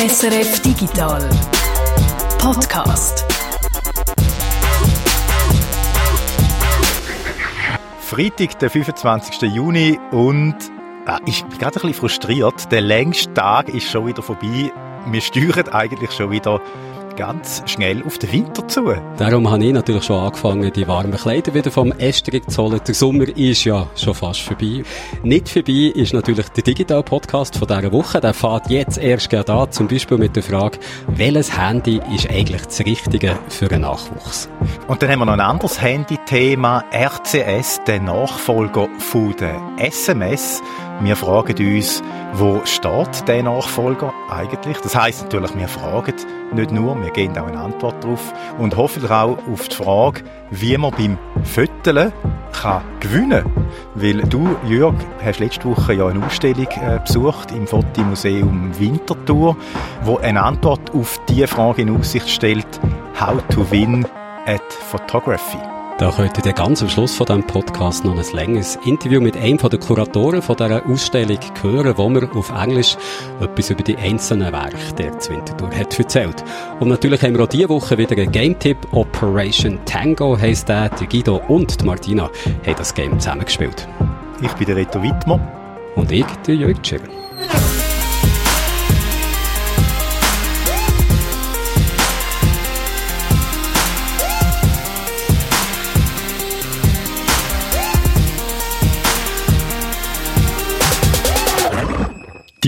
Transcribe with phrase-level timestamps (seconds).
[0.00, 1.28] SRF Digital
[2.38, 3.26] Podcast.
[8.00, 9.42] Freitag, der 25.
[9.52, 10.56] Juni und
[11.06, 12.72] äh, ich bin gerade ein bisschen frustriert.
[12.72, 14.72] Der längste Tag ist schon wieder vorbei.
[15.04, 16.62] Wir steuern eigentlich schon wieder
[17.16, 18.94] ganz schnell auf den Winter zu.
[19.16, 22.80] Darum habe ich natürlich schon angefangen, die warmen Kleider wieder vom Estrich zu holen.
[22.86, 24.82] Der Sommer ist ja schon fast vorbei.
[25.22, 28.20] Nicht vorbei ist natürlich der Digital-Podcast von dieser Woche.
[28.20, 30.78] Der fährt jetzt erst gerade an, zum Beispiel mit der Frage,
[31.08, 34.48] welches Handy ist eigentlich das Richtige für einen Nachwuchs?
[34.88, 40.62] Und dann haben wir noch ein anderes Handy-Thema, RCS, der Nachfolger von der SMS.
[41.02, 42.02] Wir fragen uns,
[42.34, 44.76] wo steht der Nachfolger eigentlich?
[44.82, 46.14] Das heißt natürlich, wir fragen
[46.52, 50.76] nicht nur, wir geben auch eine Antwort darauf und hoffentlich auch auf die Frage, wie
[50.76, 52.12] man beim Fötteln
[52.52, 53.66] kann gewinnen kann.
[53.94, 59.56] Weil du, Jörg, hast letzte Woche ja eine Ausstellung äh, besucht im Fotomuseum Winterthur,
[60.02, 62.78] wo eine Antwort auf diese Frage in Aussicht stellt,
[63.18, 64.04] how to win
[64.46, 65.79] at photography.
[66.00, 69.58] Da könnt ihr ganz am Schluss von diesem Podcast noch ein längeres Interview mit einem
[69.58, 72.96] der Kuratoren von dieser Ausstellung hören, wo mir auf Englisch
[73.38, 76.42] etwas über die einzelnen Werke der Winterthur hat erzählt.
[76.80, 78.78] Und natürlich haben wir auch diese Woche wieder einen Game-Tipp.
[78.92, 80.88] Operation Tango heisst der.
[80.88, 82.30] Der Guido und die Martina
[82.64, 83.86] haben das Game zusammengespielt.
[84.40, 85.38] Ich bin der Reto Wittmer.
[85.96, 87.00] Und ich, der Jörg Tschirr.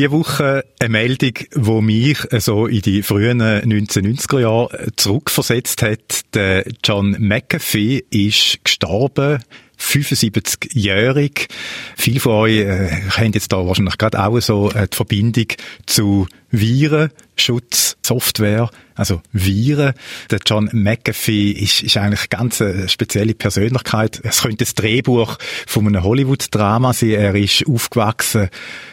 [0.02, 6.34] Diese Woche eine Meldung, die mich so in die frühen 1990er Jahre zurückversetzt hat.
[6.34, 9.44] Der John McAfee ist gestorben
[9.82, 11.48] 75-jährig.
[11.96, 15.48] Viele von euch äh, haben jetzt da wahrscheinlich gerade auch so äh, die Verbindung
[15.86, 19.94] zu Virenschutzsoftware, also Viren.
[20.30, 24.20] Der John McAfee ist, ist eigentlich eine ganz äh, spezielle Persönlichkeit.
[24.22, 27.10] Es könnte das Drehbuch von einem Hollywood-Drama sein.
[27.10, 28.50] Er ist aufgewachsen,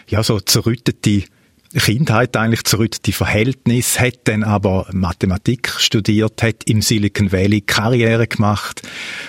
[0.08, 1.26] ja, so zerrüttete
[1.74, 3.02] Kindheit eigentlich zurück.
[3.04, 8.82] Die Verhältnisse, hat dann aber Mathematik studiert, hat im Silicon Valley Karriere gemacht.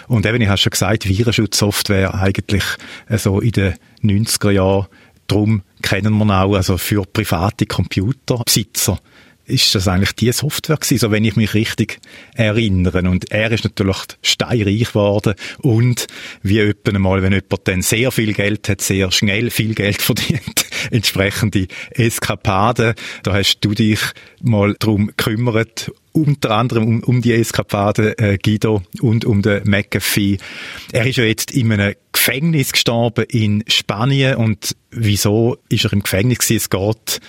[0.08, 2.64] Und eben, ich habe schon gesagt, Virenschutzsoftware eigentlich
[3.08, 4.86] so also in den 90er Jahren,
[5.26, 8.98] darum kennen wir auch, also für private Computerbesitzer
[9.50, 11.98] ist das eigentlich die Software gewesen, so wenn ich mich richtig
[12.34, 13.08] erinnere.
[13.08, 16.06] Und er ist natürlich steinreich geworden und
[16.42, 20.66] wie jemand einmal, wenn jemand dann sehr viel Geld hat, sehr schnell viel Geld verdient,
[20.90, 22.94] entsprechende Eskapaden.
[23.22, 24.00] Da hast du dich
[24.42, 30.38] mal drum gekümmert, unter anderem um, um die Eskapade äh, Guido und um den McAfee.
[30.92, 36.02] Er ist ja jetzt in einem Gefängnis gestorben in Spanien und wieso ist er im
[36.02, 36.56] Gefängnis gewesen?
[36.56, 37.20] Es geht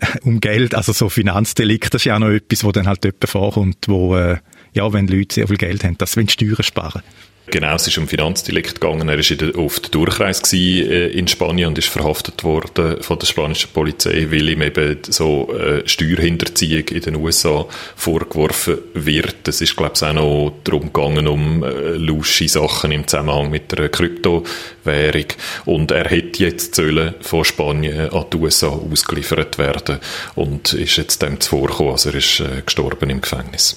[0.00, 3.04] äh, um Geld, also so Finanzdelikt, das ist ja auch noch etwas, wo dann halt
[3.04, 4.38] jemand vorkommt, wo, äh,
[4.74, 7.02] ja, wenn Leute sehr viel Geld haben, das wollen Steuern sparen.
[7.48, 9.08] Genau, es ist um Finanzdelikt gegangen.
[9.08, 13.26] Er war auf der Durchreise gewesen, äh, in Spanien und ist verhaftet worden von der
[13.26, 19.46] spanischen Polizei, weil ihm eben so äh, Steuerhinterziehung in den USA vorgeworfen wird.
[19.46, 23.70] Es ist, glaube ich, auch noch darum gegangen, um äh, lusche Sachen im Zusammenhang mit
[23.70, 25.26] der Kryptowährung.
[25.66, 29.98] Und er hätte jetzt Zölle von Spanien an die USA ausgeliefert werden
[30.34, 31.92] und ist jetzt dem zuvorgekommen.
[31.92, 33.76] Also er ist äh, gestorben im Gefängnis.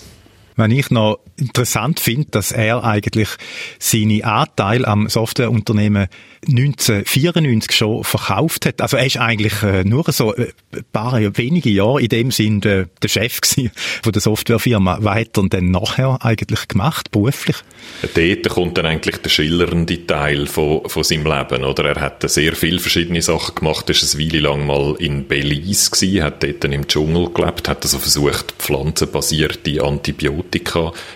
[0.59, 3.29] Wenn ich noch interessant finde, dass er eigentlich
[3.79, 6.07] seine Anteil am Softwareunternehmen
[6.47, 8.81] 1994 schon verkauft hat.
[8.81, 12.59] Also er ist eigentlich äh, nur so äh, ein paar wenige Jahre in dem Sinn
[12.59, 13.39] der, Chef
[14.03, 14.99] von der Softwarefirma.
[15.01, 17.57] Was hat er denn nachher eigentlich gemacht, beruflich?
[18.13, 21.85] Dort kommt dann eigentlich der schillernde Teil von, von seinem Leben, oder?
[21.85, 26.23] Er hat sehr viele verschiedene Sachen gemacht, ist eine Weile lang mal in Belize gewesen,
[26.23, 30.48] hat dort im Dschungel gelebt, hat also versucht, pflanzenbasierte Antibiotika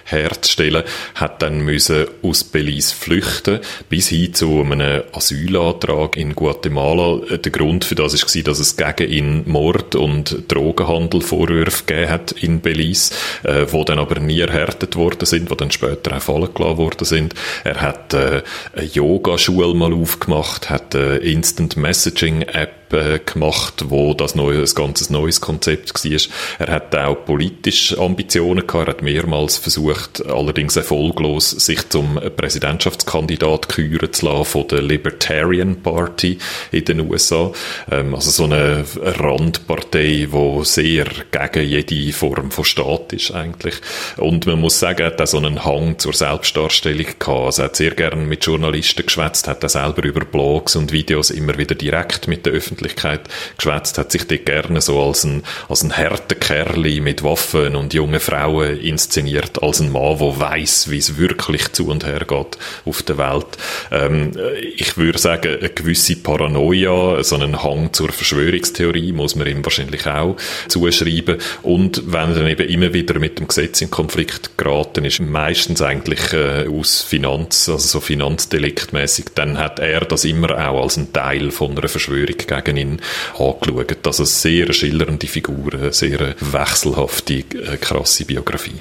[0.05, 0.83] herzustellen,
[1.15, 7.37] hat dann müssen aus Belize flüchten, bis hin zu einem Asylantrag in Guatemala.
[7.37, 12.31] Der Grund für das war, dass es gegen ihn Mord und Drogenhandel Vorwürfe gegeben hat
[12.31, 13.13] in Belize,
[13.43, 17.05] äh, wo dann aber nie erhärtet worden sind, wo dann später auch fallen gelassen worden
[17.05, 17.33] sind.
[17.63, 18.43] Er hat äh,
[18.73, 22.82] eine Yogaschule mal aufgemacht, hat eine Instant Messaging App
[23.25, 26.19] gemacht, wo das neue, ein ganzes neues Konzept war.
[26.59, 28.87] Er hat auch politische Ambitionen gehabt.
[28.87, 35.81] Er hat mehrmals versucht, allerdings erfolglos, sich zum Präsidentschaftskandidat küren zu lassen von der Libertarian
[35.81, 36.37] Party
[36.71, 37.51] in den USA.
[37.91, 43.75] Ähm, also so eine Randpartei, wo sehr gegen jede Form von Staat ist eigentlich.
[44.17, 47.45] Und man muss sagen, er hat auch so einen Hang zur Selbstdarstellung gehabt.
[47.45, 51.31] Also er hat sehr gerne mit Journalisten geschwätzt, hat er selber über Blogs und Videos
[51.31, 53.21] immer wieder direkt mit der Öffentlichkeit Öffentlichkeit
[53.57, 57.93] geschwätzt, hat sich dort gerne so als ein, als ein harter Kerli mit Waffen und
[57.93, 62.57] jungen Frauen inszeniert, als ein Mann, der weiß, wie es wirklich zu und her geht
[62.85, 63.57] auf der Welt.
[63.91, 64.31] Ähm,
[64.75, 70.05] ich würde sagen, eine gewisse Paranoia, so einen Hang zur Verschwörungstheorie muss man ihm wahrscheinlich
[70.07, 70.35] auch
[70.67, 71.37] zuschreiben.
[71.61, 75.81] Und wenn er dann eben immer wieder mit dem Gesetz in Konflikt geraten ist, meistens
[75.81, 81.13] eigentlich äh, aus Finanz, also so finanzdeliktmäßig, dann hat er das immer auch als ein
[81.13, 83.01] Teil von einer Verschwörung gegen ihn
[83.37, 84.05] angeschaut.
[84.05, 88.79] Also sehr schillernde Figur, eine sehr wechselhafte, äh, krasse Biografie.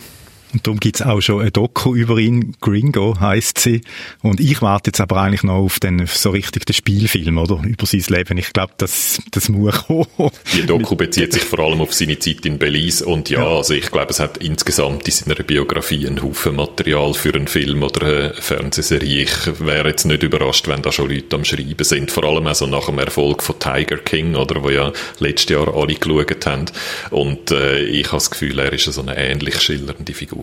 [0.52, 3.80] Und darum gibt's auch schon ein Doku über ihn, Gringo heißt sie.
[4.20, 7.60] Und ich warte jetzt aber eigentlich noch auf den so richtig den Spielfilm, oder?
[7.64, 8.38] Über sein Leben.
[8.38, 10.06] Ich glaube, das, das muss kommen.
[10.54, 13.04] Die Doku bezieht sich vor allem auf seine Zeit in Belize.
[13.04, 13.56] Und ja, ja.
[13.56, 17.82] also ich glaube, es hat insgesamt in seiner Biografie einen Haufen Material für einen Film
[17.82, 19.22] oder eine Fernsehserie.
[19.22, 22.10] Ich wäre jetzt nicht überrascht, wenn da schon Leute am Schreiben sind.
[22.10, 24.62] Vor allem also nach dem Erfolg von Tiger King, oder?
[24.62, 26.66] Wo ja letztes Jahr alle geschaut haben.
[27.10, 30.41] Und äh, ich habe das Gefühl, er ist so eine ähnlich schillernde Figur.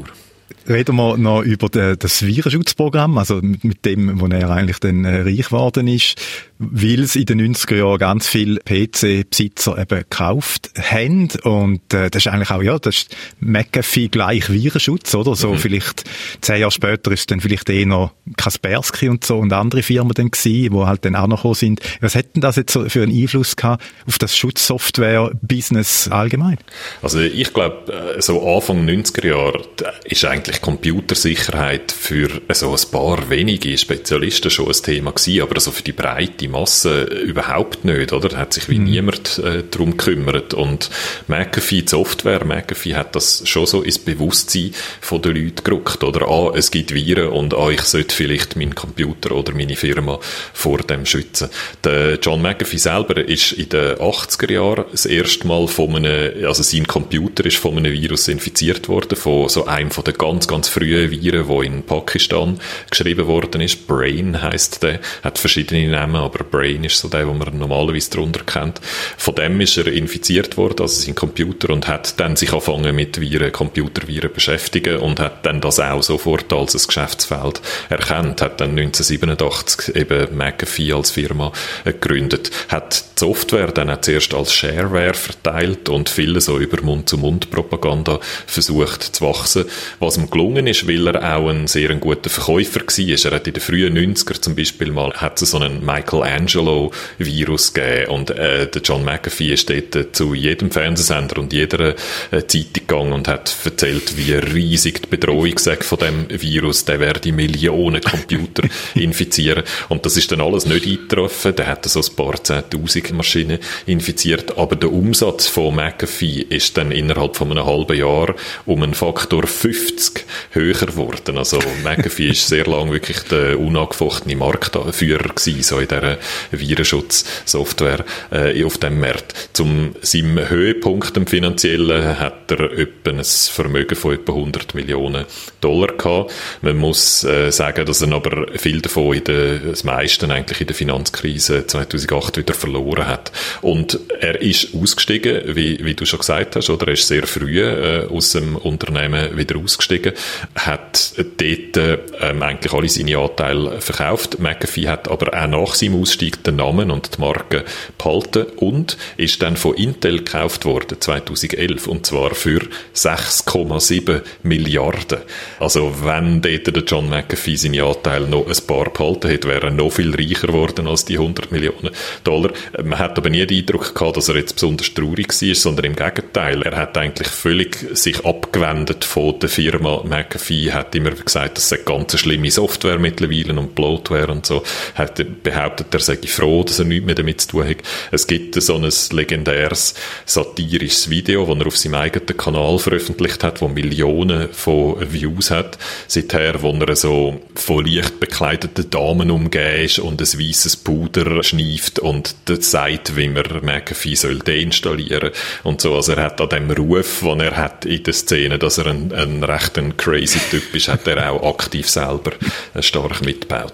[0.68, 5.48] Reden wir noch über das Virenschutzprogramm, also mit dem, wo er eigentlich dann äh, reich
[5.48, 6.22] geworden ist,
[6.59, 12.25] weil es in den 90er Jahren ganz viele PC-Besitzer eben gekauft haben und äh, das
[12.25, 15.35] ist eigentlich auch, ja, das ist McAfee gleich Virenschutz, oder?
[15.35, 15.57] So mhm.
[15.57, 16.03] vielleicht
[16.41, 20.31] zehn Jahre später ist dann vielleicht eh noch Kaspersky und so und andere Firmen dann
[20.31, 21.79] gewesen, wo halt dann auch noch gekommen sind.
[22.01, 26.57] Was hätten das jetzt so für einen Einfluss gehabt auf das Schutzsoftware-Business allgemein?
[27.01, 29.61] Also ich glaube, äh, so Anfang 90er Jahre
[30.03, 35.71] ist eigentlich Computersicherheit für so ein paar wenige Spezialisten schon ein Thema gewesen, aber also
[35.71, 38.30] für die breite Masse überhaupt nicht, oder?
[38.30, 38.86] Da hat sich wie mhm.
[38.86, 40.90] niemand äh, darum gekümmert und
[41.28, 46.28] McAfee, die Software, McAfee hat das schon so ins Bewusstsein von den Leuten gerückt, oder?
[46.28, 50.19] Ah, es gibt Viren und ah, ich sollte vielleicht meinen Computer oder meine Firma
[50.54, 51.50] vor dem schützen.
[51.84, 56.63] Der John McAfee selber ist in den 80er Jahren das erste Mal von einem, also
[56.63, 60.68] sein Computer ist von einem Virus infiziert worden, von so einem von den ganz, ganz
[60.68, 62.60] frühen Viren, wo in Pakistan
[62.90, 63.88] geschrieben worden ist.
[63.88, 68.44] Brain heißt der, hat verschiedene Namen, aber Brain ist so der, wo man normalerweise darunter
[68.44, 68.80] kennt.
[69.18, 73.19] Von dem ist er infiziert worden, also sein Computer, und hat dann sich angefangen mit
[73.19, 78.71] Viren, Computerviren beschäftigen und hat dann das auch sofort als ein Geschäftsfeld erkannt, hat dann
[78.71, 81.51] 1987 eben McAfee als Firma
[81.83, 88.19] gegründet, hat die Software dann auch zuerst als Shareware verteilt und viele so über Mund-zu-Mund-Propaganda
[88.47, 89.65] versucht zu wachsen,
[90.00, 93.31] was ihm gelungen ist, weil er auch ein sehr guter Verkäufer war.
[93.31, 95.85] Er hat in den frühen 90er zum Beispiel mal, hat so einen
[96.30, 101.96] Michelangelo-Virus gegeben und äh, der John McAfee ist dort äh, zu jedem Fernsehsender und jeder
[102.31, 107.00] äh, Zeitung gegangen und hat erzählt, wie riesig die Bedrohung sei von dem Virus, der
[107.00, 108.64] werde Millionen Computer
[108.96, 109.64] infizieren.
[109.90, 114.58] Und das ist dann alles nicht eingetroffen, der hat so ein paar zehntausend Maschinen infiziert,
[114.58, 118.36] aber der Umsatz von McAfee ist dann innerhalb von einem halben Jahr
[118.66, 121.38] um einen Faktor 50 höher geworden.
[121.38, 126.19] Also McAfee ist sehr lange wirklich der unangefochtene Marktführer gewesen, so in dieser
[126.51, 129.50] Virenschutzsoftware äh, auf dem Markt.
[129.54, 135.25] Zum seinem Höhepunkt im finanziellen hat er etwa ein Vermögen von etwa 100 Millionen
[135.62, 136.31] Dollar gehabt.
[136.62, 140.68] Man muss äh, sagen, dass er aber viel davon in der, das meiste eigentlich in
[140.68, 143.31] der Finanzkrise 2008 wieder verloren hat.
[143.61, 147.61] Und er ist ausgestiegen, wie, wie du schon gesagt hast, oder er ist sehr früh
[147.61, 150.14] äh, aus dem Unternehmen wieder ausgestiegen,
[150.56, 154.40] hat dort ähm, eigentlich alle seine Anteile verkauft.
[154.40, 157.63] McAfee hat aber auch nach seinem Ausstieg den Namen und die Marke
[157.99, 162.61] behalten und ist dann von Intel gekauft worden 2011 und zwar für
[162.95, 165.19] 6,7 Milliarden.
[165.59, 169.71] Also wenn dort der John McAfee seine Anteile noch ein paar behalten hätte, wäre er
[169.71, 171.92] noch viel reicher geworden als die 100 Millionen
[172.23, 172.54] Dollar.
[172.83, 175.95] Man hat aber nie den Eindruck gehabt, dass er jetzt besonders traurig war, sondern im
[175.95, 176.63] Gegenteil.
[176.63, 181.78] Er hat eigentlich völlig sich abgewendet von der Firma McAfee, hat immer gesagt, das sei
[181.85, 184.63] ganz schlimme Software mittlerweile und Bloatware und so.
[184.95, 187.78] Hat behauptet, er sei froh, dass er nichts mehr damit zu tun hat.
[188.12, 193.62] Es gibt so ein legendäres satirisches Video, das er auf seinem eigenen Kanal veröffentlicht hat,
[193.62, 195.78] wo Millionen von Views hat.
[196.08, 202.00] Seither, wo er so von leicht bekleideten Damen umgeben ist und ein weißes Puder schnieft
[202.00, 205.31] und sagt, wie man McAfee soll deinstallieren
[205.64, 205.96] und so.
[205.96, 209.12] Also er hat an dem Ruf, den er hat in der Szene, dass er ein,
[209.14, 212.31] ein recht ein crazy Typ ist, hat er auch aktiv selber
[212.80, 213.74] stark mitgebaut.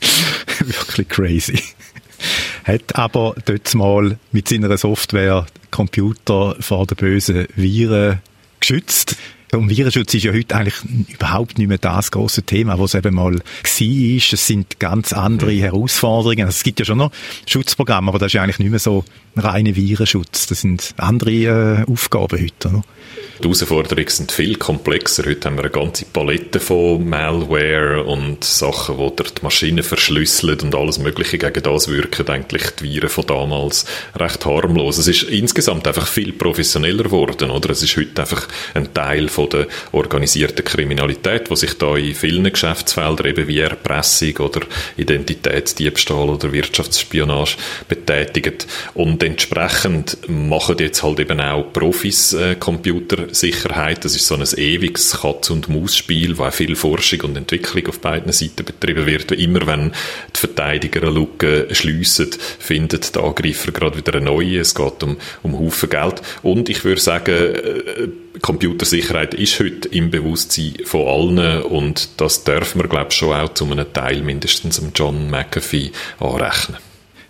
[0.60, 1.62] Wirklich crazy.
[2.64, 8.20] Hat aber dort mal mit seiner Software Computer vor den bösen Viren
[8.60, 9.16] geschützt.
[9.52, 10.74] Und Virenschutz ist ja heute eigentlich
[11.08, 13.42] überhaupt nicht mehr das große Thema, was eben mal war.
[13.62, 15.60] Es sind ganz andere mhm.
[15.60, 16.46] Herausforderungen.
[16.46, 17.12] Also es gibt ja schon noch
[17.46, 19.04] Schutzprogramme, aber das ist ja eigentlich nicht mehr so
[19.36, 20.46] reine Virenschutz.
[20.46, 22.68] Das sind andere äh, Aufgaben heute.
[22.68, 22.82] Oder?
[23.38, 25.26] Die Herausforderungen sind viel komplexer.
[25.26, 30.74] Heute haben wir eine ganze Palette von Malware und Sachen, die die Maschine verschlüsseln und
[30.74, 34.96] alles Mögliche gegen das wirken eigentlich die Viren von damals recht harmlos.
[34.96, 37.68] Es ist insgesamt einfach viel professioneller geworden, oder?
[37.68, 42.50] Es ist heute einfach ein Teil von der organisierten Kriminalität, wo sich da in vielen
[42.50, 44.62] Geschäftsfeldern eben wie Erpressung oder
[44.96, 48.66] Identitätsdiebstahl oder Wirtschaftsspionage betätigt.
[48.94, 52.54] Und entsprechend machen jetzt halt eben auch Profis äh,
[53.26, 54.04] Computersicherheit.
[54.04, 58.00] Das ist so ein ewiges Katz- und Maus-Spiel, wo auch viel Forschung und Entwicklung auf
[58.00, 59.32] beiden Seiten betrieben wird.
[59.32, 59.92] Immer wenn
[60.34, 64.60] die Verteidiger eine Lücke schliessen, findet der Angreifer gerade wieder eine neue.
[64.60, 66.22] Es geht um, um Haufen Geld.
[66.42, 68.08] Und ich würde sagen, äh,
[68.40, 71.06] Computersicherheit ist heute im Bewusstsein von
[71.38, 75.90] allen und das dürfen wir, glaube ich, schon auch zu einem Teil mindestens John McAfee
[76.20, 76.78] anrechnen.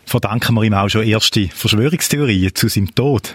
[0.04, 3.34] Verdanken wir ihm auch schon erste Verschwörungstheorien zu seinem Tod?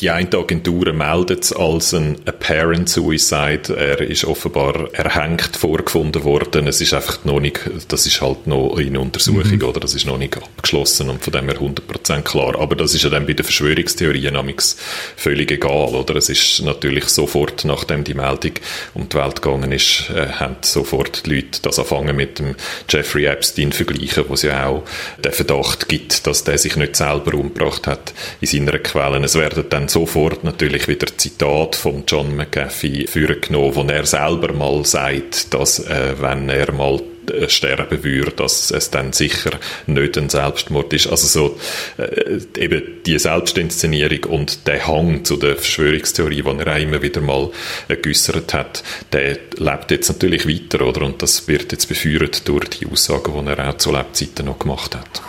[0.00, 3.76] Die eine Agentur meldet es als ein Apparent Suicide.
[3.76, 6.66] Er ist offenbar erhängt vorgefunden worden.
[6.68, 9.64] Es ist einfach noch nicht, das ist halt noch in Untersuchung, mhm.
[9.64, 9.80] oder?
[9.80, 12.58] Das ist noch nicht abgeschlossen und von dem her 100% klar.
[12.58, 14.78] Aber das ist ja dann bei den Verschwörungstheorien namens
[15.16, 16.16] völlig egal, oder?
[16.16, 18.52] Es ist natürlich sofort, nachdem die Meldung
[18.94, 22.54] um die Welt gegangen ist, äh, haben sofort die Leute das anfangen mit dem
[22.88, 24.82] Jeffrey Epstein vergleichen, wo es ja auch
[25.22, 29.24] den Verdacht gibt, dass der sich nicht selber umgebracht hat in seiner Quellen.
[29.24, 34.84] Es werden dann sofort natürlich wieder Zitat von John McAfee vorgenommen, wo er selber mal
[34.84, 39.50] sagt, dass äh, wenn er mal äh, sterben würde, dass es dann sicher
[39.86, 41.08] nicht ein Selbstmord ist.
[41.08, 41.58] Also so
[42.02, 47.20] äh, eben die Selbstinszenierung und der Hang zu der Verschwörungstheorie, den er auch immer wieder
[47.20, 47.50] mal
[47.88, 47.96] äh,
[48.52, 48.82] hat,
[49.12, 51.02] der lebt jetzt natürlich weiter, oder?
[51.02, 54.94] Und das wird jetzt befeuert durch die Aussagen, die er auch zu Lebzeiten noch gemacht
[54.94, 55.22] hat.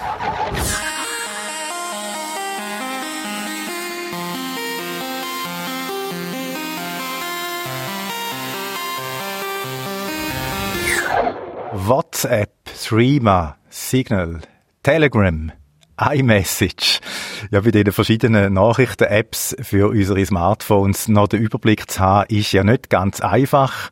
[11.73, 12.51] WhatsApp,
[12.83, 14.41] Threema, Signal,
[14.83, 15.53] Telegram,
[15.97, 16.99] iMessage.
[17.49, 22.65] Ja, bei den verschiedenen Nachrichten-Apps für unsere Smartphones noch den Überblick zu haben, ist ja
[22.65, 23.89] nicht ganz einfach.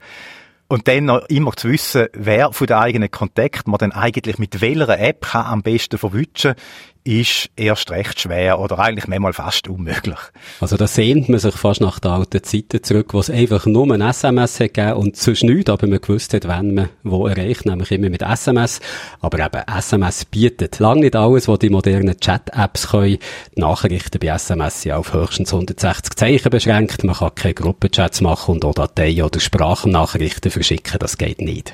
[0.67, 4.59] Und dann noch immer zu wissen, wer von den eigenen Kontakten man dann eigentlich mit
[4.59, 6.55] welcher App kann am besten verwischen,
[7.03, 10.20] ist erst recht schwer oder eigentlich manchmal fast unmöglich.
[10.60, 13.91] Also da sehnt man sich fast nach den alten Zeiten zurück, wo es einfach nur
[13.91, 17.65] ein SMS hat gegeben und sonst nichts, aber man gewusst hat, wenn man wo erreicht,
[17.65, 18.79] nämlich immer mit SMS.
[19.22, 23.18] Aber eben, SMS bietet lange nicht alles, was die modernen Chat-Apps können.
[23.56, 27.03] Die Nachrichten bei SMS sind auf höchstens 160 Zeichen beschränkt.
[27.03, 31.00] Man kann keine Gruppenchats machen und auch Dateien oder Sprachnachrichten verschicken.
[31.00, 31.74] Das geht nicht.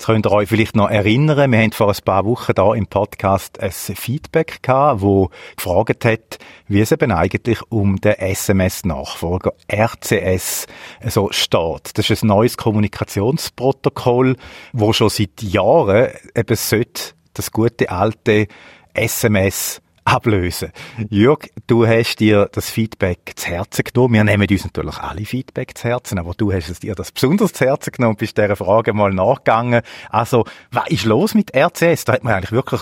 [0.00, 2.86] Jetzt könnt ihr euch vielleicht noch erinnern, wir haben vor ein paar Wochen da im
[2.86, 6.38] Podcast ein Feedback gehabt, wo gefragt hat,
[6.68, 10.66] wie es eben eigentlich um den SMS-Nachfolger RCS
[11.06, 11.98] so steht.
[11.98, 14.36] Das ist ein neues Kommunikationsprotokoll,
[14.72, 18.46] wo schon seit Jahren eben sollte das gute alte
[18.94, 20.72] SMS ablösen.
[21.08, 24.14] Jörg, du hast dir das Feedback zu Herzen genommen.
[24.14, 27.52] Wir nehmen uns natürlich alle Feedback zu Herzen, aber du hast es dir das besonders
[27.52, 29.82] zu Herzen genommen und bist dieser Frage mal nachgegangen.
[30.08, 32.04] Also, was ist los mit RCS?
[32.04, 32.80] Da hat man eigentlich wirklich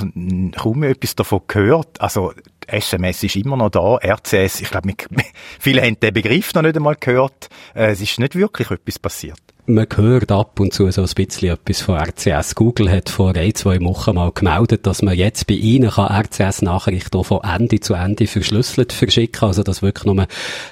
[0.57, 2.01] kaum etwas davon gehört.
[2.01, 2.33] Also,
[2.67, 4.93] SMS ist immer noch da, RCS, ich glaube,
[5.59, 7.49] viele haben den Begriff noch nicht einmal gehört.
[7.75, 11.51] Äh, es ist nicht wirklich etwas passiert man hört ab und zu so ein bisschen
[11.51, 12.55] etwas von RCS.
[12.55, 17.23] Google hat vor ein, zwei Wochen mal gemeldet, dass man jetzt bei ihnen kann RCS-Nachrichten
[17.23, 19.47] von Ende zu Ende verschlüsselt verschicken.
[19.49, 20.27] Also, dass wirklich nur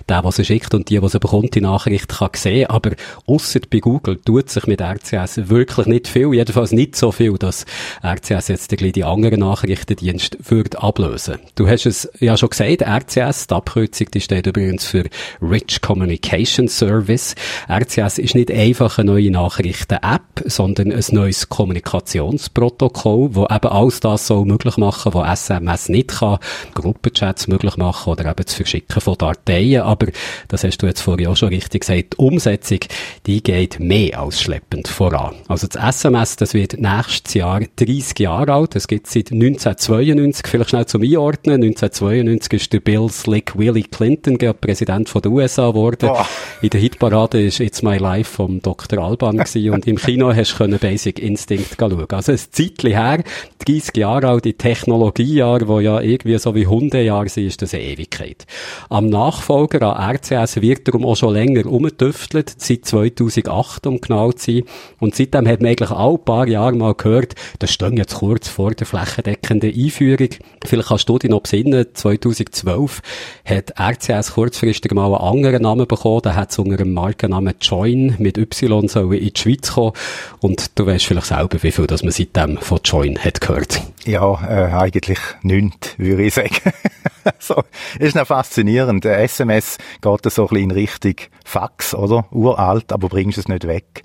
[0.09, 2.71] der, was er schickt und die, was er bekommt, die Nachricht kann sehen.
[2.71, 2.93] Aber
[3.26, 6.33] ausser bei Google tut sich mit RCS wirklich nicht viel.
[6.33, 7.67] Jedenfalls nicht so viel, dass
[8.03, 11.38] RCS jetzt die anderen Nachrichtendienste würde ablösen.
[11.55, 15.05] Du hast es ja schon gesagt, RCS, die Abkürzung, die steht übrigens für
[15.43, 17.35] Rich Communication Service.
[17.69, 24.00] RCS ist nicht einfach einfach eine neue Nachrichten-App, sondern ein neues Kommunikationsprotokoll, wo eben alles
[24.00, 26.38] das soll möglich machen, was SMS nicht kann,
[26.75, 29.83] Gruppenchats möglich machen oder eben das Verschicken von Dateien.
[29.83, 30.07] Aber
[30.49, 32.14] das hast du jetzt vorhin auch schon richtig gesagt.
[32.14, 32.78] Die Umsetzung,
[33.26, 35.35] die geht mehr als schleppend voran.
[35.49, 38.75] Also das SMS, das wird nächstes Jahr 30 Jahre alt.
[38.75, 40.47] Das gibt es seit 1992.
[40.47, 41.62] Vielleicht schnell zum Einordnen.
[41.62, 46.09] 1992 ist der Bill Slick Willie Clinton Präsident von den USA geworden.
[46.09, 46.26] Boah.
[46.62, 48.75] In der Hitparade ist It's My Life vom Dr.
[48.76, 49.02] Dr.
[49.02, 52.06] Alban und im Kino hast du Basic Instinct schauen.
[52.11, 53.23] Also ein Zeitchen her,
[53.66, 57.85] 30 Jahre alt, die Technologiejahre, wo ja irgendwie so wie Hundejahre sind, ist das eine
[57.85, 58.47] Ewigkeit.
[58.90, 64.52] Am Nachfolger an RCS wird darum auch schon länger umgetüftelt, seit 2008 um genau zu
[64.52, 64.62] sein.
[65.00, 68.73] Und seitdem hat man eigentlich alle paar Jahre mal gehört, das stehen jetzt kurz vor
[68.73, 70.28] der flächendeckenden Einführung.
[70.64, 73.00] Vielleicht kannst du dich noch besinnen, 2012
[73.45, 78.16] hat RCS kurzfristig mal einen anderen Namen bekommen, da hat es unter dem Markennamen Join
[78.18, 79.92] mit Y sollen in die Schweiz kommen.
[80.40, 83.80] Und du weißt vielleicht selber, wie viel dass man seitdem von Join hat gehört.
[84.04, 86.54] Ja, äh, eigentlich nichts, würde ich sagen.
[87.38, 87.62] so,
[87.99, 89.04] ist noch faszinierend.
[89.04, 92.26] SMS geht so ein bisschen in Richtung Fax, oder?
[92.30, 94.04] Uralt, aber bringst es nicht weg.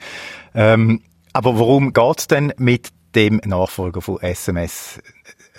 [0.54, 1.02] Ähm,
[1.34, 5.02] aber warum geht's denn mit dem Nachfolger von SMS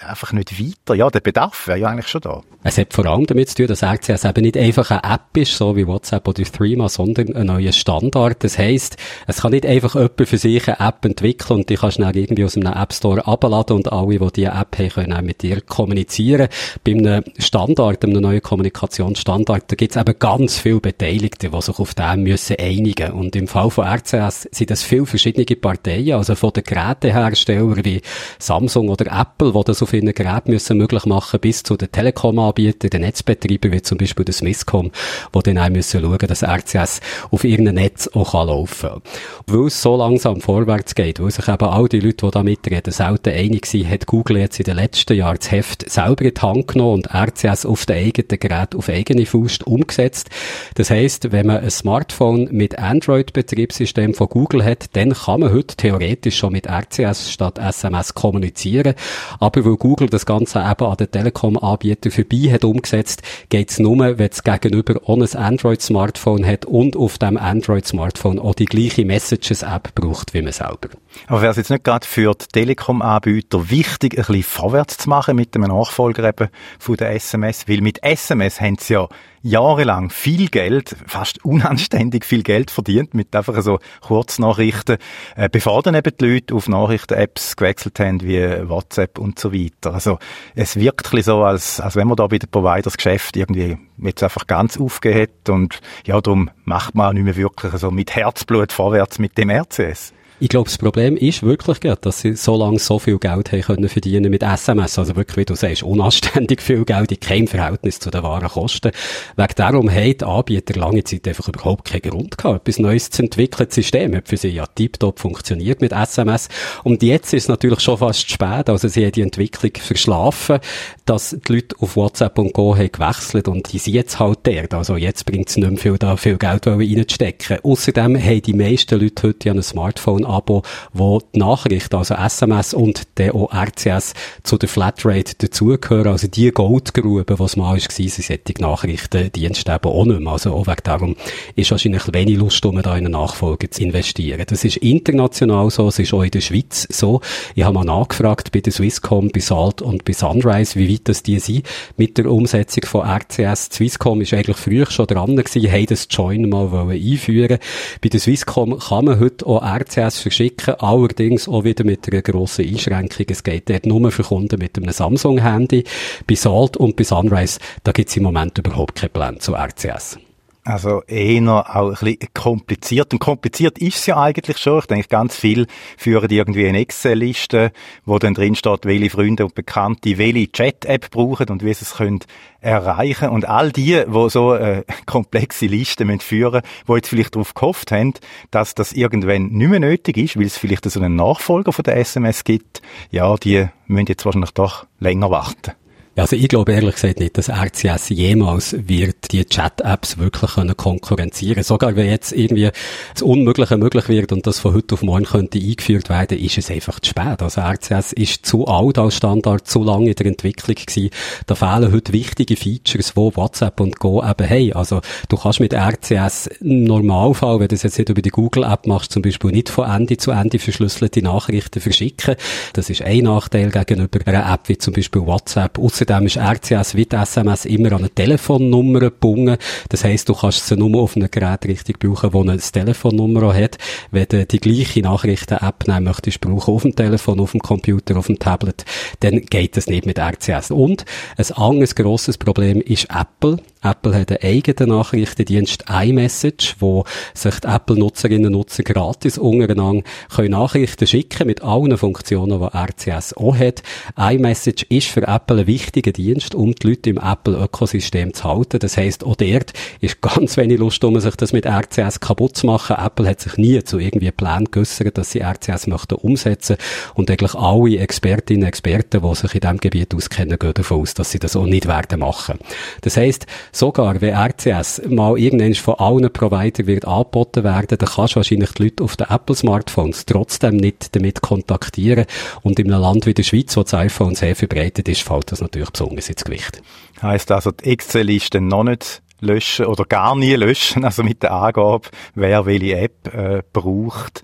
[0.06, 0.94] einfach nicht weiter.
[0.94, 2.42] Ja, der Bedarf wäre ja eigentlich schon da.
[2.64, 5.56] Es hat vor allem damit zu tun, dass RCS eben nicht einfach eine App ist,
[5.56, 8.44] so wie WhatsApp oder Threema, sondern ein neuer Standard.
[8.44, 11.99] Das heisst, es kann nicht einfach jemand für sich eine App entwickeln und die kannst
[11.99, 15.12] du dann irgendwie aus einem App Store abladen und alle, die diese App haben, können
[15.12, 16.49] auch mit dir kommunizieren.
[16.85, 21.78] Bei einem Standard, einem neuen Kommunikationsstandard, da gibt es eben ganz viele Beteiligte, die sich
[21.78, 23.12] auf dem müssen einigen.
[23.12, 28.02] Und im Fall von RCS sind das viele verschiedene Parteien, also von den Geräteherstellern wie
[28.38, 32.91] Samsung oder Apple, die das auf ihren Geräten müssen möglich machen bis zu den Telekom-Anbietern,
[32.91, 34.91] den Netzbetreibern, wie zum Beispiel der Swisscom,
[35.35, 39.03] die dann auch müssen schauen, dass RCS auf ihrem Netz auch laufen kann.
[39.47, 42.93] Weil es so langsam vorwärts geht, weil sich eben all die Leute, die da mitreden,
[42.93, 46.41] selten einig sind, hat Google jetzt in den letzten Jahren das Heft selber in die
[46.41, 50.31] Hand genommen und RCS auf den eigenen Gerät auf eigene Faust umgesetzt.
[50.75, 55.77] Das heisst, wenn man ein Smartphone mit Android-Betriebssystem von Google hat, dann kann man heute
[55.77, 58.95] theoretisch schon mit RCS statt SMS kommunizieren.
[59.41, 64.31] Aber weil Google das Ganze eben an den Telekom-Anbietern vorbei hat umgesetzt, geht's nur, wenn
[64.31, 70.35] es gegenüber auch ein Android-Smartphone hat und auf dem Android-Smartphone auch die gleiche Messages-App braucht
[70.35, 70.91] wie man selber.
[71.27, 75.35] Aber wäre es jetzt nicht gerade für die Telekom-Anbieter wichtig, ein bisschen vorwärts zu machen
[75.35, 76.49] mit dem Nachfolger eben
[76.79, 77.67] von der SMS?
[77.67, 79.09] Weil mit SMS haben sie ja
[79.43, 84.99] jahrelang viel Geld, fast unanständig viel Geld verdient mit einfach so Kurznachrichten,
[85.37, 89.95] äh, bevor dann eben die Leute auf Nachrichten-Apps gewechselt haben, wie WhatsApp und so weiter.
[89.95, 90.19] Also
[90.55, 93.79] es wirkt ein bisschen so, als, als wenn man da bei den Providers Geschäft irgendwie
[93.99, 98.15] jetzt einfach ganz aufgehört und ja, darum macht man auch nicht mehr wirklich so mit
[98.15, 100.13] Herzblut vorwärts mit dem RCS.
[100.43, 103.89] Ich glaube, das Problem ist wirklich, dass sie so lange so viel Geld haben können
[103.89, 104.99] verdienen mit SMS.
[104.99, 108.91] Also wirklich, wie du sagst, unanständig viel Geld in keinem Verhältnis zu den wahren Kosten.
[109.37, 113.23] Wegen darum haben die Anbieter lange Zeit einfach überhaupt keinen Grund gehabt, etwas Neues zu
[113.23, 113.69] entwickeln.
[113.69, 116.49] Das System hat für sie ja tiptop funktioniert mit SMS.
[116.83, 118.69] Und jetzt ist es natürlich schon fast spät.
[118.69, 120.59] Also sie haben die Entwicklung verschlafen,
[121.05, 124.67] dass die Leute auf WhatsApp und Go haben gewechselt und die sind jetzt halt der.
[124.73, 127.59] Also jetzt bringt es nicht mehr viel, da viel Geld reinzustecken.
[127.63, 132.75] Außerdem haben die meisten Leute heute ja ein Smartphone Abo, wo die Nachrichten, also SMS
[132.75, 136.08] und der auch RCS zu der Flatrate dazugehören.
[136.08, 140.32] Also die Goldgrube, was mal war, sind solche Nachrichtendienste eben auch nicht mehr.
[140.32, 141.16] Also auch wegen darum
[141.56, 144.45] ist wahrscheinlich wenig Lust, um da in eine Nachfolge zu investieren.
[144.47, 147.21] Das ist international so, es ist auch in der Schweiz so.
[147.54, 151.23] Ich habe mal nachgefragt bei der Swisscom, bei Salt und bei Sunrise, wie weit das
[151.23, 151.66] die sind
[151.97, 153.68] mit der Umsetzung von RCS.
[153.71, 157.58] Die Swisscom ist eigentlich früher schon dran gewesen, haben das Join mal einführen
[158.00, 162.67] Bei der Swisscom kann man heute auch RCS verschicken, allerdings auch wieder mit einer grossen
[162.67, 163.26] Einschränkung.
[163.28, 165.85] Es geht dort nur für Kunden mit einem Samsung-Handy.
[166.26, 170.19] Bei Salt und bei Sunrise, da gibt es im Moment überhaupt keinen Plan zu RCS.
[170.65, 173.13] Also eher auch ein bisschen kompliziert.
[173.13, 174.79] Und kompliziert ist es ja eigentlich schon.
[174.79, 177.73] Ich denke, ganz viel führen irgendwie eine Excel-Liste,
[178.05, 181.95] wo dann drin steht, welche Freunde und Bekannte welche Chat-App brauchen und wie sie es
[181.95, 182.21] können
[182.61, 183.31] erreichen.
[183.31, 187.91] Und all die, wo so eine komplexe Liste müssen führen, wo jetzt vielleicht darauf gehofft
[187.91, 188.15] haben,
[188.53, 191.97] dass das irgendwann nicht mehr nötig ist, weil es vielleicht so einen Nachfolger von der
[191.97, 195.73] SMS gibt, ja, die müssen jetzt wahrscheinlich doch länger warten.
[196.15, 201.63] Also ich glaube ehrlich gesagt nicht, dass RCS jemals wird die Chat-Apps wirklich können konkurrenzieren.
[201.63, 202.71] Sogar wenn jetzt irgendwie
[203.15, 206.71] das Unmögliche möglich wird und das von heute auf morgen könnte eingeführt werden, ist es
[206.71, 207.41] einfach zu spät.
[207.41, 211.09] Also RCS ist zu alt als Standard, zu lange in der Entwicklung gewesen.
[211.47, 214.73] Da fehlen heute wichtige Features, wo WhatsApp und Go eben haben.
[214.75, 218.87] Also du kannst mit RCS im Normalfall, wenn du das jetzt nicht über die Google-App
[218.87, 222.37] machst, zum Beispiel nicht von Ende zu Ende verschlüsselte Nachrichten verschicken.
[222.75, 225.79] Das ist ein Nachteil gegenüber einer App wie zum Beispiel WhatsApp.
[226.02, 229.56] Außerdem ist RCS wie die SMS immer an eine Telefonnummer gebunden.
[229.88, 233.78] Das heisst, du kannst sie nur auf einem Gerät richtig brauchen, wo eine Telefonnummer hat.
[234.10, 238.26] Wenn du die gleiche Nachrichten-App nehmen möchtest, brauchen auf dem Telefon, auf dem Computer, auf
[238.26, 238.84] dem Tablet,
[239.21, 240.73] dann geht das nicht mit RCS.
[240.73, 241.04] Und
[241.36, 243.58] ein anderes grosses Problem ist Apple.
[243.82, 250.52] Apple hat einen eigenen Nachrichtendienst iMessage, wo sich die Apple-Nutzerinnen und Nutzer gratis untereinander können
[250.52, 253.82] Nachrichten schicken mit allen Funktionen, die RCS auch hat.
[254.16, 258.78] iMessage ist für Apple ein wichtiger Dienst, um die Leute im Apple-Ökosystem zu halten.
[258.78, 262.66] Das heisst, auch dort ist ganz wenig Lust, um sich das mit RCS kaputt zu
[262.66, 262.97] machen.
[262.99, 266.76] Apple hat sich nie zu irgendwie Plänen geäussert, dass sie RCS möchten umsetzen
[267.14, 271.14] und eigentlich alle Expertinnen und Experten, die sich in diesem Gebiet auskennen, gehen davon aus,
[271.14, 272.58] dass sie das auch nicht werden machen.
[273.00, 278.35] Das heisst, sogar wenn RCS mal irgendwann von allen Providern wird angeboten werden, dann kannst
[278.35, 282.26] du wahrscheinlich die Leute auf den Apple-Smartphones trotzdem nicht damit kontaktieren
[282.63, 285.61] und in einem Land wie der Schweiz, wo das iPhone sehr verbreitet ist, fällt das
[285.61, 286.82] natürlich besonders ins Gewicht.
[287.23, 292.08] Heißt also, die Excel-Liste noch nicht löschen oder gar nie löschen, also mit der Angabe,
[292.35, 294.43] wer welche App äh, braucht.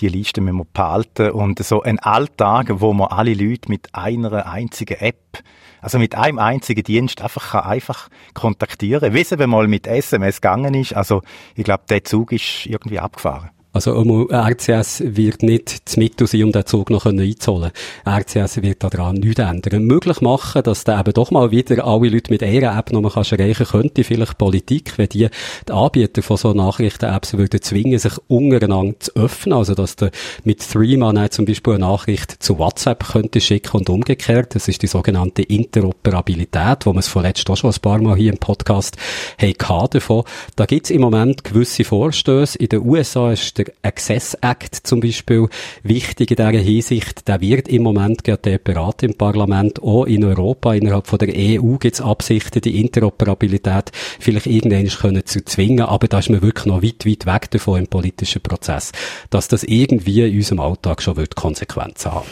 [0.00, 4.46] Die Liste müssen wir behalten und so ein Alltag, wo man alle Leute mit einer
[4.46, 5.42] einzigen App
[5.80, 10.74] also mit einem einzigen Dienst einfach kann einfach kontaktieren, es eben mal mit SMS gegangen
[10.74, 10.94] ist.
[10.94, 11.22] Also
[11.54, 13.50] ich glaube, der Zug ist irgendwie abgefahren.
[13.78, 17.70] Also RCS wird nicht das Mittel sein, um den Zug noch einzuholen.
[18.04, 19.84] RCS wird daran nichts ändern.
[19.84, 23.10] Möglich machen, dass da eben doch mal wieder alle Leute mit einer App noch mal
[23.14, 25.28] erreichen könnte, vielleicht Politik, wenn die,
[25.68, 30.10] die Anbieter von so Nachrichten-Apps würden zwingen, sich untereinander zu öffnen, also dass der
[30.42, 34.56] mit Threema zum Beispiel eine Nachricht zu WhatsApp könnte schicken und umgekehrt.
[34.56, 38.32] Das ist die sogenannte Interoperabilität, wo wir es vorletzt auch schon ein paar Mal hier
[38.32, 38.96] im Podcast
[39.40, 40.24] haben davon.
[40.56, 42.58] Da gibt es im Moment gewisse Vorstöße.
[42.58, 45.48] In den USA ist der Access Act zum Beispiel
[45.82, 47.28] wichtig in dieser Hinsicht.
[47.28, 49.82] Der wird im Moment gerade beraten im Parlament.
[49.82, 55.26] Auch in Europa, innerhalb von der EU gibt es Absichten, die Interoperabilität vielleicht irgendwann können
[55.26, 55.86] zu zwingen.
[55.86, 58.92] Aber da ist man wirklich noch weit, weit weg davon im politischen Prozess,
[59.30, 62.26] dass das irgendwie in unserem Alltag schon wird Konsequenzen haben.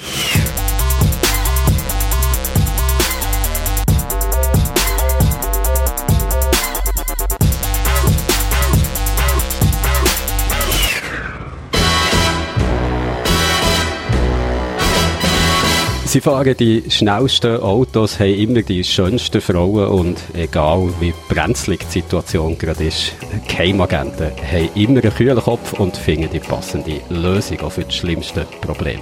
[16.16, 22.00] Sie fahren die schnellsten Autos, haben immer die schönsten Frauen und egal wie brenzlig die
[22.00, 23.12] Situation gerade ist,
[23.46, 28.46] Geheimagenten haben immer einen kühlen Kopf und finden die passende Lösung auch für das schlimmste
[28.62, 29.00] Problem.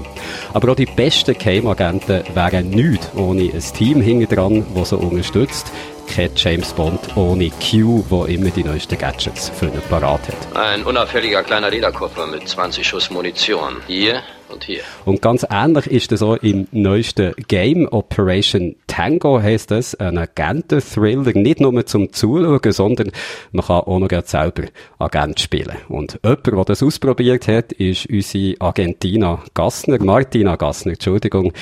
[0.55, 5.71] Aber auch die besten Geheimagenten wären nichts ohne ein Team hinten dran, das sie unterstützt
[6.07, 10.57] kein James Bond ohne Q, wo immer die neuesten Gadgets für ihn parat hat.
[10.57, 13.77] Ein unauffälliger kleiner Lederkoffer mit 20 Schuss Munition.
[13.87, 14.23] Hier
[14.55, 14.81] und hier.
[15.05, 21.33] Und ganz ähnlich ist das auch im neuesten Game Operation Tango heißt das, ein Agenten-Thriller,
[21.35, 23.11] nicht nur zum Zuschauen, sondern
[23.51, 24.65] man kann auch noch selber
[24.99, 25.77] Agent spielen.
[25.89, 31.53] Und jemand, der das ausprobiert hat, ist unsere Argentina Gassner, Martina Gassner, Entschuldigung.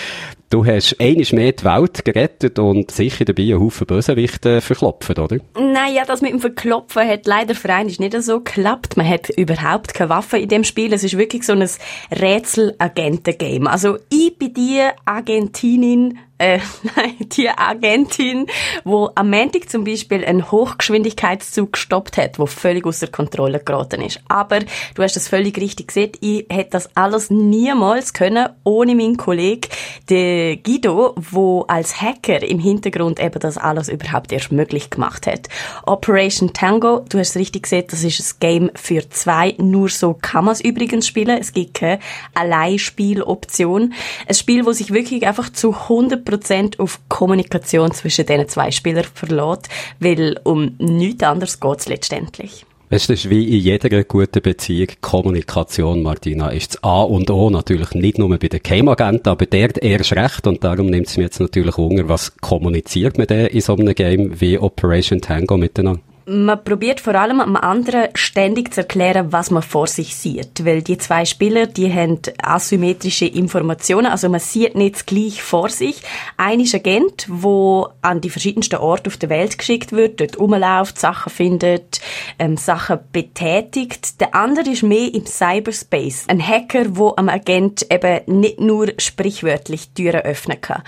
[0.52, 5.38] Du hast einiges mehr die Welt gerettet und sicher dabei einen Haufen Bösewichte verklopft, oder?
[5.58, 8.98] Nein, ja, das mit dem Verklopfen hat leider für einen nicht so geklappt.
[8.98, 10.92] Man hat überhaupt keine Waffe in dem Spiel.
[10.92, 11.66] Es ist wirklich so ein
[12.10, 13.66] Rätsel-Agenten-Game.
[13.66, 16.58] Also ich bin die Argentinin, äh,
[16.96, 18.46] nein, die Agentin,
[18.84, 24.20] wo am Montag zum Beispiel einen Hochgeschwindigkeitszug gestoppt hat, wo völlig außer Kontrolle geraten ist.
[24.28, 24.58] Aber
[24.94, 26.12] du hast das völlig richtig gesehen.
[26.20, 29.68] Ich hätte das alles niemals können ohne meinen Kollegen,
[30.10, 35.48] den Guido, wo als Hacker im Hintergrund eben das alles überhaupt erst möglich gemacht hat.
[35.86, 39.54] Operation Tango, du hast es richtig gesehen, das ist ein Game für zwei.
[39.58, 41.38] Nur so kann man es übrigens spielen.
[41.38, 42.00] Es gibt keine
[42.34, 43.94] Alleinspieloption.
[44.26, 49.06] Ein Spiel, wo sich wirklich einfach zu 100 100% auf Kommunikation zwischen diesen zwei Spielern
[49.14, 49.68] verlässt,
[50.00, 52.66] weil um nichts anderes geht es letztendlich.
[52.94, 57.92] Es ist wie in jeder guten Beziehung Kommunikation, Martina, ist das A und O natürlich
[57.92, 61.40] nicht nur bei den Game-Agenten, aber dort erst recht und darum nimmt es mir jetzt
[61.40, 66.02] natürlich Hunger, was kommuniziert man denn in so einem Game wie Operation Tango miteinander?
[66.26, 70.64] Man probiert vor allem am anderen ständig zu erklären, was man vor sich sieht.
[70.64, 76.02] Weil die zwei Spieler, die haben asymmetrische Informationen, also man sieht nicht gleich vor sich.
[76.36, 80.98] Ein ist Agent, wo an die verschiedensten Orte auf der Welt geschickt wird, dort rumläuft,
[80.98, 82.00] Sachen findet,
[82.38, 84.20] ähm, Sachen betätigt.
[84.20, 86.26] Der andere ist mehr im Cyberspace.
[86.28, 90.82] Ein Hacker, wo am Agent eben nicht nur sprichwörtlich Türen öffnen kann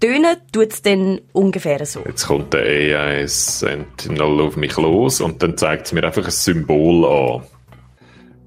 [0.00, 2.00] tönen tut es dann ungefähr so.
[2.06, 6.30] Jetzt kommt der AI Sentinel auf mich los und dann zeigt es mir einfach ein
[6.30, 7.42] Symbol an.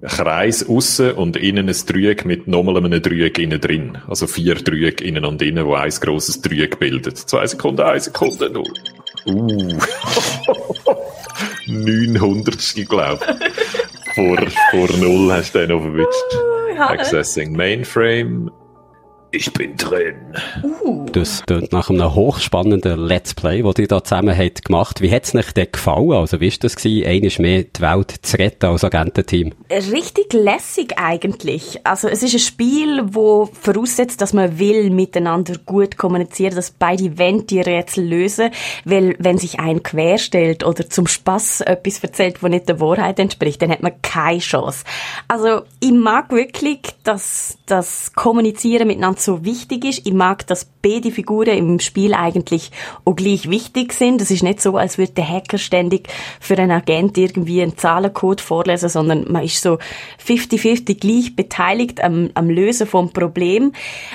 [0.01, 3.97] Ein Kreis aussen und innen ein Dreieck mit nochmal einem Dreieck innen drin.
[4.07, 7.17] Also vier Dreiecke innen und innen, wo ein grosses Dreieck bildet.
[7.17, 8.73] Zwei Sekunden, eine Sekunde, null.
[9.25, 9.79] Uh.
[11.67, 12.87] 900.
[12.87, 13.25] glaube
[14.15, 14.37] vor,
[14.71, 16.79] vor null hast du den noch verwischt.
[16.79, 18.51] Accessing Mainframe.
[19.33, 20.15] Ich bin drin.
[20.61, 21.05] Uh.
[21.11, 25.01] Das klingt nach einem hochspannenden Let's Play, das ihr da zusammen habt gemacht.
[25.01, 26.11] Wie hat's euch denn gefallen?
[26.11, 29.53] Also, wie war das gewesen, eines mehr die Welt zu retten als Agententeam?
[29.71, 31.79] Richtig lässig eigentlich.
[31.83, 37.17] Also, es ist ein Spiel, wo voraussetzt, dass man will miteinander gut kommunizieren, dass beide
[37.17, 38.51] wollen die Rätsel lösen,
[38.85, 43.61] weil wenn sich ein querstellt oder zum Spaß etwas erzählt, wo nicht der Wahrheit entspricht,
[43.63, 44.83] dann hat man keine Chance.
[45.27, 50.05] Also, ich mag wirklich, dass das Kommunizieren miteinander so wichtig ist.
[50.05, 52.71] Ich mag, dass beide Figuren im Spiel eigentlich
[53.05, 54.21] auch gleich wichtig sind.
[54.21, 56.09] Es ist nicht so, als würde der Hacker ständig
[56.39, 59.77] für einen Agent irgendwie einen Zahlencode vorlesen, sondern man ist so
[60.25, 63.71] 50-50 gleich beteiligt am, am Lösen vom Problem.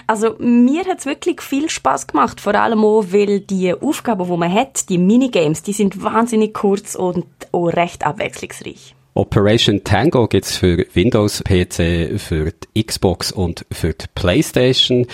[0.07, 4.37] Also mir hat es wirklich viel Spaß gemacht, vor allem auch, weil die Aufgaben, wo
[4.37, 8.95] man hat, die Minigames, die sind wahnsinnig kurz und auch recht abwechslungsreich.
[9.19, 15.07] Operation Tango gibt's für Windows PC, für die Xbox und für die Playstation.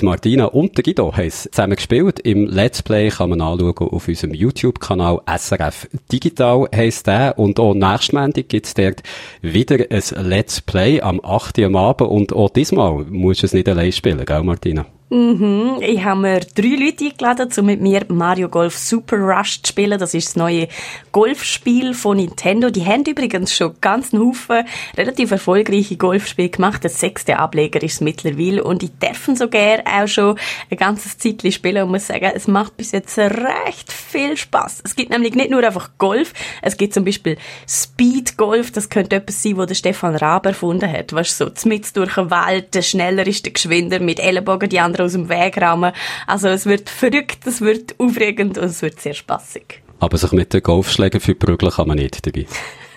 [0.00, 2.20] Die Martina und der Guido haben es zusammen gespielt.
[2.20, 7.38] Im Let's Play kann man anschauen auf unserem YouTube-Kanal SRF Digital heisst der.
[7.38, 9.02] Und auch nächsten Montag gibt's dort
[9.42, 11.58] wieder ein Let's Play am 8.
[11.58, 12.08] Uhr am Abend.
[12.08, 14.86] Und auch diesmal musst du es nicht allein spielen, gell Martina?
[15.12, 15.78] Mhm.
[15.80, 19.98] Ich habe mir drei Leute eingeladen, um mit mir Mario Golf Super Rush zu spielen.
[19.98, 20.68] Das ist das neue
[21.10, 22.70] Golfspiel von Nintendo.
[22.70, 24.64] Die haben übrigens schon ganz einen Haufen
[24.96, 26.84] relativ erfolgreiche Golfspiele gemacht.
[26.84, 30.38] Der sechste Ableger ist es mittlerweile und ich darf so gerne auch schon
[30.70, 34.82] ein ganzes Zeitchen spielen und muss sagen, es macht bis jetzt recht viel Spaß.
[34.84, 37.36] Es gibt nämlich nicht nur einfach Golf, es gibt zum Beispiel
[37.68, 41.12] Speed Golf, das könnte etwas sein, wo der Stefan Raab erfunden hat.
[41.12, 44.78] Weißt du, so, mit durch den Wald, der schneller ist der geschwinder, mit Ellenbogen die
[44.78, 45.92] anderen aus dem Weg rammen.
[46.26, 49.82] Also es wird verrückt, es wird aufregend und es wird sehr spaßig.
[49.98, 52.46] Aber sich mit den Golfschlägen für prügeln kann man nicht dabei.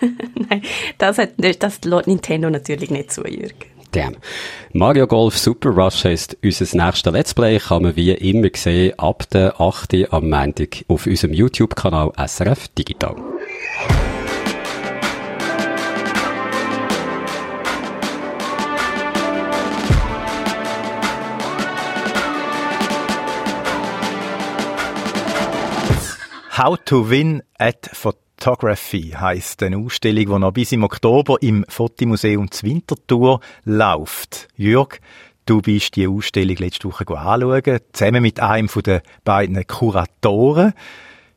[0.48, 0.62] Nein,
[0.98, 3.74] das, hat, das lässt Nintendo natürlich nicht zu, Jürgen.
[3.94, 4.16] Damn.
[4.72, 9.28] Mario Golf Super Rush heisst unser nächstes Let's Play, kann man wie immer sehen, ab
[9.30, 10.12] der 8.
[10.12, 13.14] am Montag auf unserem YouTube-Kanal SRF Digital.
[26.56, 32.48] How to Win at Photography heisst eine Ausstellung, die noch bis im Oktober im Fotomuseum
[32.62, 34.46] Winterthur läuft.
[34.54, 35.00] Jürg,
[35.46, 40.74] du bist die Ausstellung letzte Woche anschauen, zusammen mit einem der beiden Kuratoren.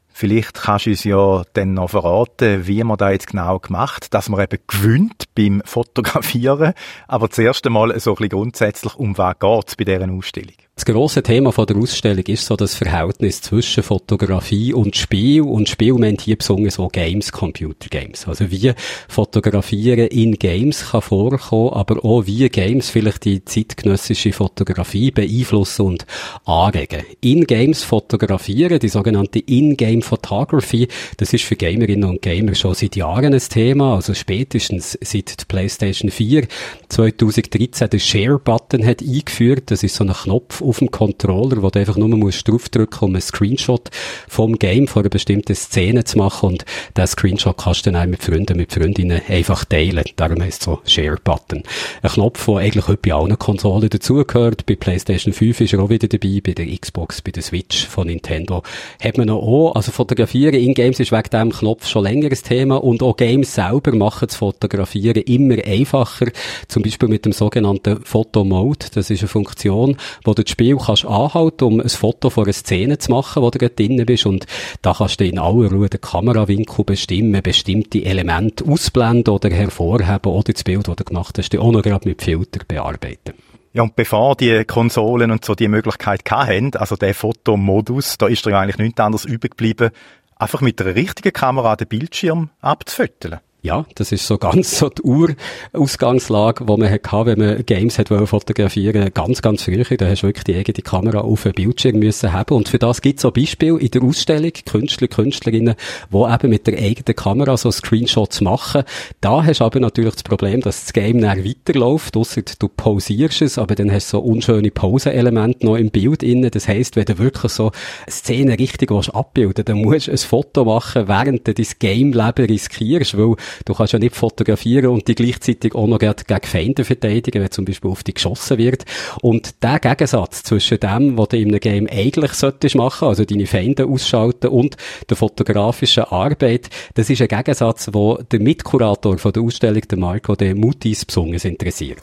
[0.08, 4.30] Vielleicht kannst du uns ja dann noch verraten, wie man da jetzt genau gemacht, dass
[4.30, 6.74] man eben gewinnt beim Fotografieren.
[7.08, 10.67] Aber zuerst einmal so ein bisschen grundsätzlich, um was geht es bei dieser Ausstellung?
[10.78, 15.42] Das grosse Thema von der Ausstellung ist so das Verhältnis zwischen Fotografie und Spiel.
[15.42, 18.28] Und Spiel meint hier besonders so Games, Computer Games.
[18.28, 18.74] Also wie
[19.10, 26.06] Fotografieren in Games kann vorkommen, aber auch wie Games vielleicht die zeitgenössische Fotografie beeinflussen und
[26.46, 27.02] anregen.
[27.22, 32.96] In Games fotografieren, die sogenannte In-Game Photography, das ist für Gamerinnen und Gamer schon seit
[32.96, 36.48] Jahren ein Thema, also spätestens seit der PlayStation 4
[36.90, 39.72] 2013 den Share-Button hat eingeführt.
[39.72, 43.16] Das ist so ein Knopf auf dem Controller, wo du einfach nur musst draufdrücken, um
[43.16, 43.90] einen Screenshot
[44.28, 48.08] vom Game vor einer bestimmten Szene zu machen und den Screenshot kannst du dann auch
[48.08, 50.04] mit Freunden, mit Freundinnen einfach teilen.
[50.16, 51.64] Darum heisst es so Share-Button.
[52.02, 54.66] Ein Knopf, der eigentlich heute bei allen Konsolen dazugehört.
[54.66, 58.08] Bei PlayStation 5 ist er auch wieder dabei, bei der Xbox, bei der Switch von
[58.08, 58.64] Nintendo
[59.02, 59.76] hat man noch auch.
[59.76, 63.54] Also Fotografieren in Games ist wegen diesem Knopf schon länger ein Thema und auch Games
[63.54, 66.28] selber machen das Fotografieren immer einfacher.
[66.68, 68.88] Zum Beispiel mit dem sogenannten Photo-Mode.
[68.94, 72.54] Das ist eine Funktion, wo du das Spiel kannst anhalten, um ein Foto von einer
[72.54, 74.26] Szene zu machen, wo du gerade drin bist.
[74.26, 74.48] Und
[74.82, 80.52] da kannst du in aller Ruhe den Kamerawinkel bestimmen, bestimmte Elemente ausblenden oder hervorheben oder
[80.52, 83.36] das Bild, das du gemacht hast, auch noch gerade mit Filter bearbeiten.
[83.74, 88.44] Ja, und bevor die Konsolen und so die Möglichkeit hatten, also der Fotomodus, da ist
[88.44, 89.92] dir eigentlich nichts anderes übrig geblieben,
[90.38, 93.42] einfach mit einer richtigen Kamera den Bildschirm abzufoteln.
[93.68, 98.08] Ja, das ist so ganz so die Urausgangslage, wo man hatte, wenn man Games hat
[98.08, 99.84] fotografieren Ganz, ganz früher.
[99.84, 102.56] Da hast du wirklich die eigene Kamera auf den Bildschirm müssen haben.
[102.56, 104.54] Und für das gibt es so Beispiele in der Ausstellung.
[104.66, 105.76] Künstler, Künstlerinnen,
[106.10, 108.84] die eben mit der eigenen Kamera so Screenshots machen.
[109.20, 113.42] Da hast du aber natürlich das Problem, dass das Game dann weiterläuft, ausser du pausierst
[113.42, 116.52] es, aber dann hast du so unschöne Pause-Elemente noch im Bild innen.
[116.52, 117.72] Das heisst, wenn du wirklich so
[118.06, 122.46] eine Szene richtig abbilden willst, dann musst du ein Foto machen, während du dein Game-Leben
[122.46, 127.42] riskierst, weil Du kannst ja nicht fotografieren und die gleichzeitig auch noch gegen Feinde verteidigen,
[127.42, 128.86] wenn zum Beispiel auf dich geschossen wird.
[129.22, 133.48] Und der Gegensatz zwischen dem, was du in einem Game eigentlich solltest machen, also deine
[133.48, 134.78] Feinde ausschalten und
[135.10, 140.36] der fotografischen Arbeit, das ist ein Gegensatz, wo der Mitkurator von der Ausstellung, der Marco
[140.36, 142.02] de Mutis, besonders interessiert.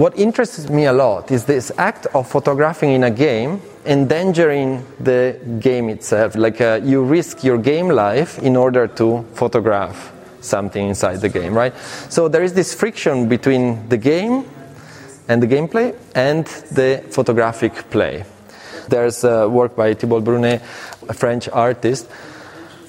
[0.00, 5.38] what interests me a lot is this act of photographing in a game endangering the
[5.60, 6.34] game itself.
[6.36, 11.54] Like uh, you risk your game life in order to photograph something inside the game,
[11.54, 11.74] right?
[12.08, 14.44] So there is this friction between the game
[15.28, 18.24] and the gameplay and the photographic play.
[18.88, 20.60] There's a work by Thibault Brunet,
[21.08, 22.08] a French artist,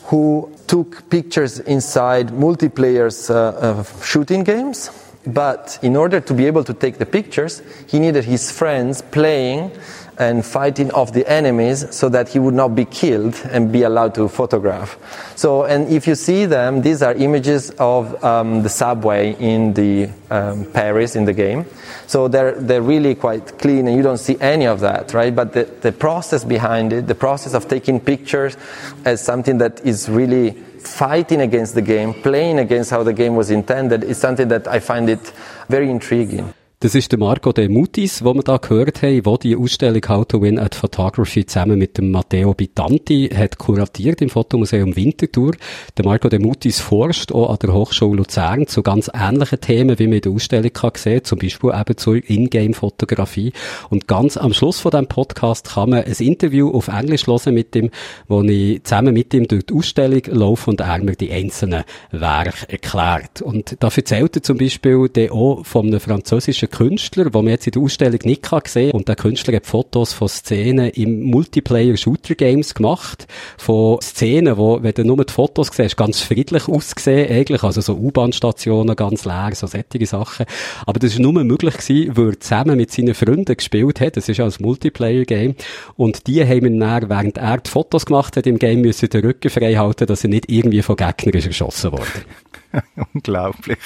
[0.06, 4.90] who took pictures inside multiplayers uh, uh, shooting games.
[5.28, 9.72] But in order to be able to take the pictures, he needed his friends playing
[10.18, 14.14] and fighting off the enemies so that he would not be killed and be allowed
[14.16, 14.98] to photograph.
[15.36, 20.10] So, and if you see them, these are images of um, the subway in the
[20.30, 21.66] um, Paris in the game.
[22.08, 25.36] So they're, they're really quite clean and you don't see any of that, right?
[25.36, 28.58] But the, the process behind it, the process of taking pictures
[29.06, 33.52] as something that is really fighting against the game, playing against how the game was
[33.52, 35.32] intended, is something that I find it
[35.70, 36.54] very intriguing.
[36.84, 40.26] Das ist der Marco De Mutis, wo wir da gehört haben, wo die Ausstellung How
[40.26, 45.52] to Win at Photography zusammen mit dem Matteo Bitanti hat kuratiert im Fotomuseum Winterthur.
[45.96, 50.08] Der Marco De Mutis forscht auch an der Hochschule Luzern zu ganz ähnlichen Themen, wie
[50.08, 53.54] man in der Ausstellung kann sehen, zum Beispiel eben zur Ingame-Fotografie.
[53.92, 57.76] Und ganz am Schluss von diesem Podcast kann man ein Interview auf Englisch hören mit
[57.76, 57.92] ihm,
[58.28, 62.72] wo ich zusammen mit ihm durch die Ausstellung laufe und er mir die einzelnen Werke
[62.72, 63.44] erklärt.
[63.44, 67.72] Und da erzählt er zum Beispiel auch von einem französischen Künstler, den man jetzt in
[67.72, 73.28] der Ausstellung nicht kann sehen Und der Künstler hat Fotos von Szenen im Multiplayer-Shooter-Games gemacht.
[73.58, 77.64] Von Szenen, wo, wenn du nur die Fotos siehst, ganz friedlich ausgesehen eigentlich.
[77.64, 80.46] Also so U-Bahn-Stationen ganz leer, so sättige Sachen.
[80.86, 84.18] Aber das ist nur möglich gewesen, weil er zusammen mit seinen Freunden gespielt hat.
[84.18, 85.56] Das ist ja ein Multiplayer-Game.
[85.96, 89.26] Und die haben ihn dann, während er die Fotos gemacht hat im Game, müssen den
[89.26, 92.06] Rücken frei halten, dass er nicht irgendwie von Gegnern erschossen wurde.
[93.14, 93.80] Unglaublich.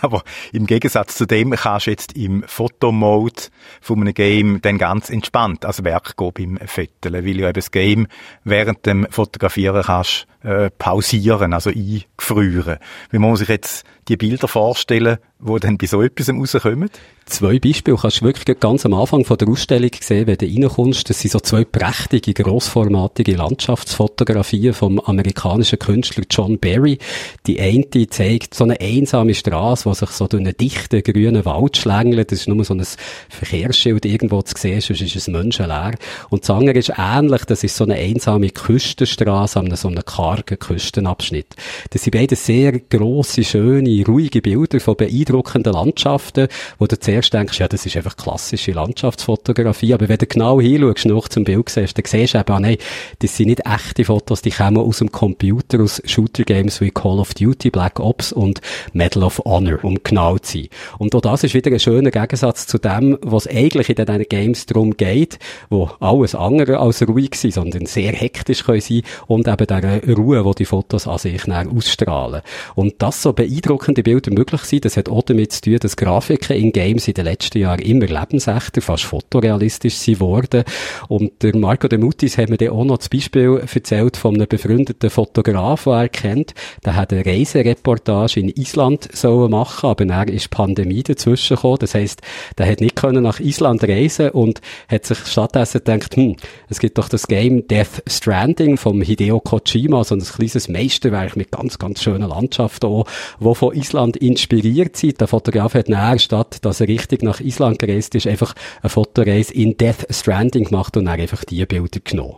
[0.00, 0.22] Aber
[0.52, 3.42] im Gegensatz zu dem kannst du jetzt im Fotomode
[3.80, 7.70] von einem Game dann ganz entspannt als Werk gehen beim Fetteln, weil du eben das
[7.70, 8.06] Game
[8.44, 12.78] während dem Fotografieren kannst äh, pausieren, also eingefrieren.
[13.10, 16.90] Wie man sich jetzt die Bilder vorstellen, wo dann bei so etwas rauskommen?
[17.26, 21.08] Zwei Beispiele kannst du wirklich ganz am Anfang von der Ausstellung sehen, wenn du reinkommst.
[21.08, 26.98] Das sind so zwei prächtige, grossformatige Landschaftsfotografien vom amerikanischen Künstler John Barry.
[27.46, 31.76] Die eine zeigt so eine einsame Straße, die sich so durch einen dichten grünen Wald
[31.76, 32.32] schlängelt.
[32.32, 32.84] Das ist nur so ein
[33.28, 35.94] Verkehrsschild irgendwo zu sehen, sonst ist es menschenleer.
[36.30, 40.58] Und das andere ist ähnlich, das ist so eine einsame Küstenstraße an so einem kargen
[40.58, 41.54] Küstenabschnitt.
[41.90, 47.58] Das sind beide sehr grosse, schöne, ruhige Bilder von beeindruckenden Landschaften, wo du zuerst denkst,
[47.58, 51.96] ja, das ist einfach klassische Landschaftsfotografie, aber wenn du genau hinschaust, noch zum Bild siehst,
[51.98, 52.76] dann siehst du eben, nein,
[53.20, 57.34] das sind nicht echte Fotos, die kommen aus dem Computer, aus Shooter-Games wie Call of
[57.34, 58.60] Duty, Black Ops und
[58.92, 60.68] Medal of Honor, um genau zu sein.
[60.98, 64.66] Und auch das ist wieder ein schöner Gegensatz zu dem, was eigentlich in diesen Games
[64.66, 69.66] darum geht, wo alles andere als ruhig sind, sondern sehr hektisch können sein und eben
[69.66, 72.42] der Ruhe, wo die Fotos an sich ausstrahlen.
[72.74, 73.32] Und das so
[73.80, 77.14] beeindruckende Bilder möglich sind, das hat auch damit zu tun, dass Grafiken in Games in
[77.14, 80.64] den letzten Jahren immer lebensechter, fast fotorealistisch sind worden.
[81.08, 84.46] Und der Marco de Mutis hat mir dann auch noch das Beispiel erzählt von einem
[84.46, 86.54] befreundeten Fotograf, den er kennt.
[86.84, 91.78] Der hat eine Reisereportage in Island sollen machen, aber dann ist Pandemie dazwischen gekommen.
[91.80, 92.20] Das heisst,
[92.58, 96.36] der hat nicht können nach Island reisen und hat sich stattdessen gedacht, hm,
[96.68, 101.50] es gibt doch das Game Death Stranding vom Hideo Kojima, so ein kleines Meisterwerk mit
[101.50, 103.04] ganz, ganz schönen Landschaften
[103.38, 105.20] wo von Island inspiriert sind.
[105.20, 109.54] Der Fotograf hat näher statt, dass er richtig nach Island gereist ist, einfach eine Fotoreise
[109.54, 112.36] in Death Stranding gemacht und dann einfach die Bilder genommen.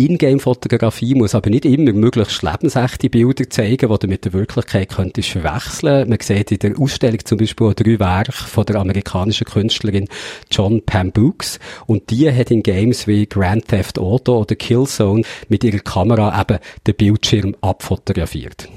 [0.00, 5.28] Ingame-Fotografie muss aber nicht immer möglichst lebensechte Bilder zeigen, die du mit der Wirklichkeit könntest
[5.28, 6.08] verwechseln.
[6.08, 10.08] Man sieht in der Ausstellung zum Beispiel drei Werke von der amerikanischen Künstlerin
[10.50, 15.80] John Pambukes und die hat in Games wie Grand Theft Auto oder Killzone mit ihrer
[15.80, 18.68] Kamera eben den Bildschirm abfotografiert.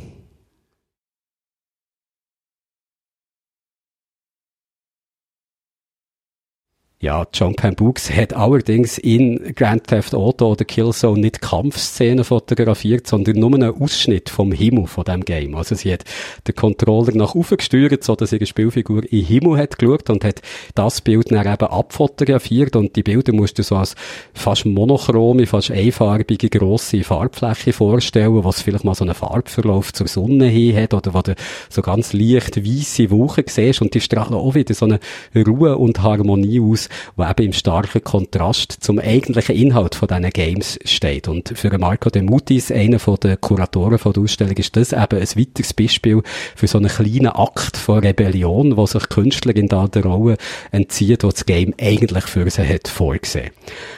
[7.04, 13.40] Ja, John Pambukes hat allerdings in Grand Theft Auto oder Killzone nicht Kampfszenen fotografiert, sondern
[13.40, 15.54] nur einen Ausschnitt vom Himmel von dem Game.
[15.54, 16.06] Also sie hat
[16.48, 20.42] den Controller nach oben gesteuert, so dass ihre Spielfigur in Himmel hat geschaut und hat
[20.76, 23.96] das Bild dann eben abfotografiert und die Bilder musst du so als
[24.34, 30.46] fast monochrome, fast einfarbige, grosse Farbfläche vorstellen, was vielleicht mal so einen Farbverlauf zur Sonne
[30.46, 31.36] hin hat oder wo du
[31.70, 35.02] so ganz leicht weisse Wochen siehst und die strahlen auch wieder so eine
[35.36, 40.80] Ruhe und Harmonie aus, der eben im starken Kontrast zum eigentlichen Inhalt von diesen Games
[40.86, 41.28] steht.
[41.28, 45.74] Und für Marco De Mutis, einer den Kuratoren der Ausstellung, ist das eben ein weiteres
[45.74, 46.22] Beispiel
[46.56, 50.38] für so einen kleinen Akt von Rebellion, wo sich Künstlerin da der Rolle
[50.72, 53.52] entzieht, wo das Game eigentlich für sie hat vorgesehen.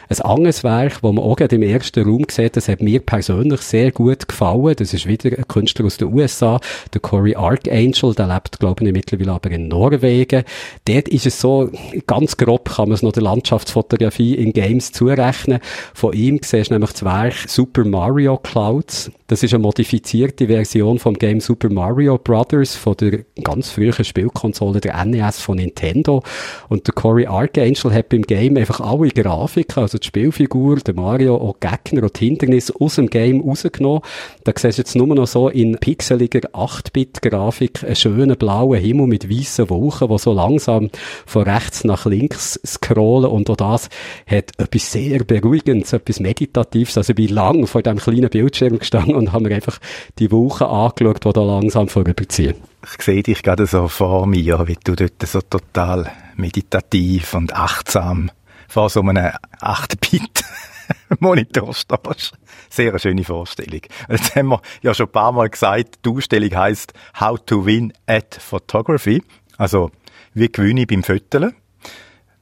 [0.10, 3.92] Ein anderes Werk, das man auch im ersten Raum sieht, das hat mir persönlich sehr
[3.92, 4.76] gut gefallen.
[4.78, 6.60] Das ist wieder ein Künstler aus den USA,
[6.94, 10.44] der Corey Archangel, der lebt, glaube ich, mittlerweile aber in Norwegen.
[10.86, 11.70] Dort ist es so,
[12.08, 15.60] ganz grob kann man es noch der Landschaftsfotografie in Games zurechnen.
[15.94, 19.12] Von ihm siehst du nämlich das Werk Super Mario Clouds.
[19.28, 24.82] Das ist eine modifizierte Version vom Game Super Mario Brothers von der ganz frühen Spielkonsole
[24.82, 26.22] der NES von Nintendo.
[26.70, 31.38] Und der Corey Archangel hat beim Game einfach alle Grafiken, also die Spielfigur, der Mario,
[31.38, 34.02] auch Gegner und Hindernisse aus dem Game rausgenommen.
[34.44, 39.30] Da siehst du jetzt nur noch so in pixeliger 8-Bit-Grafik einen schönen blauen Himmel mit
[39.30, 40.90] weißen Wolken, die so langsam
[41.26, 43.30] von rechts nach links scrollen.
[43.30, 43.90] Und auch das
[44.28, 46.98] hat etwas sehr Beruhigendes, etwas Meditatives.
[46.98, 49.80] Also ich bin lang vor diesem kleinen Bildschirm gestanden und habe mir einfach
[50.20, 52.56] die Wolken angeschaut, die da langsam vorüberziehen.
[52.84, 58.30] Ich sehe dich gerade so vor mir, wie du dort so total meditativ und achtsam
[58.68, 62.34] vor so einem 8-Bit-Monitor stehst.
[62.70, 63.82] Sehr eine schöne Vorstellung.
[64.10, 67.94] Jetzt haben wir ja schon ein paar Mal gesagt, die Ausstellung heisst How to Win
[68.06, 69.24] at Photography.
[69.58, 69.90] Also,
[70.34, 71.56] wie gewinne ich beim Föteln?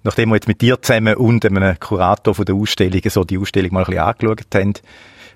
[0.03, 3.73] Nachdem wir jetzt mit dir zusammen und einem Kurator von der Ausstellung so die Ausstellung
[3.73, 4.73] mal ein bisschen angeschaut haben,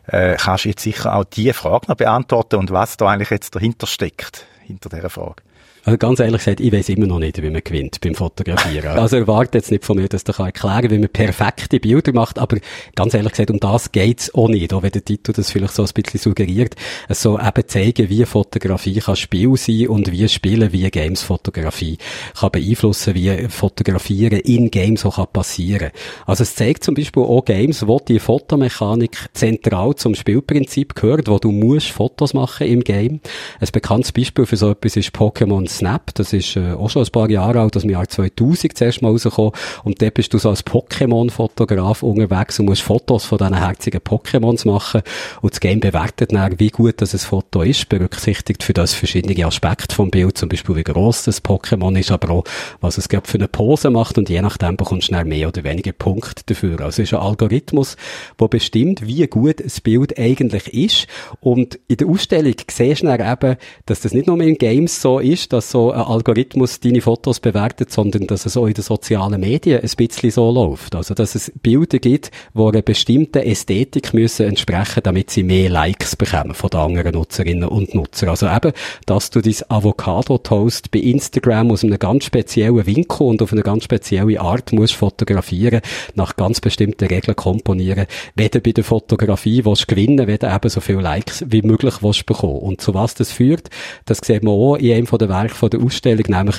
[0.08, 3.56] äh, kannst du jetzt sicher auch diese Frage noch beantworten und was da eigentlich jetzt
[3.56, 5.42] dahinter steckt, hinter dieser Frage.
[5.84, 8.88] Also ganz ehrlich gesagt, ich weiß immer noch nicht, wie man gewinnt beim Fotografieren.
[8.98, 12.40] also erwartet jetzt nicht von mir, dass ich erklären kann, wie man perfekte Bilder macht,
[12.40, 12.58] aber
[12.96, 15.84] ganz ehrlich gesagt, um das geht's auch nicht, auch wenn der Titel das vielleicht so
[15.84, 16.76] ein bisschen suggeriert.
[17.08, 21.98] Es soll eben zeigen, wie Fotografie kann Spiel sein und wie Spielen, wie Games Fotografie
[22.38, 25.92] kann beeinflussen, wie Fotografieren in Games auch kann passieren.
[26.26, 31.40] Also es zeigt zum Beispiel auch Games, wo die Fotomechanik zentral zum Spielprinzip gehört, wo
[31.40, 33.22] du musst Fotos machen im Game.
[33.60, 37.12] Ein bekanntes Beispiel für so etwas ist Pokémon Snap, das ist äh, auch schon ein
[37.12, 39.52] paar Jahre alt, das im Jahr 2000 zuerst mal rausgekommen.
[39.84, 44.68] Und dort bist du so als Pokémon-Fotograf unterwegs und musst Fotos von diesen herzigen Pokémons
[44.68, 45.02] machen.
[45.42, 49.96] Und das Game bewertet dann, wie gut das Foto ist, berücksichtigt für das verschiedene Aspekte
[49.96, 52.44] vom Bild, zum Beispiel wie groß das Pokémon ist, aber auch,
[52.82, 55.92] was es gerade für eine Pose macht und je nachdem bekommst du mehr oder weniger
[55.92, 56.82] Punkte dafür.
[56.82, 57.98] Also es ist ein Algorithmus,
[58.40, 61.08] der bestimmt, wie gut das Bild eigentlich ist.
[61.40, 65.20] Und in der Ausstellung siehst du dann eben, dass das nicht nur in Games so
[65.20, 69.42] ist, dass so ein Algorithmus deine Fotos bewertet, sondern dass es auch in den sozialen
[69.42, 70.94] Medien ein bisschen so läuft.
[70.94, 76.16] Also, dass es Bilder gibt, die einer bestimmten Ästhetik müssen entsprechen, damit sie mehr Likes
[76.16, 78.30] bekommen von den anderen Nutzerinnen und Nutzern.
[78.30, 78.72] Also eben,
[79.08, 83.86] dass du dein Avocado-Toast bei Instagram aus einem ganz speziellen Winkel und auf eine ganz
[83.86, 85.82] spezielle Art musst fotografieren,
[86.14, 88.06] nach ganz bestimmten Regeln komponieren,
[88.36, 92.60] weder bei der Fotografie willst gewinnen, weder eben so viele Likes wie möglich willst bekommen.
[92.60, 93.72] Und zu was das führt,
[94.06, 96.58] das sieht man auch in einem von den Werken von der Ausstellung, nämlich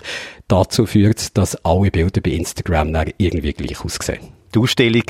[0.48, 4.20] dazu führt, dass alle Bilder bei Instagram irgendwie gleich aussehen.
[4.54, 5.02] Die Ausstellung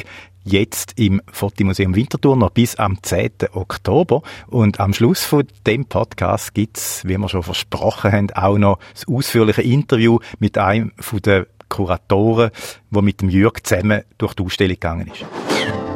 [0.44, 3.30] jetzt im Fotomuseum Winterthur noch bis am 10.
[3.52, 4.22] Oktober.
[4.48, 9.06] Und am Schluss von dem Podcast gibt's, wie wir schon versprochen haben, auch noch das
[9.06, 10.92] ausführliche Interview mit einem
[11.24, 12.50] den Kuratoren,
[12.90, 15.87] der mit dem Jürg zusammen durch die Ausstellung gegangen ist.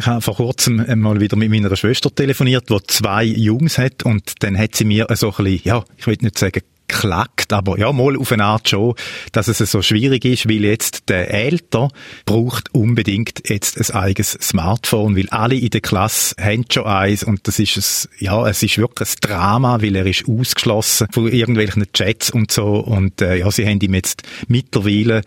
[0.00, 4.02] Ich habe vor kurzem mal wieder mit meiner Schwester telefoniert, die zwei Jungs hat.
[4.02, 7.78] Und dann hat sie mir so ein bisschen, ja, ich will nicht sagen klackt, aber
[7.78, 8.94] ja, mal auf eine Art schon,
[9.32, 11.88] dass es so schwierig ist, weil jetzt der Älter
[12.24, 17.46] braucht unbedingt jetzt ein eigenes Smartphone, weil alle in der Klasse haben schon eins und
[17.46, 21.92] das ist es, ja, es ist wirklich ein Drama, weil er ist ausgeschlossen von irgendwelchen
[21.92, 22.80] Chats und so.
[22.80, 25.22] Und äh, ja, sie haben ihm jetzt mittlerweile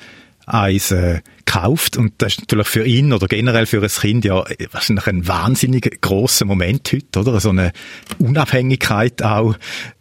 [0.46, 4.44] eins äh, gekauft und das ist natürlich für ihn oder generell für ein Kind ja
[4.72, 7.39] wahrscheinlich ein wahnsinnig großer Moment heute, oder?
[7.39, 7.72] So eine
[8.20, 9.56] Unabhängigkeit auch.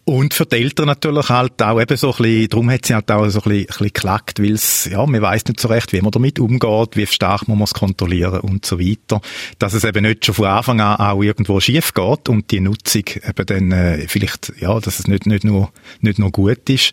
[0.05, 3.11] Und für die Eltern natürlich halt auch eben so ein bisschen, darum hat sie halt
[3.11, 5.93] auch so ein bisschen, ein bisschen geklackt, weil es, ja, man weiss nicht so recht,
[5.93, 9.20] wie man damit umgeht, wie stark man muss kontrollieren und so weiter.
[9.61, 13.05] Dass es eben nicht schon von Anfang an auch irgendwo schief geht und die Nutzung
[13.07, 15.70] eben dann äh, vielleicht, ja, dass es nicht, nicht nur,
[16.01, 16.93] nicht nur gut ist.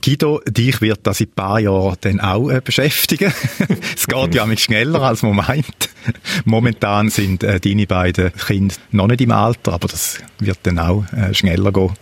[0.00, 3.32] Guido, dich wird das in ein paar Jahren dann auch äh, beschäftigen.
[3.96, 5.90] es geht ja mit schneller, als man meint.
[6.44, 11.04] Momentan sind äh, deine beiden Kinder noch nicht im Alter, aber das wird dann auch
[11.12, 11.92] äh, schneller gehen.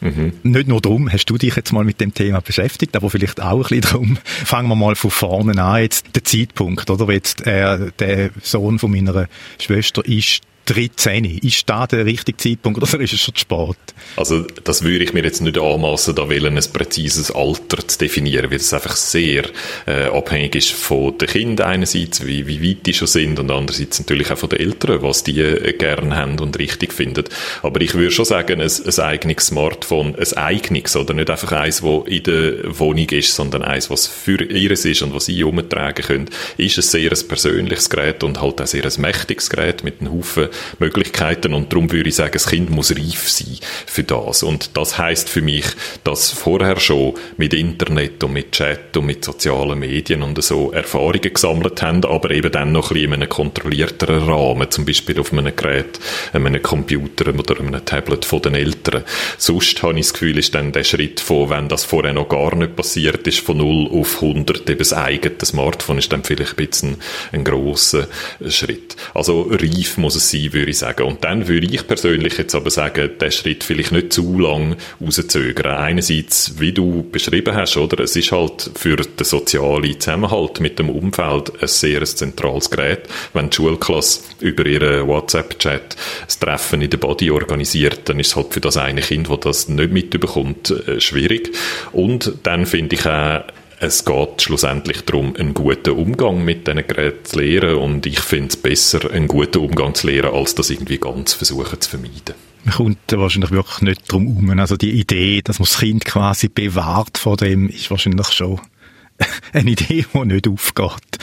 [0.00, 0.32] Mhm.
[0.42, 3.70] Nicht nur darum hast du dich jetzt mal mit dem Thema beschäftigt, aber vielleicht auch
[3.70, 4.18] ein bisschen darum.
[4.24, 7.12] Fangen wir mal von vorne an, jetzt der Zeitpunkt, oder?
[7.12, 9.28] Jetzt, äh, der Sohn von meiner
[9.60, 11.24] Schwester ist 13.
[11.38, 13.76] Ist da der richtige Zeitpunkt oder ist es schon zu spät?
[14.16, 18.50] Also das würde ich mir jetzt nicht anmassen, da wollen, ein präzises Alter zu definieren,
[18.50, 19.44] weil es einfach sehr
[19.86, 23.98] äh, abhängig ist von den Kindern einerseits, wie, wie weit die schon sind und andererseits
[24.00, 27.24] natürlich auch von den Eltern, was die äh, gerne haben und richtig finden.
[27.62, 31.80] Aber ich würde schon sagen, ein, ein eigenes Smartphone, ein eigenes oder nicht einfach eins,
[31.80, 36.04] das in der Wohnung ist, sondern eins, was für ihres ist und was sie umtragen
[36.04, 40.00] können, ist ein sehr ein persönliches Gerät und halt auch sehr ein mächtiges Gerät mit
[40.00, 40.48] einem Haufen
[40.78, 44.42] Möglichkeiten und darum würde ich sagen, das Kind muss reif sein für das.
[44.42, 45.66] Und das heißt für mich,
[46.04, 51.20] dass vorher schon mit Internet und mit Chat und mit sozialen Medien und so Erfahrungen
[51.20, 55.32] gesammelt haben, aber eben dann noch ein bisschen in einem kontrollierteren Rahmen, zum Beispiel auf
[55.32, 55.98] einem Gerät,
[56.32, 59.04] einem Computer oder einem Tablet von den Eltern.
[59.38, 62.54] Sonst habe ich das Gefühl, ist dann der Schritt von, wenn das vorher noch gar
[62.54, 66.66] nicht passiert ist, von 0 auf 100, eben das eigene Smartphone ist dann vielleicht ein
[66.66, 66.96] bisschen
[67.32, 68.08] ein grosser
[68.48, 68.96] Schritt.
[69.14, 71.04] Also reif muss es sein, würde ich sagen.
[71.04, 75.76] Und dann würde ich persönlich jetzt aber sagen, den Schritt vielleicht nicht zu lang rauszögern.
[75.76, 78.02] Einerseits, wie du beschrieben hast, oder?
[78.02, 83.02] Es ist halt für den sozialen Zusammenhalt mit dem Umfeld ein sehr zentrales Gerät.
[83.32, 88.36] Wenn die Schulklasse über ihren WhatsApp-Chat das Treffen in der Body organisiert, dann ist es
[88.36, 91.52] halt für das eine Kind, das das nicht mitbekommt, äh, schwierig.
[91.92, 93.42] Und dann finde ich auch,
[93.82, 98.48] es geht schlussendlich darum, einen guten Umgang mit diesen Geräten zu lernen und ich finde
[98.48, 102.34] es besser, einen guten Umgang zu lernen, als das irgendwie ganz versuchen zu vermeiden.
[102.64, 104.60] Man kommt wahrscheinlich wirklich nicht drum herum.
[104.60, 108.60] Also die Idee, dass man das Kind quasi bewahrt vor dem, ist wahrscheinlich schon
[109.52, 111.18] eine Idee, die nicht aufgeht.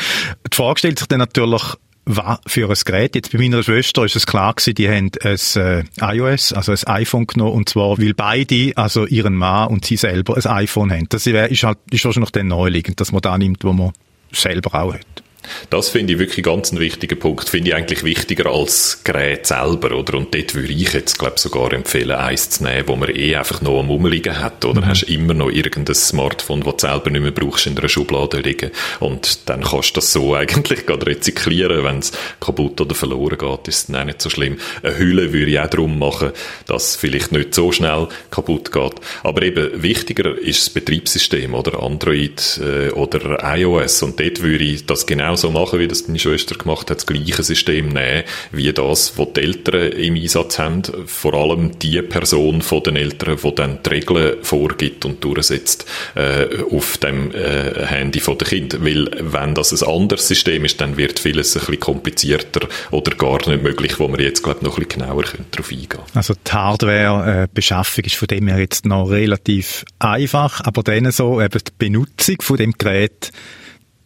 [0.52, 1.64] Die Frage stellt sich dann natürlich,
[2.10, 3.16] was für ein Gerät.
[3.16, 7.02] Jetzt bei meiner Schwester ist es klar gewesen, die haben ein äh, iOS, also ein
[7.02, 11.08] iPhone genommen, und zwar, weil beide, also ihren Mann und sie selber, ein iPhone haben.
[11.10, 13.92] Das ist halt, ist wahrscheinlich dann neuliegend, dass man da nimmt, wo man
[14.32, 15.24] selber auch hat.
[15.70, 17.48] Das finde ich wirklich ganz einen wichtigen Punkt.
[17.50, 20.18] Finde ich eigentlich wichtiger als Gerät selber, oder?
[20.18, 23.62] Und dort würde ich jetzt, glaube sogar empfehlen, eins zu nehmen, wo man eh einfach
[23.62, 24.82] noch am Umliegen hat, oder?
[24.82, 24.88] Mhm.
[24.88, 28.72] Hast immer noch irgendein Smartphone, das du selber nicht mehr brauchst, in einer Schublade liegen.
[29.00, 31.84] Und dann kannst du das so eigentlich gerade rezyklieren.
[31.84, 34.58] Wenn es kaputt oder verloren geht, ist es dann nicht so schlimm.
[34.84, 36.32] Eine Hülle würde ich auch darum machen,
[36.66, 38.94] dass es vielleicht nicht so schnell kaputt geht.
[39.24, 41.82] Aber eben wichtiger ist das Betriebssystem, oder?
[41.82, 44.04] Android äh, oder iOS.
[44.04, 47.06] Und dort würde ich das genau so machen, wie das deine Schwester gemacht hat, das
[47.06, 50.84] gleiche System nehmen, wie das, was die Eltern im Einsatz haben.
[51.06, 56.64] Vor allem die Person von den Eltern, die dann die Regeln vorgibt und durchsetzt äh,
[56.72, 58.84] auf dem äh, Handy von den Kind.
[58.84, 63.48] Weil wenn das ein anderes System ist, dann wird vieles ein bisschen komplizierter oder gar
[63.50, 66.04] nicht möglich, wo wir jetzt glaube noch ein bisschen genauer darauf eingehen können.
[66.14, 71.60] Also die Hardware-Beschaffung ist von dem her jetzt noch relativ einfach, aber dann so eben
[71.60, 73.32] die Benutzung von dem Gerät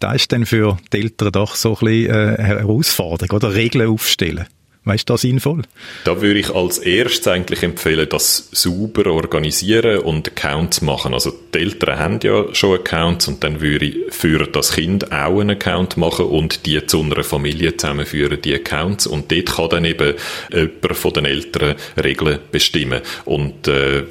[0.04, 3.54] das ist dann für die Eltern doch so ein bisschen äh, eine Herausforderung, oder?
[3.54, 4.46] Regeln aufstellen.
[4.86, 5.62] Weißt du, das sinnvoll?
[6.04, 11.14] Da würde ich als erstes eigentlich empfehlen, das sauber organisieren und Accounts machen.
[11.14, 15.40] Also die Eltern haben ja schon Accounts und dann würde ich für das Kind auch
[15.40, 19.08] einen Account machen und die zu einer Familie zusammenführen, die Accounts.
[19.08, 20.16] Und dort kann dann eben
[20.52, 24.04] jemand von den Eltern Regeln bestimmen und äh,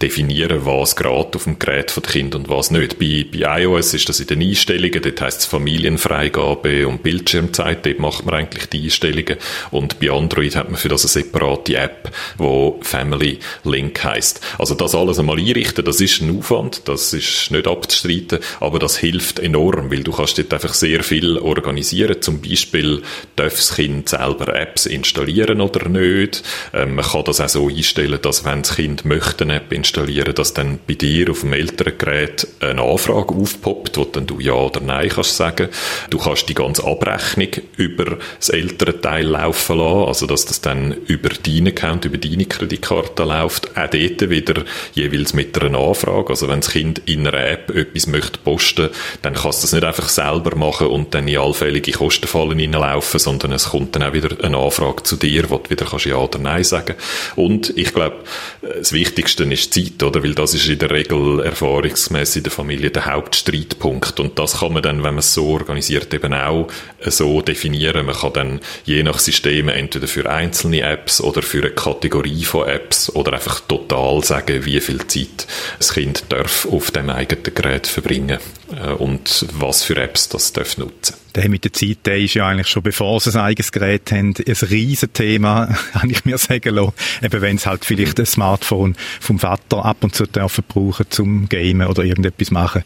[0.00, 3.00] definieren, was gerade auf dem Gerät von Kind und was nicht.
[3.00, 7.98] Bei, bei iOS ist das in den Einstellungen, dort heisst es Familienfreigabe und Bildschirmzeit, dort
[7.98, 9.36] macht man eigentlich die Einstellungen.
[9.72, 14.40] Und bei Android hat man für das eine separate App, wo Family Link heißt.
[14.58, 18.96] Also das alles einmal einrichten, das ist ein Aufwand, das ist nicht abzustreiten, aber das
[18.96, 22.20] hilft enorm, weil du kannst dort einfach sehr viel organisieren.
[22.20, 23.02] Zum Beispiel
[23.36, 26.42] darf das Kind selber Apps installieren oder nicht.
[26.72, 30.34] Ähm, man kann das auch so einstellen, dass wenn das Kind möchte eine App installieren,
[30.34, 34.52] dass dann bei dir auf dem älteren Gerät eine Anfrage aufpoppt, wo dann du ja
[34.52, 35.68] oder nein kannst sagen.
[36.10, 40.92] Du kannst die ganze Abrechnung über das ältere Teil laufen lassen also dass das dann
[41.06, 46.30] über deinen Account, über deine Kreditkarte läuft, auch dort wieder jeweils mit einer Anfrage.
[46.30, 48.90] Also wenn das Kind in einer App etwas möchte posten,
[49.22, 53.52] dann kannst du das nicht einfach selber machen und dann in allfällige Kostenfallen hineinlaufen, sondern
[53.52, 56.38] es kommt dann auch wieder eine Anfrage zu dir, wo du wieder kannst ja oder
[56.38, 56.94] nein sagen.
[57.36, 58.16] Und ich glaube,
[58.60, 60.22] das Wichtigste ist Zeit, oder?
[60.22, 64.20] Weil das ist in der Regel erfahrungsgemäß in der Familie der Hauptstreitpunkt.
[64.20, 66.68] Und das kann man dann, wenn man es so organisiert, eben auch
[67.04, 68.06] so definieren.
[68.06, 72.66] Man kann dann je nach System entweder für einzelne Apps oder für eine Kategorie von
[72.66, 77.86] Apps oder einfach total sagen, wie viel Zeit das Kind darf auf dem eigenen Gerät
[77.86, 78.38] verbringen
[78.74, 81.14] äh, und was für Apps das darf nutzen.
[81.36, 84.34] Der mit der Zeit, der ist ja eigentlich schon bevor sie ein eigenes Gerät haben,
[84.36, 86.94] ein riesen Thema, habe ich mir sagen lassen.
[87.22, 91.48] Eben wenn es halt vielleicht ein Smartphone vom Vater ab und zu dürfen brauchen zum
[91.48, 92.84] Gamen oder irgendetwas machen.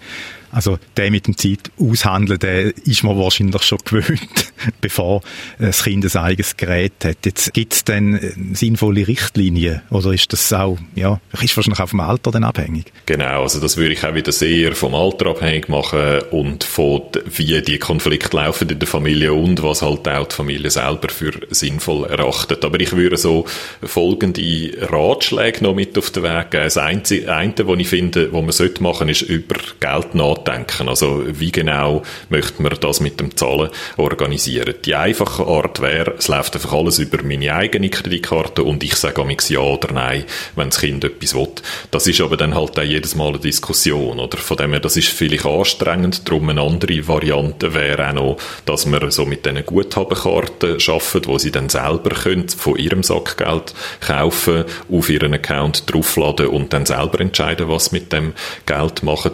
[0.56, 5.22] Also der mit dem Zeit aushandeln, der ist man wahrscheinlich schon gewöhnt, bevor
[5.58, 7.26] das Kind ein eigenes Gerät hat.
[7.26, 11.88] Jetzt gibt es dann äh, sinnvolle Richtlinien oder ist das auch, ja, ist wahrscheinlich auch
[11.88, 12.92] vom Alter dann abhängig?
[13.04, 17.60] Genau, also das würde ich auch wieder sehr vom Alter abhängig machen und von wie
[17.60, 22.04] die Konflikte laufen in der Familie und was halt auch die Familie selber für sinnvoll
[22.04, 22.64] erachtet.
[22.64, 23.44] Aber ich würde so
[23.82, 26.64] folgende Ratschläge noch mit auf den Weg geben.
[26.64, 30.88] Das eine, was ich finde, was man sollte machen, ist über Geld nachdenken.
[30.88, 34.74] Also wie genau möchte man das mit dem Zahlen organisieren?
[34.84, 39.20] Die einfache Art wäre, es läuft einfach alles über meine eigene Kreditkarte und ich sage
[39.22, 40.24] amix ja oder nein,
[40.54, 41.48] wenn das Kind etwas will.
[41.90, 44.38] Das ist aber dann halt auch jedes Mal eine Diskussion, oder?
[44.38, 46.28] Von dem her, das ist vielleicht anstrengend.
[46.28, 48.25] Darum eine andere Variante wäre auch noch,
[48.64, 53.74] dass man so mit diesen Guthabenkarten arbeitet, wo sie dann selber können von ihrem Sackgeld
[54.00, 58.32] kaufen, auf ihren Account draufladen und dann selber entscheiden, was mit dem
[58.66, 59.32] Geld machen,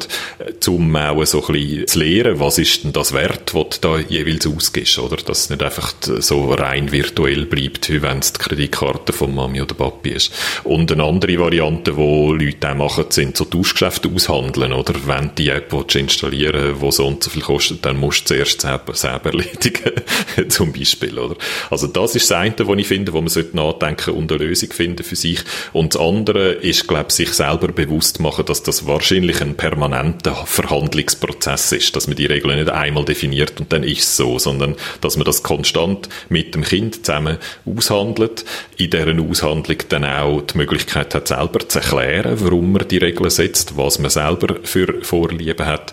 [0.61, 3.99] zum auch so ein bisschen zu lernen, was ist denn das Wert, was du da
[3.99, 5.16] jeweils ausgibst, oder?
[5.16, 9.62] Dass es nicht einfach so rein virtuell bleibt, wie wenn es die Kreditkarte von Mami
[9.62, 10.32] oder Papi ist.
[10.64, 14.95] Und eine andere Variante, wo Leute auch machen, sind so Tauschgeschäfte aushandeln, oder?
[15.07, 18.61] Wenn die App installieren die so und so viel kostet, dann musst du zuerst
[18.93, 19.93] selber, selber erledigen,
[20.49, 21.37] zum Beispiel, oder?
[21.70, 24.72] Also das ist das eine, was ich finde, wo man sollte nachdenken und eine Lösung
[24.72, 25.41] finden für sich.
[25.72, 30.35] Und das andere ist, glaube ich, sich selber bewusst machen, dass das wahrscheinlich ein permanenter
[30.47, 34.39] Verhalten Handlungsprozess ist, dass man die Regeln nicht einmal definiert und dann ist es so,
[34.39, 38.45] sondern dass man das konstant mit dem Kind zusammen aushandelt,
[38.76, 43.30] in deren Aushandlung dann auch die Möglichkeit hat, selber zu erklären, warum man die Regeln
[43.30, 45.93] setzt, was man selber für Vorlieben hat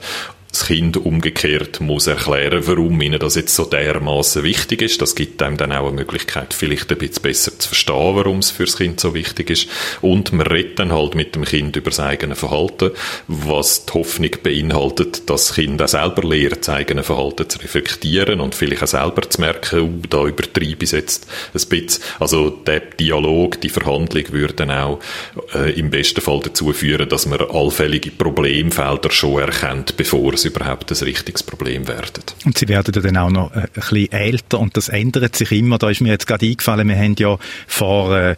[0.51, 5.01] das Kind umgekehrt muss erklären, warum ihnen das jetzt so dermaßen wichtig ist.
[5.01, 8.49] Das gibt einem dann auch eine Möglichkeit, vielleicht ein bisschen besser zu verstehen, warum es
[8.49, 9.67] für das Kind so wichtig ist.
[10.01, 12.91] Und man redet dann halt mit dem Kind über sein eigenes Verhalten,
[13.27, 18.39] was die Hoffnung beinhaltet, dass das Kind auch selber lernt, das eigene Verhalten zu reflektieren
[18.41, 22.03] und vielleicht auch selber zu merken, oh, da übertreibe ich jetzt ein bisschen.
[22.19, 24.99] Also der Dialog, die Verhandlung würde dann auch
[25.53, 30.91] äh, im besten Fall dazu führen, dass man allfällige Problemfelder schon erkennt, bevor es überhaupt
[30.91, 32.23] ein richtiges Problem werden.
[32.45, 35.77] Und sie werden dann auch noch äh, ein bisschen älter und das ändert sich immer.
[35.77, 37.37] Da ist mir jetzt gerade eingefallen, wir haben ja
[37.67, 38.35] vor äh,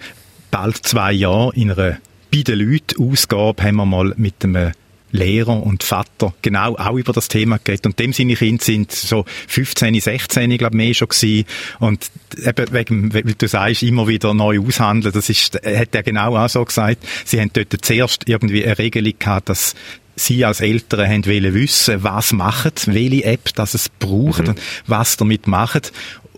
[0.50, 1.98] bald zwei Jahren in einer
[2.34, 4.72] bei den Leuten Ausgabe haben wir mal mit einem
[5.12, 7.86] Lehrer und Vater genau auch über das Thema geredet.
[7.86, 11.46] Und dem seine Kinder sind so 15, 16, ich glaube, mehr schon gewesen.
[11.80, 15.14] Und eben wegen, wie du sagst, immer wieder neu aushandeln.
[15.14, 17.06] Das ist, hat er genau auch so gesagt.
[17.26, 19.76] Sie haben dort zuerst irgendwie eine Regelung gehabt, dass
[20.16, 24.50] Sie als Eltern haben wollen wissen, was machen, welche App das es braucht mhm.
[24.50, 25.92] und was damit macht.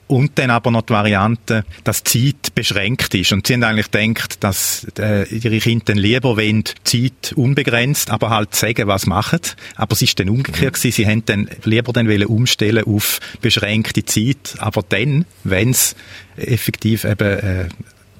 [0.07, 3.31] Und dann aber noch die Variante, dass die Zeit beschränkt ist.
[3.31, 8.29] Und sie haben eigentlich gedacht, dass äh, ihre Kinder dann lieber wollen, Zeit unbegrenzt, aber
[8.29, 9.39] halt sagen, was machen.
[9.75, 10.79] Aber es ist dann umgekehrt mhm.
[10.79, 10.91] gewesen.
[10.91, 14.55] Sie haben dann lieber dann wollen umstellen auf beschränkte Zeit.
[14.59, 15.95] Aber dann, wenn es
[16.35, 17.69] effektiv eben äh,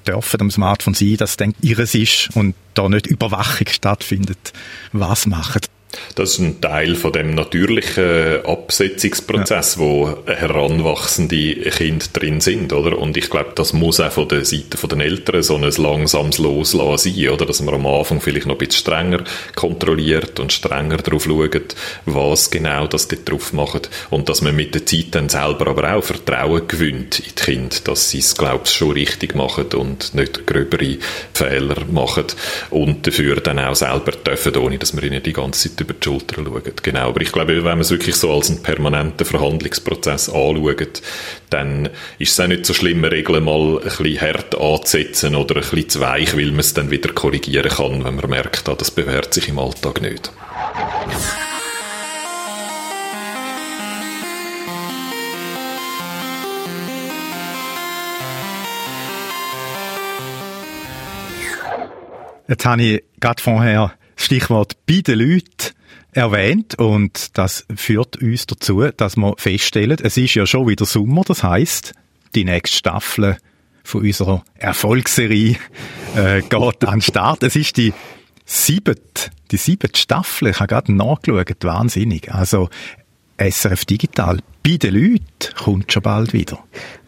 [0.06, 4.52] dürfen am Smartphone sein, dass es dann ihres ist und da nicht Überwachung stattfindet.
[4.92, 5.60] Was machen?
[6.14, 9.80] Das ist ein Teil von dem natürlichen Absetzungsprozess, ja.
[9.80, 12.96] wo heranwachsende Kinder drin sind, oder?
[12.98, 16.38] Und ich glaube, das muss auch von der Seite von den Eltern so ein langsames
[16.38, 17.46] Loslassen sein, oder?
[17.46, 19.24] Dass man am Anfang vielleicht noch ein bisschen strenger
[19.56, 21.74] kontrolliert und strenger darauf schaut,
[22.06, 23.90] was genau das dort drauf macht.
[24.10, 27.76] Und dass man mit der Zeit dann selber aber auch Vertrauen gewinnt in die Kinder,
[27.82, 30.98] dass sie es, glaube ich, schon richtig machen und nicht gröbere
[31.32, 32.26] Fehler machen
[32.70, 36.03] und dafür dann auch selber dürfen, ohne dass man ihnen die ganze Zeit über die
[36.04, 36.62] Schulter schauen.
[36.82, 41.02] Genau, aber ich glaube, wenn man es wirklich so als einen permanenten Verhandlungsprozess anschaut,
[41.50, 41.88] dann
[42.18, 45.88] ist es auch nicht so schlimm, Regeln mal ein bisschen hart anzusetzen oder ein bisschen
[45.88, 49.32] zu weich, weil man es dann wieder korrigieren kann, wenn man merkt, ah, das bewährt
[49.32, 50.30] sich im Alltag nicht.
[62.46, 65.74] Jetzt habe ich gerade vorher das Stichwort bei den Leuten
[66.14, 71.22] erwähnt und das führt uns dazu, dass wir feststellen, es ist ja schon wieder Sommer,
[71.26, 71.94] das heißt,
[72.34, 73.36] die nächste Staffel
[73.82, 75.56] von unserer Erfolgsserie
[76.16, 77.42] äh, geht an den Start.
[77.42, 77.92] Es ist die
[78.44, 78.96] siebte,
[79.50, 80.48] die siebte Staffel.
[80.48, 82.32] Ich habe gerade nachgeschaut, wahnsinnig.
[82.32, 82.70] Also
[83.38, 86.58] SRF Digital bei den Leuten kommt schon bald wieder.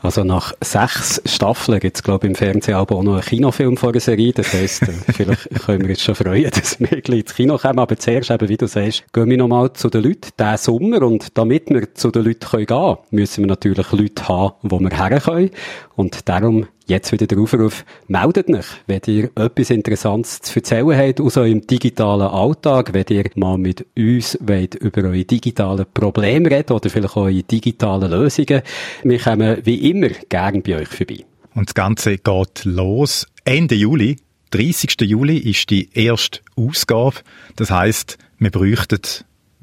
[0.02, 3.92] Also nach sechs Staffeln gibt es, glaube ich, im Fernsehen auch noch einen Kinofilm vor
[3.92, 4.34] der Serie.
[4.34, 7.78] Das heisst, äh, vielleicht können wir uns schon freuen, dass wir gleich ins Kino kommen.
[7.78, 11.02] Aber zuerst, eben, wie du sagst, gehen wir nochmal zu den Leuten diesen Sommer.
[11.02, 14.90] Und damit wir zu den Leuten gehen können, müssen wir natürlich Leute haben, wo wir
[14.90, 15.50] her können.
[15.96, 21.20] Und darum jetzt wieder der Aufruf, meldet euch, wenn ihr etwas Interessantes zu erzählen habt
[21.20, 26.72] aus eurem digitalen Alltag, wenn ihr mal mit uns wollt über eure digitalen Probleme reden
[26.72, 28.62] oder vielleicht eure digitalen Lösungen.
[29.02, 31.24] Wir kommen wie immer gern bei euch vorbei.
[31.54, 34.16] Und das Ganze geht los Ende Juli.
[34.50, 35.00] 30.
[35.00, 37.16] Juli ist die erste Ausgabe.
[37.56, 39.00] Das heißt, wir bräuchten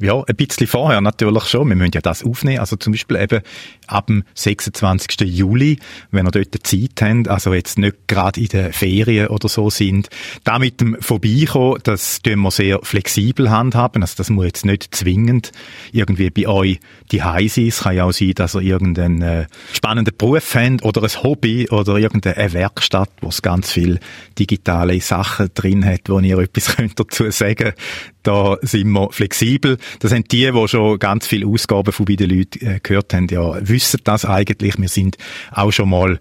[0.03, 1.69] ja, ein bisschen vorher natürlich schon.
[1.69, 2.59] Wir müssen ja das aufnehmen.
[2.59, 3.41] Also zum Beispiel eben
[3.87, 5.21] ab dem 26.
[5.21, 5.79] Juli,
[6.11, 10.09] wenn ihr dort Zeit habt, also jetzt nicht gerade in den Ferien oder so sind,
[10.43, 14.01] da mit dem Vorbeikommen, das tun wir sehr flexibel handhaben.
[14.01, 15.53] Also das muss jetzt nicht zwingend
[15.93, 16.79] irgendwie bei euch
[17.11, 17.67] die sein.
[17.67, 21.69] Es kann ja auch sein, dass ihr irgendeinen äh, spannenden Beruf habt oder ein Hobby
[21.69, 23.99] oder irgendeine Werkstatt, wo es ganz viel
[24.37, 27.75] digitale Sachen drin hat, wo ihr etwas könnt dazu sagen könnt.
[28.23, 29.77] Da sind wir flexibel.
[29.99, 33.27] Das sind die, die schon ganz viele Ausgaben von bei den Leuten äh, gehört haben,
[33.27, 34.77] ja, wissen das eigentlich.
[34.77, 35.17] Wir sind
[35.51, 36.19] auch schon mal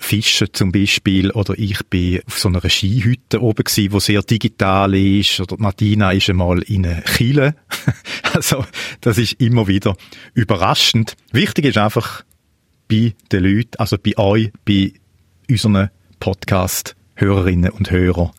[0.00, 4.94] fischen zum Beispiel oder ich bin auf so einer Skihütte oben gewesen, wo sehr digital
[4.94, 7.54] ist oder Martina ist einmal in einer Chile.
[8.32, 8.64] also
[9.02, 9.94] das ist immer wieder
[10.32, 11.14] überraschend.
[11.30, 12.24] Wichtig ist einfach
[12.88, 14.92] bei den Leuten, also bei euch, bei
[15.50, 15.90] unseren
[16.20, 18.30] Podcast-Hörerinnen und Hörern,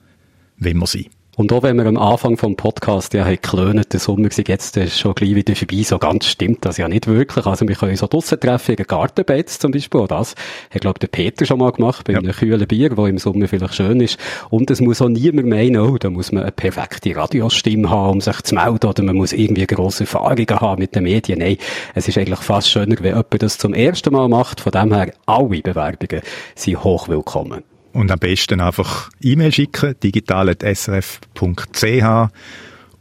[0.58, 1.17] wenn wir sind.
[1.38, 4.76] Und auch wenn wir am Anfang vom Podcast ja haben geklönt, der Sommer sei jetzt
[4.76, 7.46] ist schon gleich wieder vorbei, so ganz stimmt das ja nicht wirklich.
[7.46, 10.34] Also wir können auch draussen treffen, in Gartenbett zum Beispiel, auch das
[10.72, 12.20] hat, glaube der Peter schon mal gemacht, bei ja.
[12.20, 14.18] einem kühlen Bier, wo im Sommer vielleicht schön ist.
[14.50, 18.22] Und es muss auch niemand meinen, oh, da muss man eine perfekte Radiostimme haben, um
[18.22, 21.38] sich zu melden, oder man muss irgendwie grosse Erfahrungen haben mit den Medien.
[21.38, 21.58] Nein,
[21.94, 24.60] es ist eigentlich fast schöner, wenn jemand das zum ersten Mal macht.
[24.60, 26.24] Von dem her, alle Bewerbungen
[26.56, 27.62] sind hoch willkommen.
[27.94, 32.30] Und am besten einfach E-Mail schicken, digital.srf.ch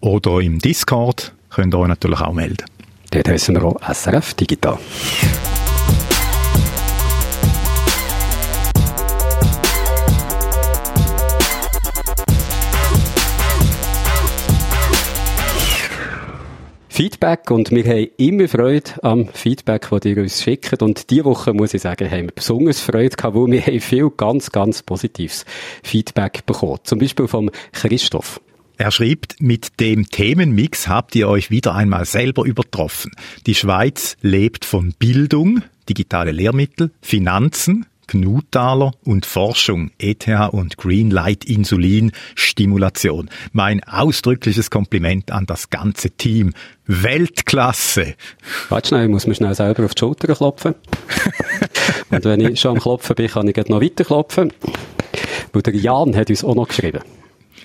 [0.00, 2.64] oder im Discord könnt ihr euch natürlich auch melden.
[3.10, 4.78] Dort heißen wir auch SRF Digital.
[16.96, 21.52] Feedback und wir haben immer Freude am Feedback, das ihr uns schickt und diese Woche,
[21.52, 25.44] muss ich sagen, haben wir besonders Freude gehabt, weil wir haben viel ganz, ganz positives
[25.82, 26.78] Feedback bekommen.
[26.84, 28.40] Zum Beispiel vom Christoph.
[28.78, 33.12] Er schreibt, mit dem Themenmix habt ihr euch wieder einmal selber übertroffen.
[33.46, 42.12] Die Schweiz lebt von Bildung, digitale Lehrmittel, Finanzen, Gnutaler und Forschung, ETH und Greenlight Insulin
[42.34, 43.30] Stimulation.
[43.52, 46.54] Mein ausdrückliches Kompliment an das ganze Team.
[46.86, 48.14] Weltklasse!
[48.68, 50.74] Warte schnell, ich muss mir schnell selber auf die Schulter klopfen.
[52.10, 54.52] und wenn ich schon am Klopfen bin, kann ich noch weiter klopfen.
[55.52, 57.00] Weil der Jan hat uns auch noch geschrieben.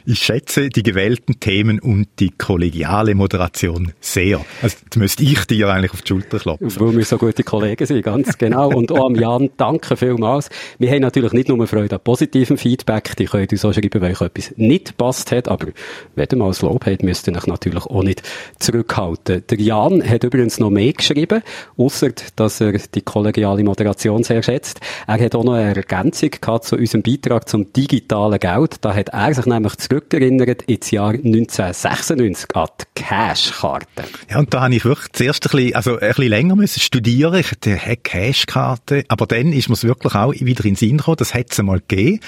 [0.06, 4.44] Ich schätze die gewählten Themen und die kollegiale Moderation sehr.
[4.62, 6.80] Also, jetzt müsste ich dir eigentlich auf die Schulter klopfen.
[6.80, 8.70] Weil wir so gute Kollegen sind, ganz genau.
[8.70, 10.50] Und auch am Jan, danke vielmals.
[10.80, 14.12] Wir haben natürlich nicht nur Freude an positivem Feedback, die könnt uns auch schreiben, wenn
[14.12, 15.68] euch etwas nicht passt hat, aber
[16.16, 18.24] wenn ihr mal das Lob habt, müsst ihr euch natürlich auch nicht
[18.60, 19.44] zurückhalten.
[19.50, 21.44] Der Jan hat übrigens noch mehr geschrieben,
[21.78, 24.80] außer dass er die kollegiale Moderation sehr schätzt.
[25.08, 28.76] Er hat auch noch eine Ergänzung gehabt zu unserem Beitrag zum digitalen Geld.
[28.82, 34.04] Da hat er sich nämlich zurückerinnert ins Jahr 1996 an die Cash-Karte.
[34.30, 37.36] Ja, und da habe ich wirklich zuerst ein bisschen, also ein bisschen länger müssen studieren.
[37.36, 39.04] Ich hatte eine Cash-Karte.
[39.10, 41.62] Aber dann ist mir es wirklich auch wieder in den Sinn gekommen, das hätte es
[41.62, 42.22] mal gegeben.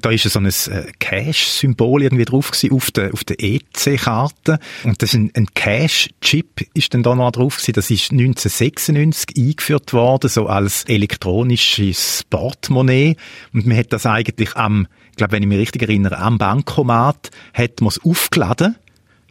[0.00, 4.60] Da ist so ein äh, Cash-Symbol irgendwie drauf gewesen auf der, auf der EC-Karte.
[4.84, 7.72] Und das ist ein, ein Cash-Chip ist dann da noch drauf gewesen.
[7.72, 13.16] Das ist 1996 eingeführt worden, so als elektronisches Portemonnaie.
[13.52, 14.86] Und man hat das eigentlich am
[15.20, 18.76] glaube, wenn ich mich richtig erinnere, am Bankomat hat man es aufgeladen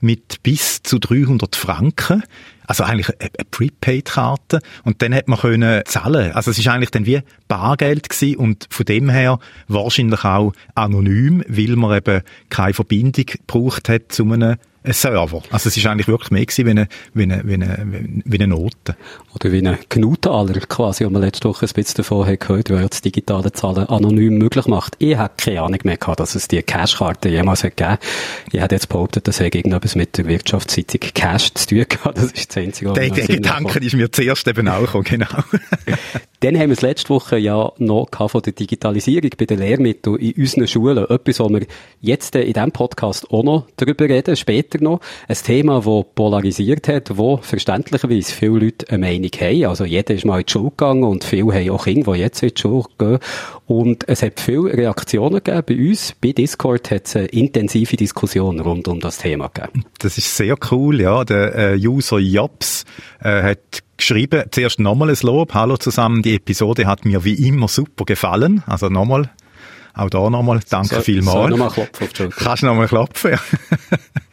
[0.01, 2.23] mit bis zu 300 Franken.
[2.67, 4.59] Also eigentlich eine, Prepaid-Karte.
[4.83, 6.31] Und dann hat man können zahlen.
[6.33, 11.43] Also es ist eigentlich dann wie Bargeld gewesen und von dem her wahrscheinlich auch anonym,
[11.47, 15.41] weil man eben keine Verbindung gebraucht hat zu einem ein Server.
[15.51, 18.47] Also es ist eigentlich wirklich mehr gewesen wie eine, wie eine, wie eine, wie eine
[18.47, 18.95] Note.
[19.35, 22.87] Oder wie ein Gnutaler quasi, wo man letzte Woche ein bisschen davon hat gehört, weil
[22.87, 24.95] das digitale Zahlen anonym möglich macht.
[24.99, 27.97] Ich habe keine Ahnung mehr gehabt, dass es die Cashkarte jemals hat gegeben.
[28.51, 32.17] Ich hätte jetzt behauptet, das hätte irgendetwas mit der Wirtschaftszeitung Cash zu tun gehabt.
[32.17, 32.93] Das ist das Einzige.
[32.93, 35.27] Der, der Gedanke ist mir zuerst eben auch gekommen, genau.
[36.41, 40.31] Dann haben wir es letzte Woche ja noch von der Digitalisierung bei den Lehrmitteln in
[40.33, 41.05] unseren Schulen.
[41.09, 41.65] Etwas, wo wir
[41.99, 44.99] jetzt in diesem Podcast auch noch darüber reden, später noch.
[45.27, 49.65] Ein Thema, das polarisiert hat, wo verständlicherweise viele Leute eine Meinung haben.
[49.65, 52.43] Also jeder ist mal in die Schule gegangen und viele haben auch Kinder, die jetzt
[52.43, 53.19] in die Schule gehen.
[53.67, 56.15] Und es hat viele Reaktionen gegeben bei uns.
[56.21, 59.85] Bei Discord hat es eine intensive Diskussion rund um das Thema gegeben.
[59.99, 61.23] Das ist sehr cool, ja.
[61.23, 62.85] Der äh, User Jobs
[63.21, 65.53] äh, hat geschrieben, zuerst nochmal ein Lob.
[65.53, 68.63] Hallo zusammen, die Episode hat mir wie immer super gefallen.
[68.65, 69.29] Also nochmal,
[69.93, 71.37] auch da nochmal, danke so, vielmals.
[71.37, 73.39] So, nochmal klopfen auf die Kannst du nochmal klopfen, ja.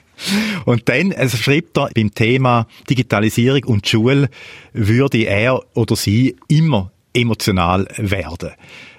[0.65, 4.29] Und dann also schreibt er, beim Thema Digitalisierung und Schule
[4.73, 8.51] würde er oder sie immer emotional werden.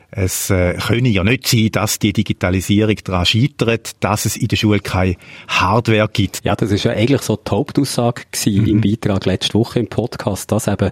[0.10, 4.56] Es äh, könne ja nicht sein, dass die Digitalisierung daran scheitert, dass es in der
[4.56, 5.16] Schule keine
[5.50, 6.40] Hardware gibt.
[6.46, 8.66] Ja, das ist ja eigentlich so die Hauptaussage mhm.
[8.68, 10.92] im Beitrag letzte Woche im Podcast, dass eben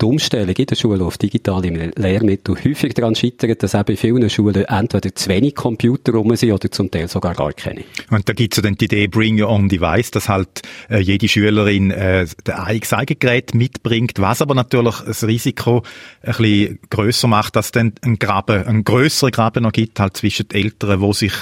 [0.00, 4.30] die Umstellung in der Schule auf digitale Lehrmittel häufig daran scheitert, dass eben in vielen
[4.30, 7.84] Schulen entweder zu wenig Computer rum sind oder zum Teil sogar gar keine.
[8.10, 11.28] Und da gibt's ja dann die Idee Bring Your Own Device, dass halt äh, jede
[11.28, 12.90] Schülerin äh, eigenes
[13.20, 15.82] Gerät mitbringt, was aber natürlich das Risiko
[16.22, 20.48] ein bisschen grösser macht, dass dann ein Graben Graben, einen grösseren Graben gibt, halt zwischen
[20.48, 21.32] den Eltern, die sich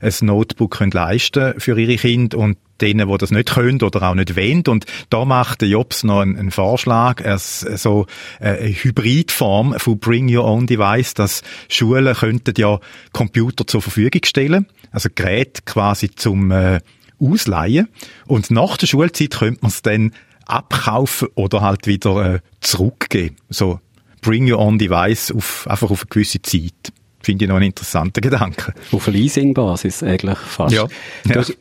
[0.00, 4.14] ein Notebook können leisten für ihre Kinder und denen, die das nicht können oder auch
[4.14, 4.64] nicht wollen.
[4.66, 8.06] Und da macht Jobs noch einen, einen Vorschlag, es, so
[8.40, 12.80] eine Hybridform von Bring Your Own Device, dass Schulen könnten ja
[13.12, 16.80] Computer zur Verfügung stellen, also Geräte quasi zum äh,
[17.20, 17.88] Ausleihen.
[18.26, 20.12] Und nach der Schulzeit könnte man es dann
[20.44, 23.36] abkaufen oder halt wieder äh, zurückgeben.
[23.48, 23.80] So
[24.22, 26.92] Bring Your Own Device auf, einfach auf eine gewisse Zeit.
[27.22, 28.74] Finde ich noch einen interessanten Gedanke.
[28.90, 30.74] Auf Leasing-Basis eigentlich fast.
[30.74, 30.88] Ja.
[31.28, 31.36] ja.
[31.36, 31.56] Hast,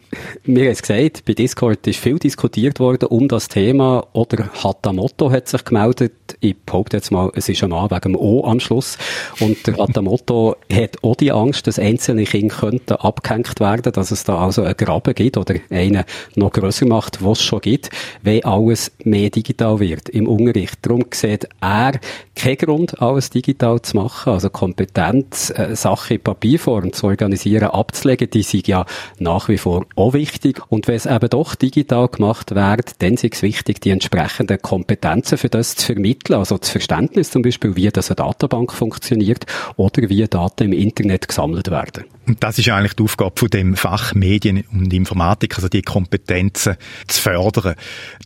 [0.46, 5.48] mir hast gesagt, bei Discord ist viel diskutiert worden um das Thema, oder Hatamoto hat
[5.48, 8.98] sich gemeldet, ich behaupte jetzt mal, es ist ein Mann wegen dem O am Schluss,
[9.40, 14.24] und der Hatamoto hat auch die Angst, dass einzelne Kinder könnten abgehängt werden, dass es
[14.24, 16.04] da also einen Graben gibt, oder einen
[16.36, 17.90] noch grösser macht, was es schon gibt,
[18.22, 20.80] wenn alles mehr digital wird im Unterricht.
[20.82, 22.00] Darum sieht er
[22.36, 28.30] keinen Grund, alles digital zu machen, also Kompetenz äh, Sache in Papierform zu organisieren, abzulegen,
[28.30, 28.86] die sind ja
[29.20, 30.62] nach wie vor auch wichtig.
[30.70, 35.38] Und wenn es eben doch digital gemacht wird, dann ist es wichtig, die entsprechenden Kompetenzen
[35.38, 36.21] für das zu vermitteln.
[36.30, 39.46] Also das Verständnis zum Beispiel, wie das eine Datenbank funktioniert
[39.76, 42.06] oder wie Daten im Internet gesammelt werden.
[42.28, 46.78] Und das ist eigentlich die Aufgabe von dem Fach Medien und Informatik, also die Kompetenzen
[47.08, 47.76] zu fördern.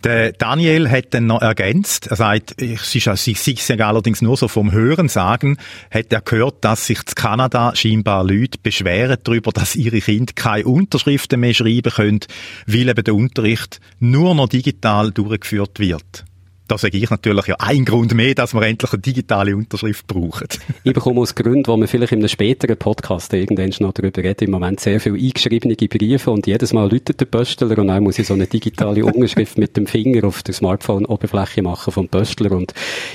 [0.04, 5.08] Der Daniel hat dann noch ergänzt, er sagt, ich sage allerdings nur so vom Hören
[5.08, 5.58] sagen,
[5.90, 10.66] hat er gehört, dass sich in Kanada scheinbar Leute beschweren darüber, dass ihre Kinder keine
[10.66, 12.20] Unterschriften mehr schreiben können,
[12.68, 16.26] weil eben der Unterricht nur noch digital durchgeführt wird
[16.68, 20.48] da sage ich natürlich ja ein Grund mehr, dass wir endlich eine digitale Unterschrift brauchen.
[20.84, 24.46] ich bekomme aus Gründen, wo wir vielleicht in einem späteren Podcast irgendwann noch darüber reden,
[24.46, 28.18] im Moment sehr viele eingeschriebene Briefe und jedes Mal läutet der Pöstler und dann muss
[28.18, 32.74] ich so eine digitale Unterschrift mit dem Finger auf der Smartphone-Oberfläche machen vom Pöstler und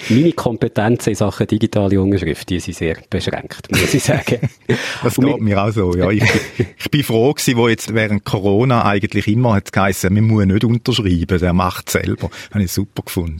[0.08, 4.48] meine Kompetenzen in Sachen digitale Unterschrift, die sind sehr beschränkt, muss ich sagen.
[5.02, 6.10] das geht mir auch so, ja.
[6.10, 6.24] Ich,
[6.78, 10.64] ich bin froh gewesen, wo jetzt während Corona eigentlich immer hat geheißen, man muss nicht
[10.64, 12.30] unterschreiben, der macht selber.
[12.52, 13.39] Habe ich super gefunden.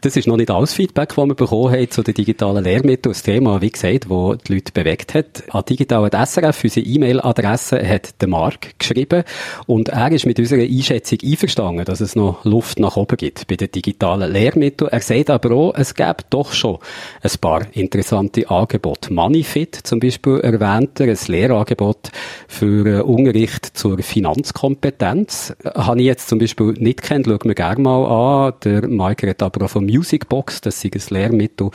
[0.00, 3.12] Das ist noch nicht alles Feedback, das wir bekommen haben zu den digitalen Lehrmitteln.
[3.12, 5.42] Das Thema, wie gesagt, das die Leute bewegt hat.
[5.50, 9.24] An digitalen SRF, unsere E-Mail-Adresse, hat der Mark geschrieben.
[9.66, 13.56] Und er ist mit unserer Einschätzung einverstanden, dass es noch Luft nach oben gibt bei
[13.56, 14.88] den digitalen Lehrmitteln.
[14.88, 16.78] Er sagt aber auch, es gäbe doch schon
[17.20, 19.12] ein paar interessante Angebote.
[19.12, 22.12] Moneyfit zum Beispiel erwähnt er, ein Lehrangebot
[22.46, 25.56] für Unterricht zur Finanzkompetenz.
[25.64, 28.54] Habe ich jetzt zum Beispiel nicht kennt, schauen wir gerne mal an.
[28.62, 31.70] Der Mike redet aber auch vom Musicbox, das ist ein Lehrmittel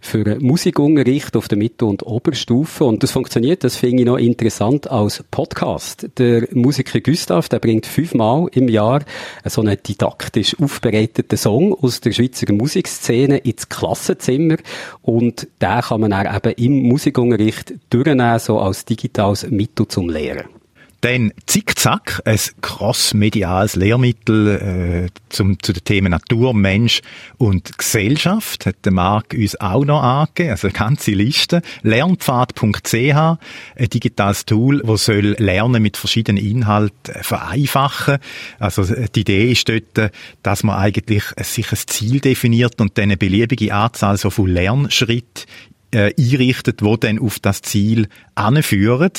[0.00, 2.84] für Musikunterricht auf der Mittel- und Oberstufe.
[2.84, 6.08] Und das funktioniert, das finde ich noch interessant als Podcast.
[6.18, 9.02] Der Musiker Gustav, der bringt fünfmal im Jahr
[9.44, 14.56] so einen didaktisch aufbereiteten Song aus der Schweizer Musikszene ins Klassenzimmer.
[15.02, 20.57] Und den kann man dann eben im Musikunterricht durchnehmen, so als digitales Mittel zum Lehren.
[21.00, 27.02] Dann Zickzack, ein crossmediales Lehrmittel äh, zum, zu den Themen Natur, Mensch
[27.36, 28.66] und Gesellschaft.
[28.66, 31.62] Hat der Marc uns auch noch angegeben, also eine ganze Liste.
[31.82, 33.38] Lernpfad.ch, ein
[33.78, 38.18] digitales Tool, das soll Lernen mit verschiedenen Inhalten vereinfachen.
[38.58, 43.16] Also die Idee ist dort, dass man eigentlich sich ein Ziel definiert und dann eine
[43.16, 45.44] beliebige Anzahl so von Lernschritten
[45.90, 49.12] äh, einrichtet, wo dann auf das Ziel anführen.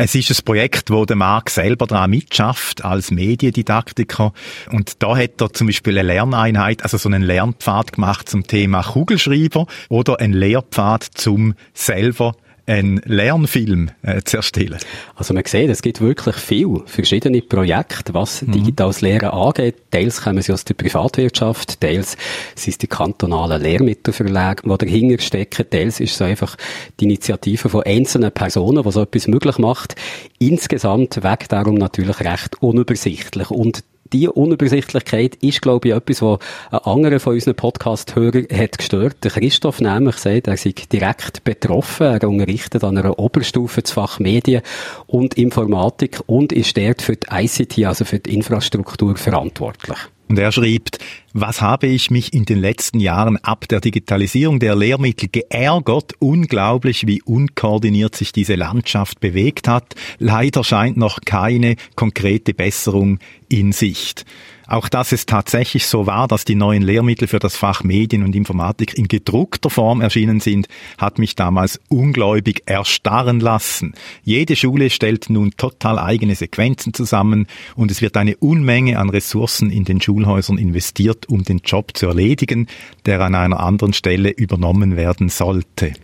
[0.00, 4.32] Es ist ein Projekt, wo der Marc selber daran mitschafft, als Mediendidaktiker.
[4.70, 8.84] Und da hat er zum Beispiel eine Lerneinheit, also so einen Lernpfad gemacht zum Thema
[8.84, 12.36] Kugelschreiber oder einen Lehrpfad zum selber
[12.68, 14.78] einen Lernfilm äh, zu erstellen.
[15.16, 18.52] Also man sieht, es gibt wirklich viel verschiedene Projekte, was mhm.
[18.52, 19.90] digitales Lehren angeht.
[19.90, 22.16] Teils kommen sie aus der Privatwirtschaft, teils
[22.54, 26.56] sind es die kantonalen Lehrmittelverlage, die dahinter stecken, teils ist es einfach
[27.00, 29.96] die Initiative von einzelnen Personen, die so etwas möglich macht.
[30.38, 33.82] Insgesamt weg darum natürlich recht unübersichtlich und
[34.12, 36.38] die Unübersichtlichkeit ist, glaube ich, etwas, was
[36.70, 39.16] ein anderer von unseren Podcast-Hörern hat gestört.
[39.22, 42.06] Der Christoph nämlich sagt, er sei direkt betroffen.
[42.06, 44.62] Er unterrichtet an einer Oberstufe das Fach Medien
[45.06, 49.98] und Informatik und ist dort für die ICT, also für die Infrastruktur verantwortlich.
[50.28, 50.98] Und er schreibt,
[51.32, 56.12] was habe ich mich in den letzten Jahren ab der Digitalisierung der Lehrmittel geärgert?
[56.18, 59.94] Unglaublich, wie unkoordiniert sich diese Landschaft bewegt hat.
[60.18, 63.18] Leider scheint noch keine konkrete Besserung
[63.48, 64.26] in Sicht.
[64.68, 68.36] Auch dass es tatsächlich so war, dass die neuen Lehrmittel für das Fach Medien und
[68.36, 73.94] Informatik in gedruckter Form erschienen sind, hat mich damals ungläubig erstarren lassen.
[74.22, 77.46] Jede Schule stellt nun total eigene Sequenzen zusammen
[77.76, 82.06] und es wird eine Unmenge an Ressourcen in den Schulhäusern investiert, um den Job zu
[82.06, 82.66] erledigen,
[83.06, 85.94] der an einer anderen Stelle übernommen werden sollte.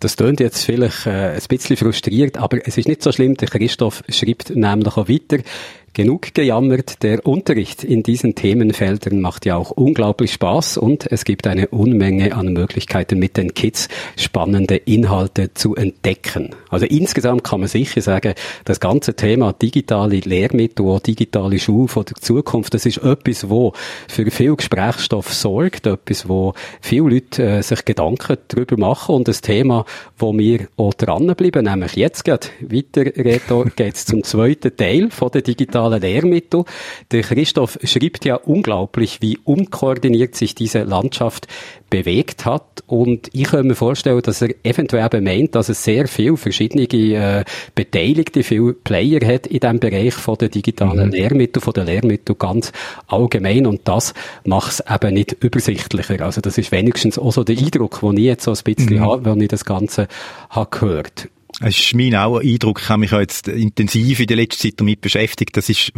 [0.00, 3.36] Das tönt jetzt vielleicht äh, ein bisschen frustriert, aber es ist nicht so schlimm.
[3.36, 5.44] Der Christoph schreibt nämlich auch weiter.
[5.92, 11.48] Genug gejammert, der Unterricht in diesen Themenfeldern macht ja auch unglaublich Spaß und es gibt
[11.48, 16.54] eine Unmenge an Möglichkeiten mit den Kids spannende Inhalte zu entdecken.
[16.70, 22.04] Also insgesamt kann man sicher sagen, das ganze Thema digitale Lehrmittel, auch digitale Schule von
[22.04, 23.72] der Zukunft, das ist etwas, wo
[24.08, 29.40] für viel Gesprächsstoff sorgt, etwas, wo viele Leute äh, sich Gedanken darüber machen und das
[29.40, 29.84] Thema,
[30.16, 35.30] wo wir auch dranbleiben, nämlich jetzt geht weiter, Reto, geht es zum zweiten Teil von
[35.30, 36.64] der digitalen Lehrmittel.
[37.10, 41.48] Der Christoph schreibt ja unglaublich, wie unkoordiniert sich diese Landschaft
[41.90, 42.84] bewegt hat.
[42.86, 46.59] Und ich kann mir vorstellen, dass er eventuell eben meint, dass es sehr viele verschiedene
[46.60, 47.44] äh,
[47.74, 51.12] Beteiligte, viele Player hat in diesem Bereich von der digitalen mhm.
[51.12, 52.72] Lehrmittel, von den Lehrmitteln ganz
[53.06, 53.66] allgemein.
[53.66, 56.20] Und das macht es eben nicht übersichtlicher.
[56.20, 59.00] Also das ist wenigstens auch so der Eindruck, den ich jetzt so ein bisschen mhm.
[59.00, 60.08] habe, wenn ich das Ganze
[60.50, 61.28] habe gehört.
[61.62, 65.00] Es ist mein auch Eindruck, ich habe mich jetzt intensiv in der letzten Zeit damit
[65.00, 65.56] beschäftigt.
[65.56, 65.92] Das ist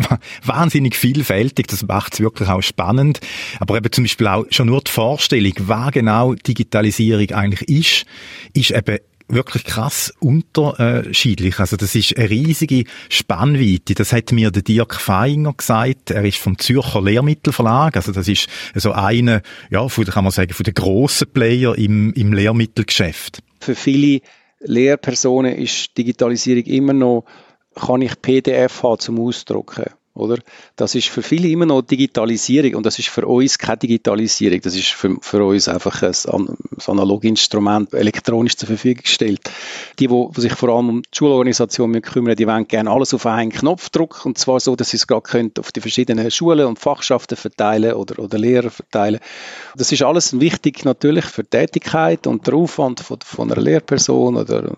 [0.44, 3.20] wahnsinnig vielfältig, das macht es wirklich auch spannend.
[3.60, 8.06] Aber eben zum Beispiel auch schon nur die Vorstellung, was genau Digitalisierung eigentlich ist,
[8.54, 8.98] ist eben
[9.32, 11.58] wirklich krass unterschiedlich.
[11.58, 13.94] Also das ist eine riesige Spannweite.
[13.94, 16.10] Das hat mir der Dirk Feinger gesagt.
[16.10, 17.96] Er ist vom Zürcher Lehrmittelverlag.
[17.96, 22.12] Also das ist so einer, ja, von, kann man sagen, von den grossen Player im,
[22.12, 23.42] im Lehrmittelgeschäft.
[23.60, 24.20] Für viele
[24.60, 27.24] Lehrpersonen ist Digitalisierung immer noch,
[27.74, 29.86] kann ich PDF haben zum Ausdrucken?
[30.14, 30.38] Oder?
[30.76, 34.60] Das ist für viele immer noch Digitalisierung und das ist für uns keine Digitalisierung.
[34.60, 36.56] Das ist für, für uns einfach ein, ein
[36.86, 39.40] Analoginstrument elektronisch zur Verfügung gestellt.
[39.98, 43.52] Die, die, sich vor allem um die Schulorganisation kümmern, die wollen gerne alles auf einen
[43.52, 47.36] Knopfdruck und zwar so, dass sie es gerade können auf die verschiedenen Schulen und Fachschaften
[47.36, 49.18] verteilen oder, oder Lehrer verteilen.
[49.76, 54.36] Das ist alles wichtig natürlich für die Tätigkeit und der Aufwand von, von einer Lehrperson
[54.36, 54.74] oder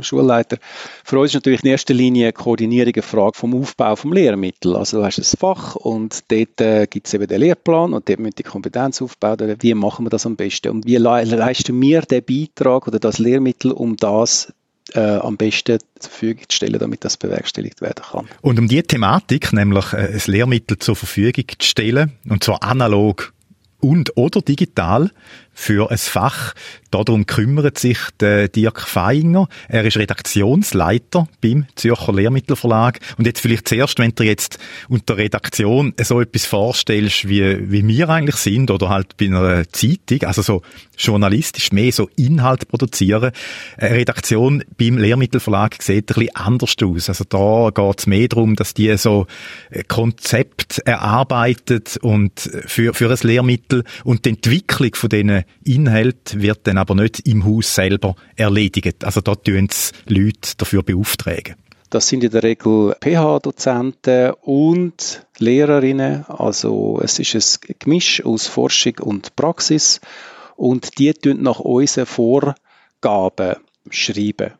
[0.00, 0.58] Schulleiter.
[1.04, 4.63] Für uns ist natürlich in erster Linie eine Koordinierung eine Frage vom Aufbau vom Lehrmittel.
[4.64, 4.76] Lehrmittel.
[4.76, 8.18] Also du hast ein Fach und dort äh, gibt es eben den Lehrplan und dort
[8.18, 9.56] müssen die Kompetenz aufbauen.
[9.60, 10.70] Wie machen wir das am besten?
[10.70, 14.52] Und wie le leisten wir den Beitrag oder das Lehrmittel, um das
[14.92, 18.28] äh, am besten zur Verfügung zu stellen, damit das bewerkstelligt werden kann.
[18.42, 23.32] Und um die Thematik, nämlich äh, ein Lehrmittel zur Verfügung zu stellen, und zwar analog
[23.80, 25.10] und oder digital
[25.52, 26.54] für ein Fach.
[27.02, 29.48] Darum kümmert sich der Dirk Feinger.
[29.68, 33.00] Er ist Redaktionsleiter beim Zürcher Lehrmittelverlag.
[33.18, 38.08] Und jetzt vielleicht zuerst, wenn du jetzt unter Redaktion so etwas vorstellst, wie, wie wir
[38.08, 40.62] eigentlich sind, oder halt bei einer Zeitung, also so
[40.96, 43.32] journalistisch mehr so Inhalt produzieren.
[43.76, 47.08] Eine Redaktion beim Lehrmittelverlag sieht ein bisschen anders aus.
[47.08, 49.26] Also da geht es mehr darum, dass die so
[49.88, 56.78] Konzept erarbeitet und für, für ein Lehrmittel und die Entwicklung von denen Inhalt wird dann
[56.84, 59.04] aber nicht im Haus selber erledigt.
[59.04, 61.56] Also da tun es Leute dafür beauftragen.
[61.90, 66.24] Das sind in der Regel PH-Dozenten und Lehrerinnen.
[66.26, 70.00] Also es ist ein Gemisch aus Forschung und Praxis
[70.56, 73.56] und die tun nach unseren Vorgaben
[73.90, 74.54] schreiben.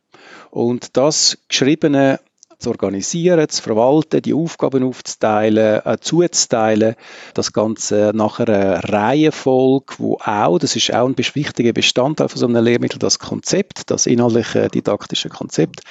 [0.51, 2.21] Und das Geschriebene
[2.65, 6.95] zu organisieren, zu verwalten, die Aufgaben aufzuteilen, äh, zuzuteilen,
[7.35, 12.47] das Ganze nach einer Reihenfolge, wo auch, das ist auch ein wichtiger Bestandteil von so
[12.47, 15.83] einem Lehrmittel, das Konzept, das inhaltliche didaktische Konzept,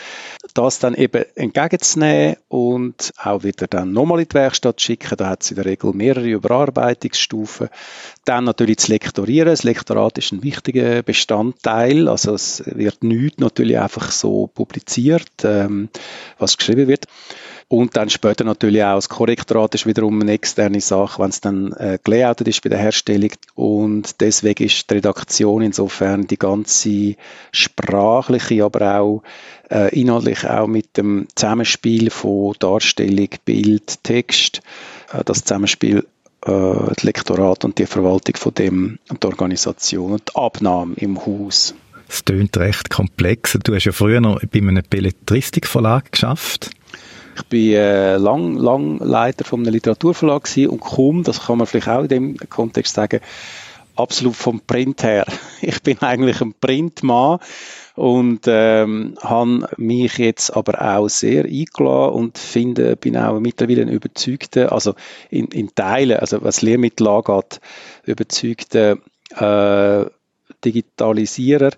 [0.53, 5.43] das dann eben entgegenzunehmen und auch wieder dann nochmal in die Werkstatt schicken, da hat
[5.43, 7.69] es in der Regel mehrere Überarbeitungsstufen,
[8.25, 13.79] dann natürlich zu lektorieren, das Lektorat ist ein wichtiger Bestandteil, also es wird nichts natürlich
[13.79, 15.89] einfach so publiziert, ähm,
[16.37, 17.05] was geschrieben wird.
[17.67, 21.71] Und dann später natürlich auch das Korrektorat ist wiederum eine externe Sache, wenn es dann
[21.73, 23.31] äh, gelayoutet ist bei der Herstellung.
[23.55, 27.15] Und deswegen ist die Redaktion insofern die ganze
[27.51, 29.23] sprachliche, aber auch
[29.71, 34.61] äh, inhaltlich auch mit dem Zusammenspiel von Darstellung, Bild, Text,
[35.11, 36.05] äh, das Zusammenspiel
[36.45, 36.51] äh,
[36.89, 41.73] das Lektorat und die Verwaltung von dem und die Organisation und die Abnahme im Haus.
[42.09, 43.57] Es klingt recht komplex.
[43.63, 46.69] Du hast ja früher noch bei einem Belletristikverlag geschafft.
[47.35, 51.87] Ich bin äh, lang, lang Leiter von einem Literaturverlag und komme, das kann man vielleicht
[51.87, 53.21] auch in dem Kontext sagen,
[53.95, 55.25] absolut vom Print her.
[55.61, 57.39] Ich bin eigentlich ein Printmann
[57.95, 63.89] und ähm, habe mich jetzt aber auch sehr eingeladen und finde, bin auch mittlerweile ein
[63.89, 64.95] überzeugter, also
[65.29, 67.61] in, in Teilen, also was Lehrmittel angeht,
[68.05, 68.97] überzeugter
[69.37, 70.05] äh,
[70.65, 71.71] Digitalisierer.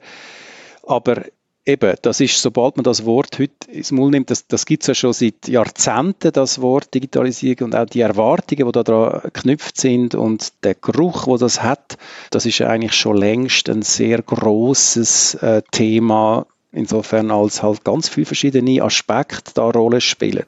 [0.88, 1.24] Aber
[1.66, 4.88] eben, das ist, sobald man das Wort heute ins Maul nimmt, das, das gibt es
[4.88, 10.16] ja schon seit Jahrzehnten, das Wort Digitalisierung und auch die Erwartungen, die daran geknüpft sind
[10.16, 11.97] und der Geruch, wo das hat,
[12.32, 18.26] das ist eigentlich schon längst ein sehr großes äh, Thema, insofern als halt ganz viele
[18.26, 20.45] verschiedene Aspekte da Rolle spielen.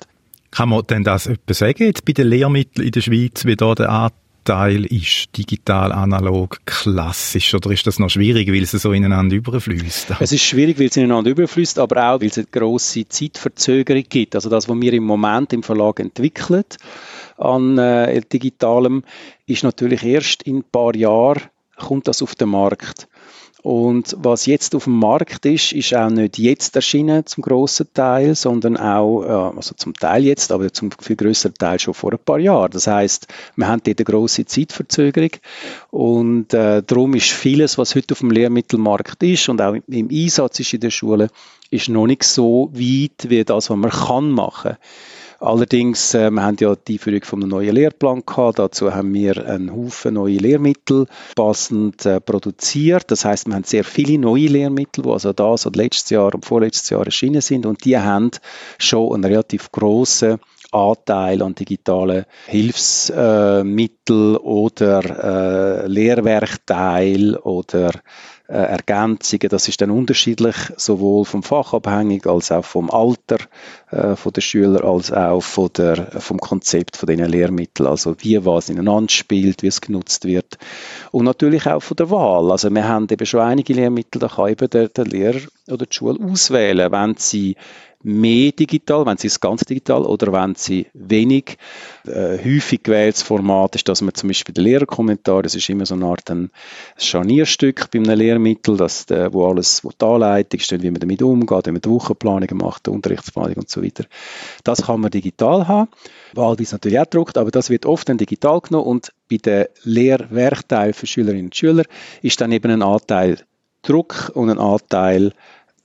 [0.51, 3.75] Kann man denn das etwas sagen, jetzt bei den Lehrmitteln in der Schweiz, wie da
[3.75, 3.89] der
[4.47, 10.13] Teil ist digital, analog, klassisch oder ist das noch schwierig, weil es so ineinander überfließt?
[10.21, 14.35] Es ist schwierig, weil es ineinander überfließt, aber auch, weil es eine grosse Zeitverzögerung gibt.
[14.35, 16.63] Also das, was wir im Moment im Verlag entwickeln
[17.37, 19.03] an äh, Digitalem,
[19.47, 21.41] ist natürlich erst in ein paar Jahren
[21.75, 23.09] kommt das auf den Markt.
[23.63, 28.35] Und was jetzt auf dem Markt ist, ist auch nicht jetzt erschienen zum grossen Teil,
[28.35, 32.39] sondern auch, also zum Teil jetzt, aber zum viel größeren Teil schon vor ein paar
[32.39, 32.71] Jahren.
[32.71, 35.31] Das heißt, wir haben dort eine grosse Zeitverzögerung
[35.89, 40.59] und äh, darum ist vieles, was heute auf dem Lehrmittelmarkt ist und auch im Einsatz
[40.59, 41.29] ist in der Schule,
[41.71, 44.77] ist noch nicht so weit wie das, was man kann machen kann.
[45.39, 48.57] Allerdings, äh, wir haben ja die Einführung von einem neuen Lehrplan gehabt.
[48.57, 53.11] Dazu haben wir einen Haufen neue Lehrmittel passend äh, produziert.
[53.11, 56.43] Das heißt, wir haben sehr viele neue Lehrmittel, die also das und letztes Jahr und
[56.43, 57.67] vorletztes Jahr erschienen sind.
[57.67, 58.31] Und die haben
[58.79, 60.39] schon einen relativ grossen
[60.71, 67.91] Anteil an digitalen Hilfsmittel oder äh, Lehrwerkteil oder
[68.47, 69.49] äh, Ergänzungen.
[69.49, 73.37] Das ist dann unterschiedlich, sowohl vom Fach abhängig als auch vom Alter
[73.91, 77.87] äh, von der Schüler, als auch von der, vom Konzept von diesen Lehrmitteln.
[77.87, 80.57] Also wie was ineinander spielt, wie es genutzt wird.
[81.11, 82.51] Und natürlich auch von der Wahl.
[82.51, 85.95] Also wir haben eben schon einige Lehrmittel, da kann eben der, der Lehrer oder die
[85.95, 87.55] Schule auswählen, wenn sie
[88.03, 91.57] mehr digital, wenn sie es ganz digital oder wenn sie wenig.
[92.05, 95.95] Äh, häufig gewähltes Format ist, dass man zum Beispiel den Lehrerkommentar, das ist immer so
[95.95, 96.51] eine Art ein
[96.97, 101.21] Scharnierstück bei einem Lehrmittel, dass, äh, wo alles, wo die Anleitung steht, wie man damit
[101.21, 104.05] umgeht, wie man die Wochenplanungen macht, die Unterrichtsplanung und so weiter.
[104.63, 105.89] Das kann man digital haben.
[106.33, 110.93] Wahlweise natürlich auch gedruckt, aber das wird oft dann digital genommen und bei den Lehrwerkteilen
[110.93, 111.83] für Schülerinnen und Schüler
[112.21, 113.39] ist dann eben ein Anteil
[113.81, 115.33] Druck und ein Anteil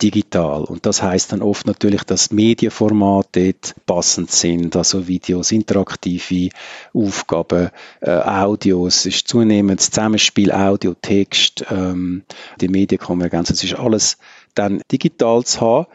[0.03, 0.65] digital.
[0.65, 3.55] Und das heißt dann oft natürlich, dass Medienformate
[3.87, 6.51] passend sind, also Videos, interaktive
[6.93, 12.25] Aufgaben, äh, Audios, ist zunehmend das Zusammenspiel Audio, Text, ähm,
[12.61, 14.19] die Medienkonvergenz, das ist alles
[14.55, 15.87] dann digital zu haben.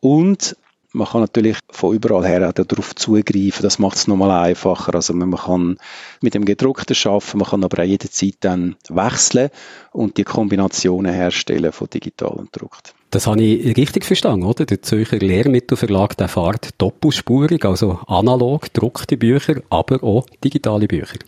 [0.00, 0.56] Und
[0.92, 3.62] man kann natürlich von überall her darauf zugreifen.
[3.62, 4.94] Das macht es nochmal einfacher.
[4.94, 5.76] Also man kann
[6.22, 9.50] mit dem gedruckten schaffen, man kann aber auch jederzeit dann wechseln
[9.92, 12.94] und die Kombinationen herstellen von digital und gedruckt.
[13.10, 14.66] Das habe ich richtig verstanden, oder?
[14.66, 21.18] Der Zürcher Lehrmittelverlag, der fährt doppelspurig, also analog gedruckte Bücher, aber auch digitale Bücher.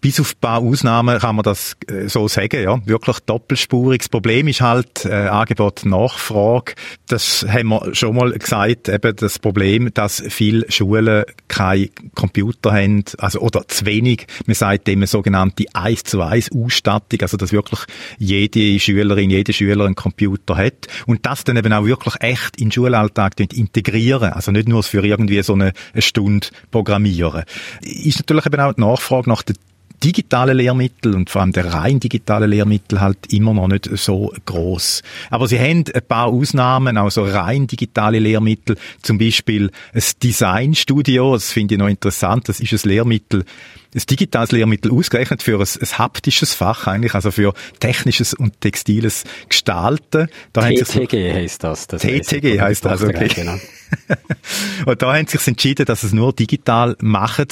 [0.00, 2.80] Bis auf ein paar Ausnahmen kann man das äh, so sagen, ja.
[2.86, 4.00] Wirklich doppelspurig.
[4.00, 6.74] Das Problem ist halt, äh, Angebot, Nachfrage.
[7.06, 13.04] Das haben wir schon mal gesagt, eben das Problem, dass viele Schulen kein Computer haben,
[13.18, 14.26] also, oder zu wenig.
[14.46, 17.80] Man sagt dem sogenannte 1 zu 1 Ausstattung, also, dass wirklich
[18.18, 20.88] jede Schülerin, jede Schüler einen Computer hat.
[21.06, 24.32] Und das dann eben auch wirklich echt in den Schulalltag integrieren.
[24.32, 27.44] Also nicht nur für irgendwie so eine, eine Stunde programmieren.
[27.82, 29.56] Ist natürlich eben auch die Nachfrage nach der
[30.04, 35.02] digitale Lehrmittel und vor allem der rein digitale Lehrmittel halt immer noch nicht so groß.
[35.30, 41.34] Aber sie haben ein paar Ausnahmen, auch so rein digitale Lehrmittel, zum Beispiel ein Designstudio,
[41.34, 43.44] das finde ich noch interessant, das ist ein Lehrmittel,
[43.94, 49.24] ein digitales Lehrmittel ausgerechnet für ein, ein haptisches Fach eigentlich, also für technisches und textiles
[49.48, 50.28] Gestalten.
[50.52, 51.86] Da TTG heisst das.
[51.86, 53.28] das TTG heisst das, okay.
[53.28, 53.56] Genau.
[54.86, 57.46] und da haben sie sich entschieden, dass es nur digital machen,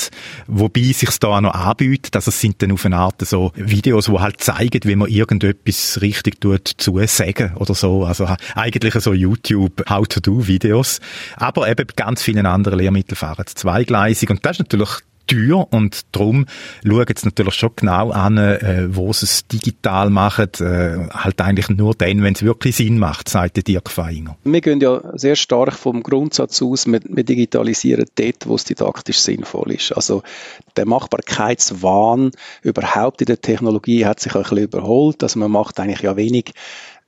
[0.47, 4.09] wobei sich da auch noch anbietet, dass es sind dann auf eine Art so Videos,
[4.09, 8.05] wo halt zeigen, wie man irgendetwas richtig tut zu sagen oder so.
[8.05, 11.01] Also eigentlich so YouTube How-to-Do-Videos.
[11.37, 14.91] Aber eben ganz vielen anderen Lehrmitteln fahren zweigleisig und das ist natürlich
[15.27, 16.47] teuer und darum
[16.85, 21.69] schauen jetzt natürlich schon genau an, äh, wo sie es digital machen, äh, halt eigentlich
[21.69, 24.37] nur dann, wenn es wirklich Sinn macht, sagt Dirk Feinger.
[24.45, 29.19] Wir gehen ja sehr stark vom Grundsatz aus, wir, wir digitalisieren dort, wo es didaktisch
[29.19, 29.93] sinnvoll ist.
[29.93, 30.23] Also
[30.77, 32.33] der Machbarkeitswahn
[32.63, 36.53] überhaupt in der Technologie hat sich ein bisschen überholt, also man macht eigentlich ja wenig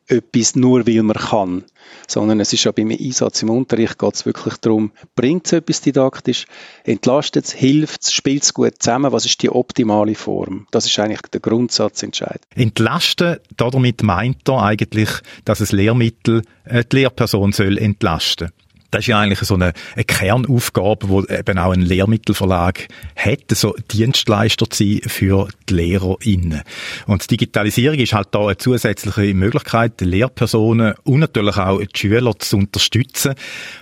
[0.08, 1.64] etwas nur, weil man kann
[2.06, 5.80] sondern es ist ja beim Einsatz im Unterricht geht es wirklich darum, bringt es etwas
[5.80, 6.46] didaktisch,
[6.84, 10.66] entlastet es, hilft es, spielt es gut zusammen, was ist die optimale Form?
[10.70, 12.40] Das ist eigentlich der Grundsatzentscheid.
[12.54, 15.10] Entlasten, damit meint er eigentlich,
[15.44, 18.50] dass es Lehrmittel äh, die Lehrperson soll entlasten
[18.94, 23.74] das ist ja eigentlich so eine, eine Kernaufgabe, wo eben auch ein Lehrmittelverlag hat, so
[23.90, 26.62] Dienstleister zu sein für die LehrerInnen.
[27.08, 32.38] Und Digitalisierung ist halt da eine zusätzliche Möglichkeit, die Lehrpersonen und natürlich auch die Schüler
[32.38, 33.34] zu unterstützen.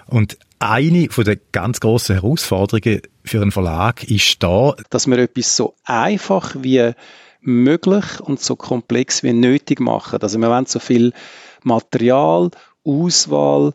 [0.07, 5.55] Und eine von der ganz grossen Herausforderungen für einen Verlag ist da, dass wir etwas
[5.57, 6.93] so einfach wie
[7.43, 10.21] möglich und so komplex wie nötig machen.
[10.23, 11.13] Also wir wollen so viel
[11.65, 12.51] Material,
[12.83, 13.75] Auswahl,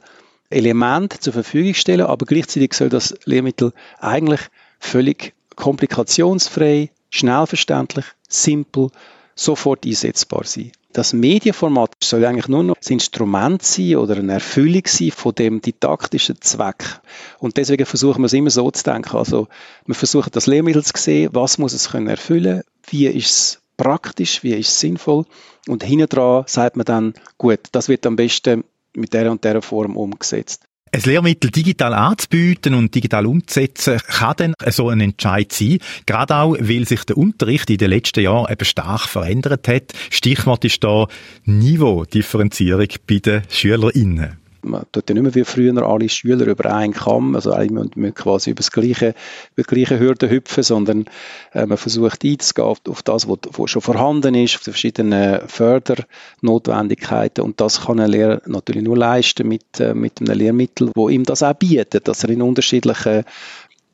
[0.49, 4.41] Element zur Verfügung stellen, aber gleichzeitig soll das Lehrmittel eigentlich
[4.79, 8.89] völlig komplikationsfrei, schnell verständlich, simpel,
[9.35, 10.71] sofort einsetzbar sein.
[10.93, 15.61] Das Medienformat soll eigentlich nur noch ein Instrument sein oder eine Erfüllung sein von dem
[15.61, 17.01] didaktischen Zweck.
[17.37, 19.15] Und deswegen versuchen wir es immer so zu denken.
[19.15, 19.47] Also,
[19.85, 24.43] wir versuchen das Lehrmittel zu sehen, was muss es können erfüllen, wie ist es praktisch,
[24.43, 25.25] wie ist es sinnvoll.
[25.67, 28.63] Und hinten dran sagt man dann, gut, das wird am besten
[28.97, 30.63] mit der und der Form umgesetzt.
[30.91, 35.79] Ein Lehrmittel digital anzubieten und digital umzusetzen, kann dann so ein Entscheid sein.
[36.05, 39.93] Gerade auch, weil sich der Unterricht in den letzten Jahren eben stark verändert hat.
[40.09, 41.07] Stichwort ist da
[41.43, 44.37] Niveaudifferenzierung bei den SchülerInnen
[44.69, 48.13] man tut ja nicht mehr wie früher alle Schüler über einen Kamm, also alle müssen
[48.13, 49.13] quasi über, das gleiche,
[49.55, 51.05] über die gleiche Hürde hüpfen, sondern
[51.53, 57.43] äh, man versucht einzugehen auf, auf das, was, schon vorhanden ist, auf die verschiedenen Fördernotwendigkeiten.
[57.43, 61.23] Und das kann ein Lehrer natürlich nur leisten mit, äh, mit einem Lehrmittel, wo ihm
[61.23, 63.23] das auch bietet, dass er in unterschiedlichen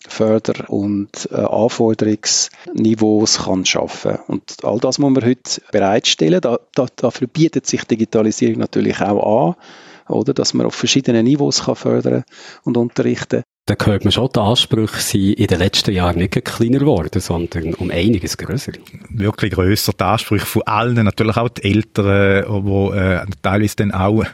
[0.07, 4.19] Förder- und äh, Anforderungsniveaus kann schaffen.
[4.27, 6.41] Und all das muss man heute bereitstellen.
[6.41, 9.55] Da, da, dafür bietet sich Digitalisierung natürlich auch an
[10.07, 10.33] oder?
[10.33, 12.23] Dass man auf verschiedenen Niveaus kann fördern
[12.63, 13.43] und unterrichten.
[13.65, 17.73] Da hört man schon, die Ansprüche sind in den letzten Jahren nicht kleiner geworden, sondern
[17.75, 18.73] um einiges grösser.
[19.09, 24.25] Wirklich grösser, die Ansprüche von allen, natürlich auch die Eltern, die äh, teilweise dann auch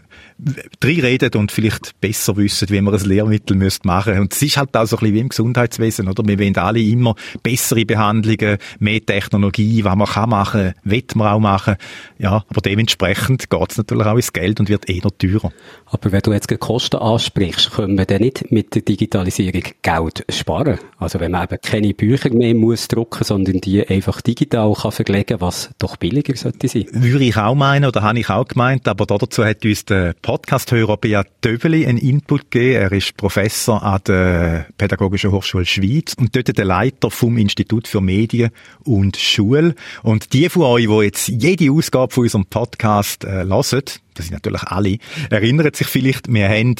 [0.84, 4.20] reinreden und vielleicht besser wissen, wie man ein Lehrmittel müsste machen.
[4.20, 6.26] Und es ist halt auch so ein bisschen wie im Gesundheitswesen, oder?
[6.26, 11.40] Wir wollen alle immer bessere Behandlungen, mehr Technologie, was man kann machen, wird man auch
[11.40, 11.76] machen.
[12.18, 15.52] Ja, aber dementsprechend geht es natürlich auch ins Geld und wird eh noch teurer.
[15.86, 20.80] Aber wenn du jetzt Kosten ansprichst, können wir dann nicht mit der Digitalisierung Geld sparen?
[20.98, 25.42] Also wenn man eben keine Bücher mehr muss drucken, sondern die einfach digital kann verlegen,
[25.42, 26.86] was doch billiger sollte sein?
[26.92, 30.98] Würde ich auch meinen, oder habe ich auch gemeint, aber dazu hat uns der Podcast-Hörer
[30.98, 32.76] Beat Döbeli einen Input gegeben.
[32.76, 38.00] Er ist Professor an der Pädagogischen Hochschule Schweiz und dort der Leiter vom Institut für
[38.00, 38.52] Medien
[38.84, 39.74] und Schule.
[40.04, 43.82] Und die von euch, die jetzt jede Ausgabe von unserem Podcast äh, hören,
[44.14, 45.00] das sind natürlich alle,
[45.32, 46.76] erinnern sich vielleicht, wir haben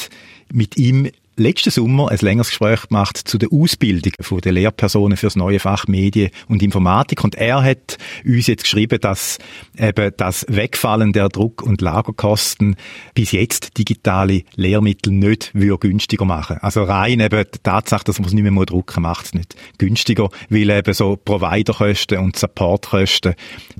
[0.52, 1.10] mit ihm
[1.40, 4.12] letzten Sommer ein längeres Gespräch gemacht zu der Ausbildung
[4.42, 9.38] der Lehrpersonen fürs neue Fach Medien und Informatik und er hat uns jetzt geschrieben, dass
[9.78, 12.76] eben das Wegfallen der Druck- und Lagerkosten
[13.14, 16.58] bis jetzt digitale Lehrmittel nicht günstiger machen.
[16.60, 20.28] Also rein eben die Tatsache, dass man es nicht mehr drucken macht es nicht günstiger,
[20.50, 23.34] weil eben so Providerkosten und Supportkosten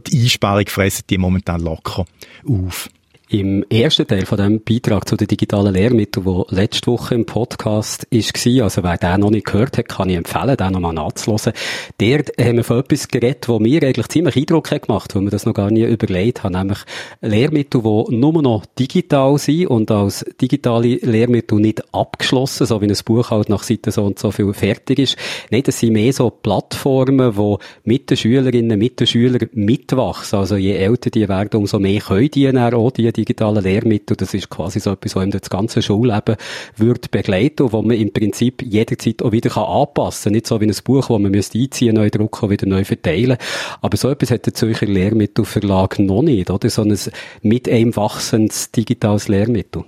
[0.07, 2.07] die Einsparung fressen die momentan locker
[2.49, 2.89] auf.
[3.32, 8.09] Im ersten Teil von dem Beitrag zu den digitalen Lehrmitteln, der letzte Woche im Podcast
[8.11, 11.52] war, also wer den noch nicht gehört hat, kann ich empfehlen, den nochmal nachzuhören.
[11.98, 15.31] Dort haben wir von etwas geredet, wo mir eigentlich ziemlich Eindruck hat gemacht, weil wir
[15.31, 16.81] das noch gar nie überlegt haben, nämlich
[17.20, 22.98] Lehrmittel, die nur noch digital sind und als digitale Lehrmittel nicht abgeschlossen, so wie ein
[23.05, 25.16] Buch halt nach Seite so und so viel fertig ist.
[25.52, 30.40] Nein, das sind mehr so Plattformen, wo mit den Schülerinnen, mit den Schülern mitwachsen.
[30.40, 34.17] Also je älter die werden, umso mehr können die auch die digitalen Lehrmittel.
[34.17, 36.37] Das ist quasi so etwas, was ihm das ganze Schulleben
[36.77, 40.33] wird begleiten und wo man im Prinzip jederzeit auch wieder anpassen kann.
[40.35, 43.37] Nicht so wie ein Buch, das man müsste einziehen, neu drucken und wieder neu verteilen.
[43.81, 46.71] Aber so etwas hat der Zürcher Lehrmittelverlag noch nicht, oder?
[46.71, 46.99] So ein
[47.43, 49.85] mit einem wachsendes digitales Lehrmittel.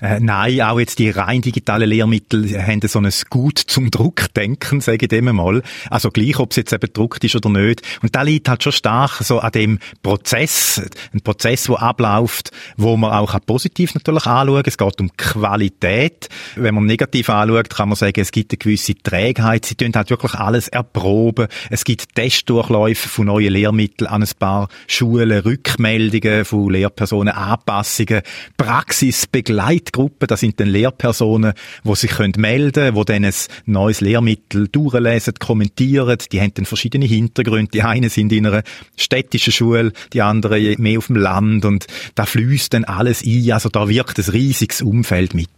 [0.00, 4.98] Äh, nein, auch jetzt die rein digitalen Lehrmittel haben so ein Gut zum Druckdenken, sage
[5.02, 5.62] ich dem mal.
[5.90, 7.82] Also gleich, ob es jetzt eben gedruckt ist oder nicht.
[8.00, 10.80] Und da liegt halt schon stark so an dem Prozess,
[11.12, 16.28] ein Prozess, der abläuft, wo man auch positiv natürlich anschauen Es geht um Qualität.
[16.54, 19.66] Wenn man negativ anschaut, kann man sagen, es gibt eine gewisse Trägheit.
[19.66, 21.48] Sie tun halt wirklich alles erproben.
[21.70, 28.22] Es gibt Testdurchläufe von neuen Lehrmitteln an ein paar Schulen, Rückmeldungen von Lehrpersonen, Anpassungen,
[28.56, 31.52] Praxisbegleitung Begleitgruppe, das sind dann Lehrpersonen,
[31.84, 33.34] die sich melden können, die dann ein
[33.66, 37.70] neues Lehrmittel durchlesen, kommentieren, die haben dann verschiedene Hintergründe.
[37.72, 38.62] Die einen sind in einer
[38.96, 41.64] städtischen Schule, die anderen mehr auf dem Land.
[41.64, 45.48] Und da fließt dann alles ein, also da wirkt ein riesiges Umfeld mit.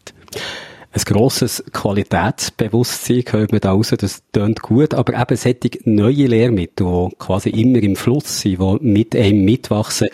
[0.93, 6.85] Ein grosses Qualitätsbewusstsein, hört man da raus, das tönt gut, aber eben solche neue Lehrmittel,
[6.85, 10.09] die quasi immer im Fluss sind, die mit einem mitwachsen,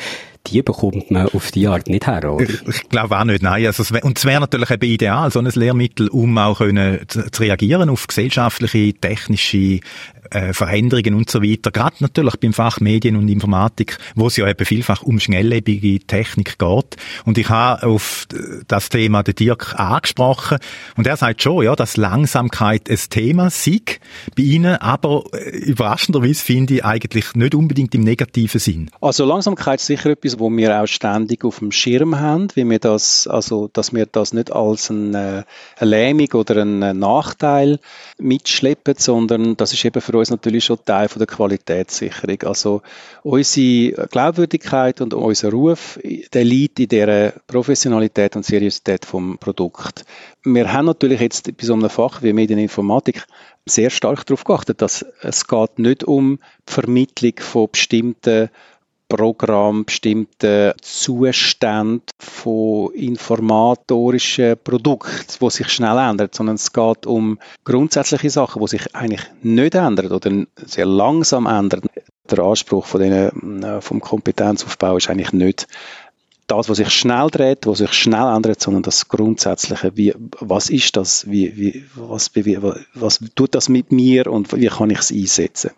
[0.46, 2.44] die bekommt man auf die Art nicht her, oder?
[2.44, 3.66] Ich, ich glaube auch nicht, nein.
[3.66, 7.42] Also und es wäre natürlich eben ideal, so ein Lehrmittel, um auch können zu, zu
[7.42, 9.80] reagieren auf gesellschaftliche, technische
[10.30, 11.70] äh, Veränderungen und so weiter.
[11.70, 16.58] Gerade natürlich beim Fach Medien und Informatik, wo es ja eben vielfach um schnelllebige Technik
[16.58, 16.96] geht.
[17.24, 18.26] Und ich habe auf
[18.68, 20.58] das Thema den Dirk angesprochen
[20.96, 23.80] und er sagt schon, ja, dass Langsamkeit ein Thema sei
[24.36, 28.90] bei Ihnen, aber äh, überraschenderweise finde ich eigentlich nicht unbedingt im negativen Sinn.
[29.00, 32.78] Also Langsamkeit ist sicher etwas, wo wir auch ständig auf dem Schirm haben, wie wir
[32.78, 35.44] das, also dass wir das nicht als eine,
[35.78, 37.78] äh, eine Lähmung oder einen Nachteil
[38.18, 42.42] mitschleppen, sondern das ist eben für uns natürlich schon Teil von der Qualitätssicherung.
[42.42, 42.82] Also
[43.22, 45.98] unsere Glaubwürdigkeit und unser Ruf,
[46.32, 50.04] der liegt in der Professionalität und Seriosität vom Produkt.
[50.44, 53.24] Wir haben natürlich jetzt bei so einem Fach wie Medieninformatik
[53.66, 56.38] sehr stark darauf geachtet, dass es geht nicht um
[56.68, 58.48] die Vermittlung von bestimmten
[59.08, 68.30] Programm bestimmte Zustände von informatorischen Produkten, die sich schnell ändern, sondern es geht um grundsätzliche
[68.30, 71.82] Sachen, die sich eigentlich nicht ändern oder sehr langsam ändern.
[72.28, 75.68] Der Anspruch von denen, äh, vom Kompetenzaufbau ist eigentlich nicht
[76.48, 80.96] das, was sich schnell dreht, was sich schnell ändert, sondern das Grundsätzliche, wie, was ist
[80.96, 82.30] das, wie, wie, was,
[82.94, 85.70] was tut das mit mir und wie kann ich es einsetzen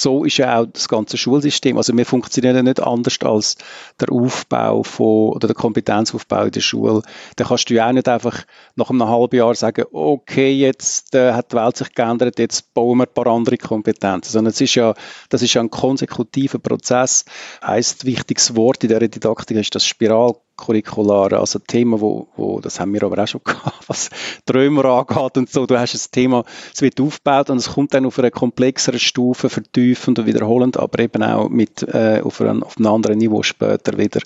[0.00, 1.76] so ist ja auch das ganze Schulsystem.
[1.76, 3.56] Also wir funktionieren nicht anders als
[4.00, 7.02] der Aufbau von, oder der Kompetenzaufbau in der Schule.
[7.36, 8.44] Da kannst du ja auch nicht einfach
[8.76, 12.98] nach einem halben Jahr sagen, okay, jetzt äh, hat die Welt sich geändert, jetzt bauen
[12.98, 14.32] wir ein paar andere Kompetenzen.
[14.32, 14.94] Sondern es ist ja,
[15.28, 17.24] das ist ja ein konsekutiver Prozess.
[17.64, 22.80] Heißt, wichtiges Wort in der Didaktik ist das Spiral curriculare, also Themen, wo, wo, das
[22.80, 24.10] haben wir aber auch schon gehabt, was
[24.46, 25.66] Träumer angeht und so.
[25.66, 29.48] Du hast ein Thema, es wird aufgebaut und es kommt dann auf einer komplexeren Stufe,
[29.48, 33.98] vertiefend und wiederholend, aber eben auch mit, äh, auf, einem, auf einem anderen Niveau später
[33.98, 34.20] wieder.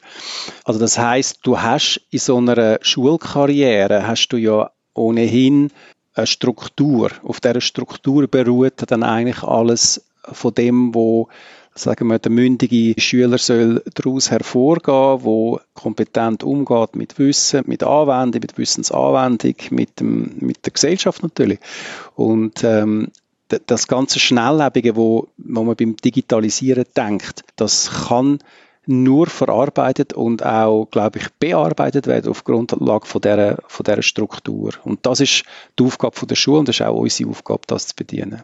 [0.65, 5.71] Also das heißt, du hast in so einer Schulkarriere, hast du ja ohnehin
[6.15, 7.11] eine Struktur.
[7.23, 11.29] Auf dieser Struktur beruht dann eigentlich alles von dem, wo
[11.79, 18.41] sagen wir, der mündige Schüler soll daraus hervorgehen, wo kompetent umgeht mit Wissen, mit Anwendung,
[18.43, 21.61] mit Wissensanwendung, mit, dem, mit der Gesellschaft natürlich.
[22.15, 23.09] Und ähm,
[23.67, 28.39] das ganze Schnelllebige, wo, wo man beim Digitalisieren denkt, das kann
[28.87, 34.73] nur verarbeitet und auch, glaube ich, bearbeitet werden auf Grundlage von dieser, von dieser Struktur.
[34.85, 35.45] Und das ist
[35.79, 38.43] die Aufgabe der Schule und das ist auch unsere Aufgabe, das zu bedienen.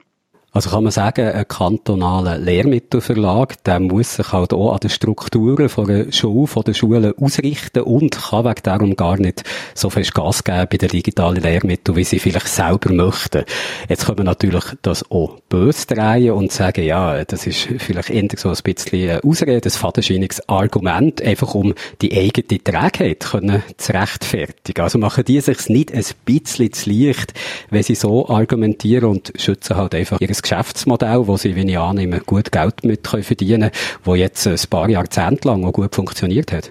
[0.55, 5.69] Also kann man sagen, ein kantonaler Lehrmittelverlag, der muss sich halt auch an den Strukturen
[5.69, 9.43] von der Schule, von der Schulen ausrichten und kann wegen darum gar nicht
[9.75, 13.43] so viel Gas geben bei den digitalen Lehrmitteln, wie sie vielleicht selber möchten.
[13.89, 18.29] Jetzt können wir natürlich das auch böse drehen und sagen, ja, das ist vielleicht eher
[18.37, 24.83] so ein bisschen Ausrede, ein fadenscheiniges Argument, einfach um die eigene Trägheit können zu rechtfertigen.
[24.83, 27.35] Also machen die sich nicht ein bisschen zu leicht,
[27.71, 32.21] wenn sie so argumentieren und schützen halt einfach ihres Geschäftsmodell, wo sie, wie ich annehme,
[32.21, 33.73] gut Geld mit können verdienen können,
[34.05, 36.71] wo jetzt ein paar Jahrzehnte lang auch gut funktioniert hat?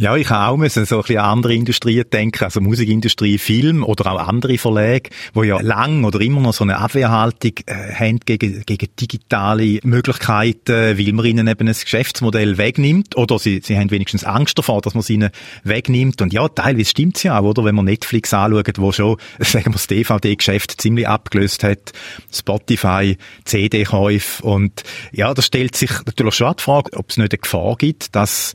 [0.00, 3.82] Ja, ich habe auch müssen so ein bisschen an andere Industrien denken, also Musikindustrie, Film
[3.82, 8.20] oder auch andere Verlage, wo ja lang oder immer noch so eine Abwehrhaltung äh, haben
[8.20, 13.90] gegen, gegen digitale Möglichkeiten, weil man ihnen eben ein Geschäftsmodell wegnimmt oder sie, sie haben
[13.90, 15.30] wenigstens Angst davor, dass man es ihnen
[15.64, 17.64] wegnimmt und ja, teilweise stimmt's ja auch, oder?
[17.64, 21.90] Wenn man Netflix anschaut, wo schon, sagen wir, das DVD-Geschäft ziemlich abgelöst hat,
[22.32, 27.38] Spotify, CD-Käufe und ja, da stellt sich natürlich schon die Frage, ob es nicht eine
[27.38, 28.54] Gefahr gibt, dass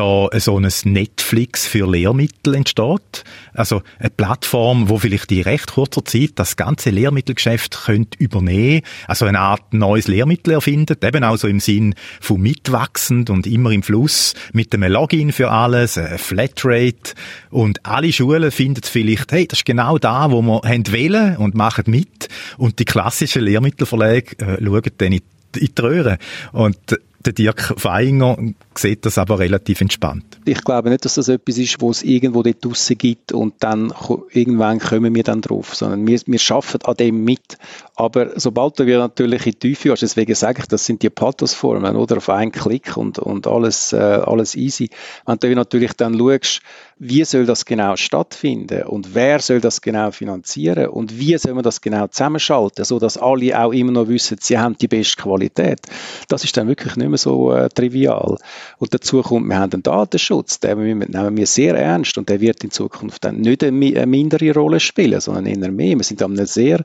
[0.00, 3.24] da so ein Netflix für Lehrmittel entsteht.
[3.52, 9.26] Also eine Plattform, wo vielleicht in recht kurzer Zeit das ganze Lehrmittelgeschäft könnte übernehmen, also
[9.26, 13.82] eine Art neues Lehrmittel erfindet, eben auch so im Sinn von mitwachsend und immer im
[13.82, 17.14] Fluss, mit einem Login für alles, eine Flatrate
[17.50, 20.62] und alle Schulen finden vielleicht, hey, das ist genau da, wo wir
[20.92, 25.20] wählen und machen mit und die klassischen Lehrmittelverlage äh, schauen dann in
[25.56, 26.18] in die Röhre.
[26.52, 26.78] Und
[27.20, 28.36] der Dirk Feinger
[28.74, 30.40] sieht das aber relativ entspannt.
[30.46, 33.92] Ich glaube nicht, dass das etwas ist, wo es irgendwo dort draussen gibt und dann
[34.32, 37.58] irgendwann kommen wir dann drauf, sondern wir, wir schaffen an dem mit.
[37.94, 41.94] Aber sobald du natürlich in die Tiefe hast, deswegen sage ich, das sind die Pathosformen,
[41.94, 42.16] oder?
[42.16, 44.88] Auf einen Klick und, und alles, äh, alles easy.
[45.26, 46.62] Wenn du natürlich dann schaust,
[47.02, 51.64] wie soll das genau stattfinden und wer soll das genau finanzieren und wie soll man
[51.64, 55.80] das genau zusammenschalten, so dass alle auch immer noch wissen, sie haben die beste Qualität.
[56.28, 58.36] Das ist dann wirklich nicht mehr so äh, trivial.
[58.76, 62.62] Und dazu kommt, wir haben einen Datenschutz, den nehmen wir sehr ernst und der wird
[62.64, 65.96] in Zukunft dann nicht eine, eine mindere Rolle spielen, sondern eher mehr.
[65.96, 66.84] Wir sind an einem sehr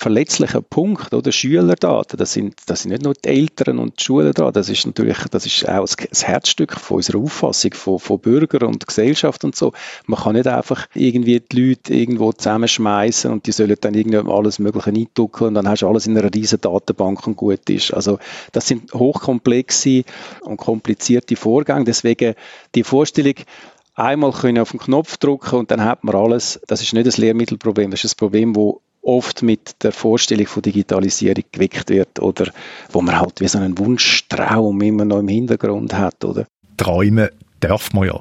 [0.00, 4.32] verletzlichen Punkt, oder Schülerdaten, das sind, das sind nicht nur die Eltern und die Schulen
[4.32, 8.66] da, das ist natürlich, das ist auch das Herzstück von unserer Auffassung von, von Bürger
[8.66, 9.74] und Gesellschaft und so.
[10.06, 14.58] Man kann nicht einfach irgendwie die Leute irgendwo zusammenschmeißen und die sollen dann irgendwie alles
[14.58, 17.92] Mögliche einducken und dann hast du alles in einer riesen Datenbank und gut ist.
[17.92, 18.18] Also
[18.52, 20.04] das sind hochkomplexe
[20.40, 22.36] und komplizierte Vorgänge, deswegen
[22.74, 23.34] die Vorstellung,
[23.96, 26.58] einmal können auf den Knopf drücken und dann hat man alles.
[26.66, 30.62] Das ist nicht das Lehrmittelproblem, das ist ein Problem, wo oft mit der Vorstellung von
[30.62, 32.50] Digitalisierung geweckt wird oder
[32.92, 36.46] wo man halt wie so einen Wunschtraum immer noch im Hintergrund hat, oder?
[36.76, 37.28] Träumen
[37.60, 38.20] darf man ja.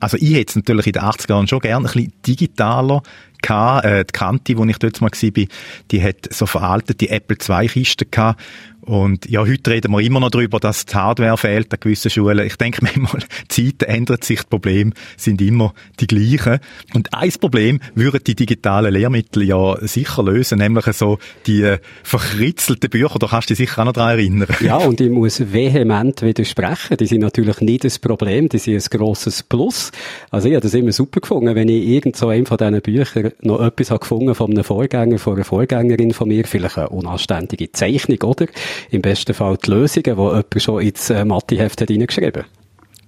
[0.00, 3.02] Also ich hätte es natürlich in den 80er Jahren schon gerne ein bisschen digitaler
[3.40, 3.84] gehabt.
[3.84, 5.44] Äh, die Kante, wo ich dort mal war,
[5.90, 8.40] die hat so veraltete Apple II-Kisten gehabt
[8.84, 12.44] und ja, heute reden wir immer noch darüber, dass die Hardware fehlt an gewissen Schulen.
[12.44, 16.58] Ich denke manchmal, die Zeiten ändern sich, die Probleme sind immer die gleichen.
[16.92, 22.90] Und ein Problem würden die digitalen Lehrmittel ja sicher lösen, nämlich so die äh, verkritzelten
[22.90, 24.48] Bücher, da kannst du dich sicher auch noch daran erinnern.
[24.60, 26.96] Ja, und ich muss vehement widersprechen.
[26.96, 29.92] Die sind natürlich nicht das Problem, die sind ein grosses Plus.
[30.30, 33.32] Also ich habe das immer super gefunden, wenn ich irgend so einem von diesen Büchern
[33.42, 37.70] noch etwas habe gefunden von einem Vorgänger, von einer Vorgängerin von mir, vielleicht eine unanständige
[37.70, 38.46] Zeichnung, oder?
[38.90, 42.44] Im besten Fall die Lösungen, die jemand schon ins äh, Matheheft hat reingeschrieben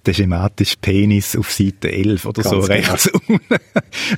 [0.05, 2.73] der schematische Penis auf Seite 11 oder Ganz so genau.
[2.73, 3.39] rechts unten.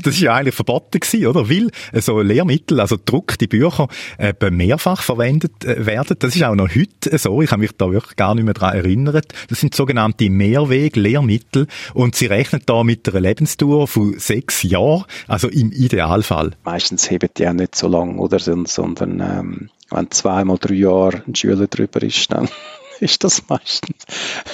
[0.04, 1.50] Das ist ja eigentlich verboten gewesen, oder?
[1.50, 3.88] Weil äh, so Lehrmittel, also druckte Bücher,
[4.20, 6.18] eben mehrfach verwendet äh, werden.
[6.20, 7.42] Das ist auch noch heute so.
[7.42, 9.34] Ich habe mich da wirklich gar nicht mehr daran erinnert.
[9.50, 15.48] Das sind sogenannte Mehrweg-Lehrmittel und sie rechnen da mit einer Lebensdauer von sechs Jahren, also
[15.48, 16.52] im Idealfall.
[16.64, 18.40] Meistens heben die auch nicht so lang, oder?
[18.40, 22.50] Sondern ähm, wenn zweimal drei Jahre ein Schüler drüber ist, dann
[23.00, 24.06] ist das meistens,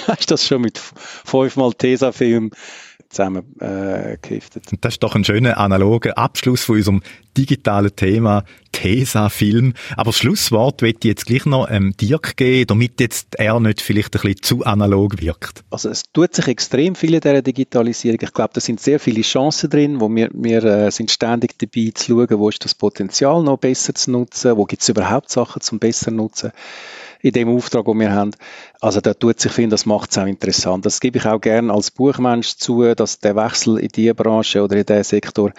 [0.18, 2.50] ist das schon mit fünfmal Tesafilm
[3.14, 4.16] zusammen äh.
[4.80, 7.02] Das ist doch ein schöner analoger Abschluss von unserem
[7.36, 9.74] digitalen Thema Tesa-Film.
[9.96, 13.80] Aber das Schlusswort wird ich jetzt gleich noch ähm, Dirk geben, damit jetzt er nicht
[13.80, 15.64] vielleicht ein bisschen zu analog wirkt.
[15.70, 18.18] Also es tut sich extrem viel in dieser Digitalisierung.
[18.20, 21.92] Ich glaube, da sind sehr viele Chancen drin, wo wir, wir äh, sind ständig dabei
[21.94, 25.62] zu schauen, wo ist das Potenzial noch besser zu nutzen, wo gibt es überhaupt Sachen
[25.62, 26.52] zum besser nutzen
[27.24, 28.32] in dem Auftrag, den wir haben.
[28.82, 30.84] Also da tut sich viel, das macht es auch interessant.
[30.84, 34.76] Das gebe ich auch gerne als Buchmensch zu, dass der Wechsel in diese Branche oder
[34.76, 35.50] in diesen Sektor,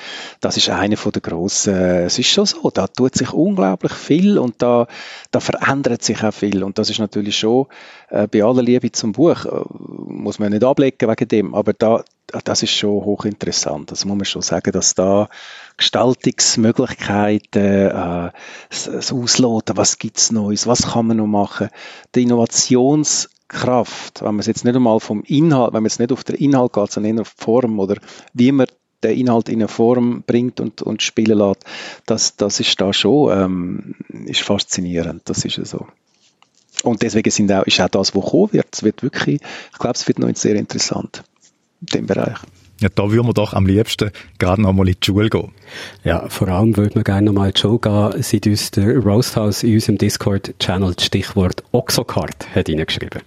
[0.41, 4.37] das ist einer von der grossen, es ist schon so, da tut sich unglaublich viel
[4.37, 4.85] und da,
[5.31, 7.65] da verändert sich auch viel und das ist natürlich schon,
[8.09, 9.61] äh, bei aller Liebe zum Buch, äh,
[10.07, 13.91] muss man nicht ablegen wegen dem, aber da, das ist schon hochinteressant.
[13.91, 15.29] Das muss man schon sagen, dass da
[15.77, 18.31] Gestaltungsmöglichkeiten, äh,
[18.69, 21.69] das Ausloten, was gibt's Neues, was kann man noch machen,
[22.15, 26.23] die Innovationskraft, wenn man es jetzt nicht einmal vom Inhalt, wenn man jetzt nicht auf
[26.23, 27.97] den Inhalt geht, sondern eher auf die Form oder
[28.33, 28.67] wie man
[29.03, 31.63] den Inhalt in eine Form bringt und, und spielen lässt,
[32.05, 33.95] das, das ist da schon ähm,
[34.25, 35.85] ist faszinierend, das ist ja so.
[36.83, 39.41] Und deswegen sind auch, ist auch das, was kommen wird, es wird wirklich,
[39.71, 41.34] ich glaube, es wird noch sehr interessant in
[41.79, 42.37] dem Bereich.
[42.81, 45.51] Ja, da würden wir doch am liebsten gerade noch mal in die Schule gehen.
[46.03, 48.97] Ja, vor allem würden wir gerne noch mal in die Schule gehen, seit uns der
[48.97, 53.21] Roasthouse in unserem Discord-Channel das Stichwort Oxocard hat reingeschrieben.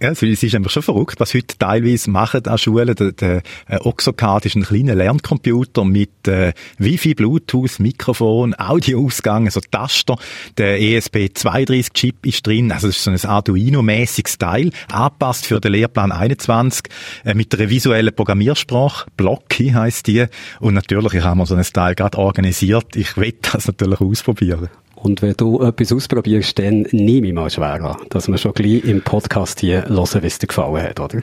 [0.00, 2.94] Ja, es ist einfach schon verrückt, was heute teilweise machen an Schulen.
[2.94, 9.60] Der, der äh, Oxocard ist ein kleiner Lerncomputer mit äh, Wi-Fi, Bluetooth, Mikrofon, Audioausgang, also
[9.60, 10.16] Taster.
[10.56, 16.12] Der ESP32-Chip ist drin, also das ist so ein Arduino-mäßiges Teil, angepasst für den Lehrplan
[16.12, 16.84] 21,
[17.24, 20.26] äh, mit einer visuellen Programmiersprache, Blocky heisst die.
[20.60, 22.96] Und natürlich haben wir so ein Teil gerade organisiert.
[22.96, 24.68] Ich will das natürlich ausprobieren.
[25.04, 28.84] Und wenn du etwas ausprobierst, dann nehme ich mal schwer an, dass wir schon gleich
[28.84, 31.22] im Podcast hier hören, wie es dir gefallen hat, oder?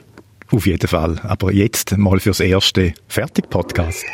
[0.52, 1.20] Auf jeden Fall.
[1.24, 4.06] Aber jetzt mal fürs erste Fertig-Podcast.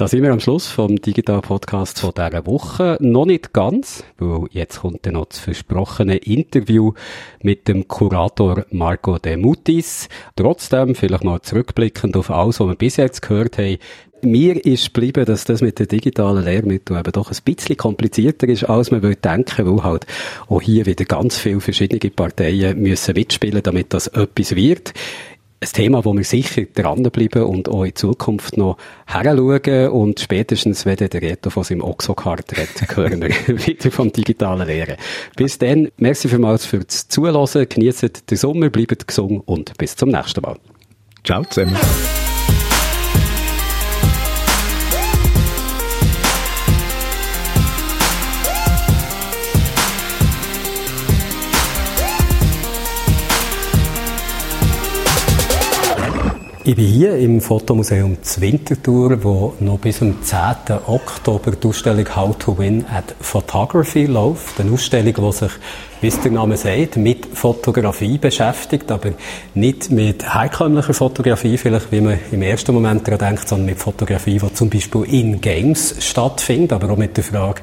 [0.00, 2.96] Da sind wir am Schluss vom Digital Podcast von dieser Woche.
[3.00, 6.94] Noch nicht ganz, weil jetzt kommt dann noch das versprochene Interview
[7.42, 10.08] mit dem Kurator Marco De Mutis.
[10.36, 13.76] Trotzdem, vielleicht mal zurückblickend auf alles, was wir bis jetzt gehört haben,
[14.22, 18.64] mir ist geblieben, dass das mit den digitalen Lehrmitteln eben doch ein bisschen komplizierter ist,
[18.64, 20.06] als man denken weil halt
[20.48, 24.94] auch hier wieder ganz viele verschiedene Parteien müssen mitspielen, damit das etwas wird
[25.62, 30.96] ein Thema, wo wir sicher dranbleiben und auch in Zukunft noch heranschauen und spätestens, wenn
[30.96, 33.30] der Reto von seinem Oxocard redet, hören wir
[33.66, 34.96] wieder vom digitalen Lehren.
[35.36, 40.40] Bis dann, merci vielmals fürs Zuhören, genießt den Sommer, bleibt gesund und bis zum nächsten
[40.40, 40.56] Mal.
[41.24, 41.76] Ciao zusammen.
[56.70, 60.38] Ich bin hier im Fotomuseum Zwintertour, wo noch bis zum 10.
[60.86, 64.60] Oktober die Ausstellung How to Win at Photography läuft.
[64.60, 65.50] Eine Ausstellung, die sich,
[66.00, 69.14] wie es der Name sagt, mit Fotografie beschäftigt, aber
[69.52, 74.38] nicht mit herkömmlicher Fotografie, vielleicht wie man im ersten Moment daran denkt, sondern mit Fotografie,
[74.38, 77.62] die zum Beispiel in Games stattfindet, aber auch mit der Frage,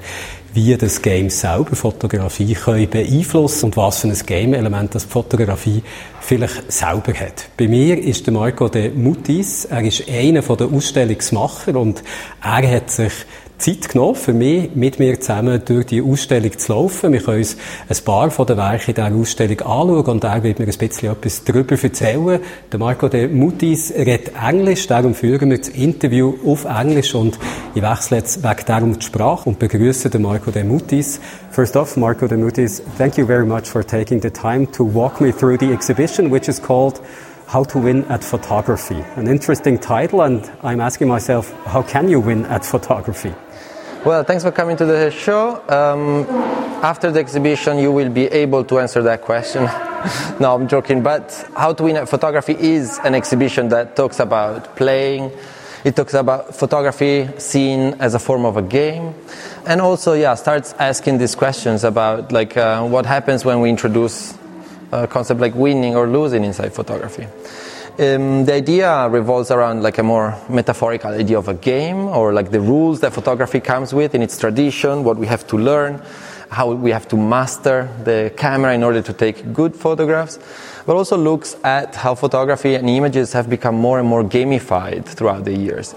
[0.57, 5.83] wie das Game selber Fotografie können beeinflussen und was für ein Game-Element das Fotografie
[6.19, 7.47] vielleicht selber hat.
[7.55, 12.01] Bei mir ist der Marco de Mutis, er ist einer der Ausstellungsmacher und
[12.41, 13.13] er hat sich
[13.57, 17.11] Zeit genommen, für mich, mit mir zusammen durch die Ausstellung zu laufen.
[17.11, 17.57] Wir können uns
[17.89, 21.43] ein paar von den Werken dieser Ausstellung anschauen und er wird mir ein bisschen etwas
[21.43, 22.39] darüber erzählen.
[22.71, 27.39] Der Marco de Mutis redet Englisch, darum führen wir das Interview auf Englisch und
[27.73, 31.19] ich wechsle jetzt wegen darum die Sprache und begrüße den Marco de Mutis.
[31.49, 35.19] First off, Marco de Mutis, thank you very much for taking the time to walk
[35.19, 37.01] me through the exhibition, which is called
[37.47, 39.01] How to Win at Photography.
[39.15, 43.33] An interesting title, and I'm asking myself, how can you win at photography?
[44.03, 45.63] Well, thanks for coming to the show.
[45.69, 46.27] Um,
[46.83, 49.63] after the exhibition, you will be able to answer that question.
[50.41, 51.01] no, I'm joking.
[51.03, 55.31] But How to Win at Photography is an exhibition that talks about playing.
[55.85, 59.15] It talks about photography seen as a form of a game,
[59.65, 64.37] and also, yeah, starts asking these questions about like uh, what happens when we introduce
[64.91, 67.27] a concept like winning or losing inside photography.
[67.99, 72.51] Um, the idea revolves around like a more metaphorical idea of a game or like
[72.51, 76.01] the rules that photography comes with in its tradition, what we have to learn,
[76.49, 80.37] how we have to master the camera in order to take good photographs,
[80.85, 85.43] but also looks at how photography and images have become more and more gamified throughout
[85.43, 85.95] the years.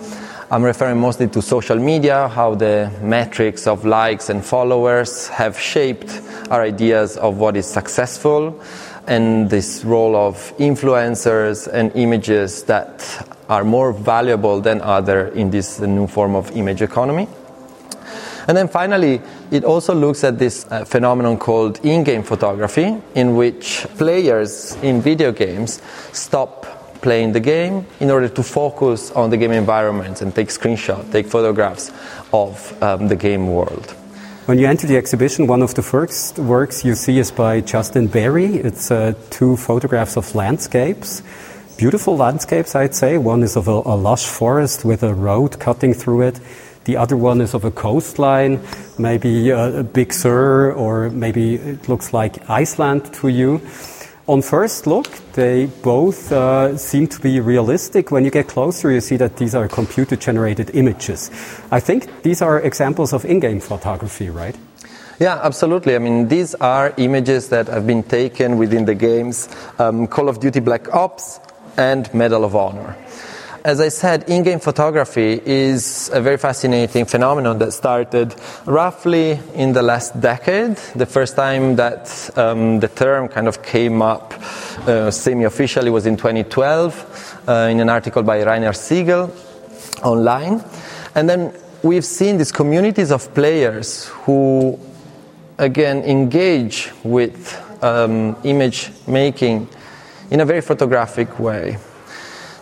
[0.52, 6.20] I'm referring mostly to social media, how the metrics of likes and followers have shaped
[6.51, 8.60] our ideas of what is successful
[9.06, 15.78] and this role of influencers and images that are more valuable than other in this
[15.78, 17.28] new form of image economy.
[18.48, 19.22] And then finally,
[19.52, 25.31] it also looks at this uh, phenomenon called in-game photography, in which players in video
[25.31, 25.81] games
[26.12, 31.10] stop playing the game in order to focus on the game environment and take screenshots,
[31.12, 31.90] take photographs
[32.32, 33.94] of um, the game world.
[34.47, 38.09] When you enter the exhibition, one of the first works you see is by Justin
[38.09, 38.56] Berry.
[38.56, 41.22] It's uh, two photographs of landscapes.
[41.77, 43.16] Beautiful landscapes, I'd say.
[43.16, 46.40] One is of a, a lush forest with a road cutting through it.
[46.85, 48.60] The other one is of a coastline,
[48.98, 53.60] maybe a, a Big Sur, or maybe it looks like Iceland to you.
[54.31, 58.12] On first look, they both uh, seem to be realistic.
[58.12, 61.32] When you get closer, you see that these are computer generated images.
[61.73, 64.57] I think these are examples of in game photography, right?
[65.19, 65.97] Yeah, absolutely.
[65.97, 69.48] I mean, these are images that have been taken within the games
[69.81, 71.40] um, Call of Duty Black Ops
[71.77, 72.97] and Medal of Honor.
[73.62, 78.35] As I said, in game photography is a very fascinating phenomenon that started
[78.65, 80.77] roughly in the last decade.
[80.97, 84.32] The first time that um, the term kind of came up
[84.89, 89.31] uh, semi officially was in 2012 uh, in an article by Rainer Siegel
[90.03, 90.65] online.
[91.15, 94.81] And then we've seen these communities of players who,
[95.59, 99.69] again, engage with um, image making
[100.31, 101.77] in a very photographic way.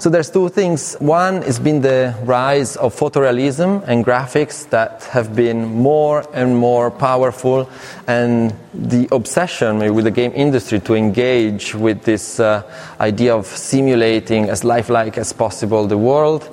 [0.01, 0.95] So there's two things.
[1.01, 6.89] One has been the rise of photorealism and graphics that have been more and more
[6.89, 7.69] powerful,
[8.07, 12.63] and the obsession with the game industry to engage with this uh,
[13.01, 16.49] idea of simulating as lifelike as possible the world.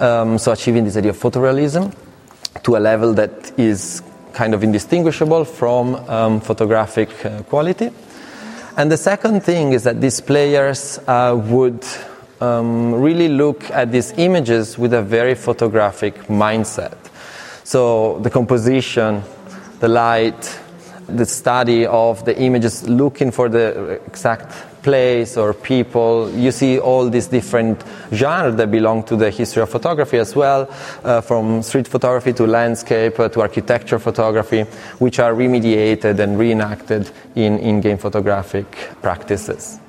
[0.00, 1.94] Um, so achieving this idea of photorealism
[2.64, 4.02] to a level that is
[4.32, 7.90] kind of indistinguishable from um, photographic uh, quality.
[8.76, 11.84] And the second thing is that these players uh, would
[12.40, 16.96] um, really look at these images with a very photographic mindset.
[17.64, 19.22] So the composition,
[19.80, 20.58] the light,
[21.06, 26.30] the study of the images, looking for the exact place or people.
[26.34, 27.82] You see all these different
[28.12, 30.70] genres that belong to the history of photography as well,
[31.04, 34.62] uh, from street photography to landscape uh, to architecture photography,
[34.98, 38.66] which are remediated and reenacted in in-game photographic
[39.02, 39.80] practices.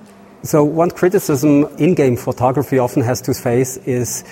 [0.43, 4.23] So one criticism in-game photography often has to face is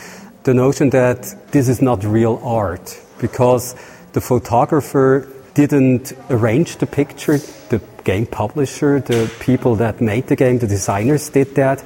[0.44, 3.76] the notion that this is not real art because
[4.14, 7.40] the photographer didn't arrange the picture,
[7.70, 11.84] the game publisher, the people that made the game, the designers did that.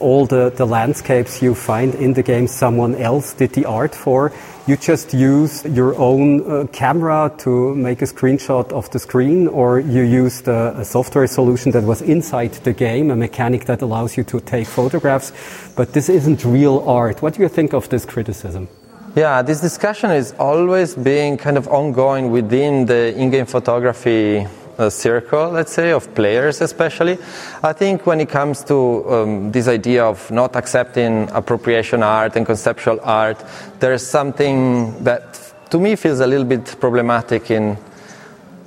[0.00, 4.32] All the, the landscapes you find in the game, someone else did the art for.
[4.66, 9.78] You just use your own uh, camera to make a screenshot of the screen, or
[9.78, 14.16] you used a, a software solution that was inside the game, a mechanic that allows
[14.16, 15.32] you to take photographs.
[15.76, 17.20] But this isn't real art.
[17.20, 18.68] What do you think of this criticism?
[19.14, 24.46] Yeah, this discussion is always being kind of ongoing within the in-game photography
[24.78, 27.18] uh, circle, let's say, of players especially.
[27.62, 32.46] I think when it comes to um, this idea of not accepting appropriation art and
[32.46, 33.42] conceptual art,
[33.80, 35.40] there's something that
[35.70, 37.76] to me feels a little bit problematic in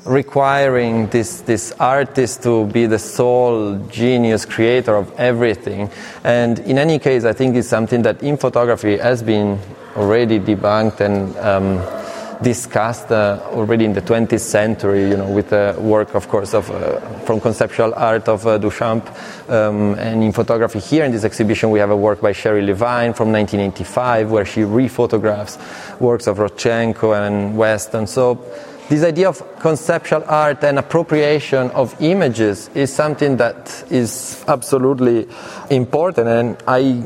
[0.07, 5.89] requiring this, this artist to be the sole genius creator of everything.
[6.23, 9.59] And in any case, I think it's something that in photography has been
[9.95, 12.06] already debunked and um,
[12.41, 16.69] discussed uh, already in the 20th century, you know, with the work, of course, of
[16.69, 19.07] uh, from conceptual art of uh, Duchamp,
[19.49, 23.13] um, and in photography here in this exhibition we have a work by Sherry Levine
[23.13, 25.57] from 1985 where she rephotographs
[25.99, 27.93] works of Rodchenko and West.
[27.93, 28.43] And So
[28.89, 35.27] this idea of conceptual art and appropriation of images is something that is absolutely
[35.69, 37.03] important, and I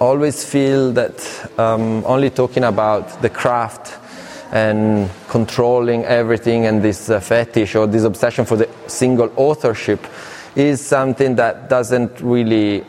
[0.00, 1.14] always feel that
[1.58, 4.01] um, only talking about the craft
[4.52, 10.06] and controlling everything and this uh, fetish or this obsession for the single authorship
[10.54, 12.84] is something that doesn't really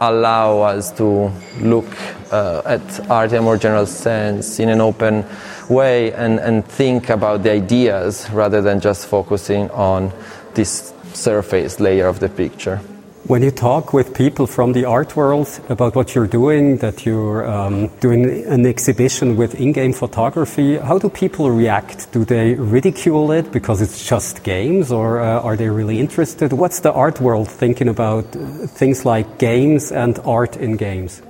[0.00, 1.30] allow us to
[1.60, 1.86] look
[2.32, 5.24] uh, at art in a more general sense in an open
[5.68, 10.12] way and, and think about the ideas rather than just focusing on
[10.54, 12.80] this surface layer of the picture.
[13.26, 17.48] When you talk with people from the art world about what you're doing, that you're
[17.50, 22.12] um, doing an exhibition with in-game photography, how do people react?
[22.12, 26.52] Do they ridicule it because it's just games, or uh, are they really interested?
[26.52, 31.22] What's the art world thinking about things like games and art in games?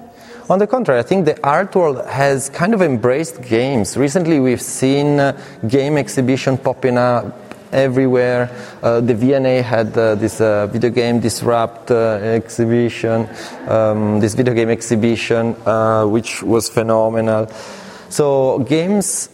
[0.51, 3.97] On the contrary, I think the art world has kind of embraced games.
[3.97, 7.44] Recently, we've seen uh, game exhibition popping up
[7.75, 8.51] everywhere.
[8.83, 13.29] Uh, the V&A had uh, this uh, video game disrupt exhibition,
[13.69, 15.53] um, this video game exhibition,
[16.11, 17.49] which was phenomenal.
[18.09, 19.29] So games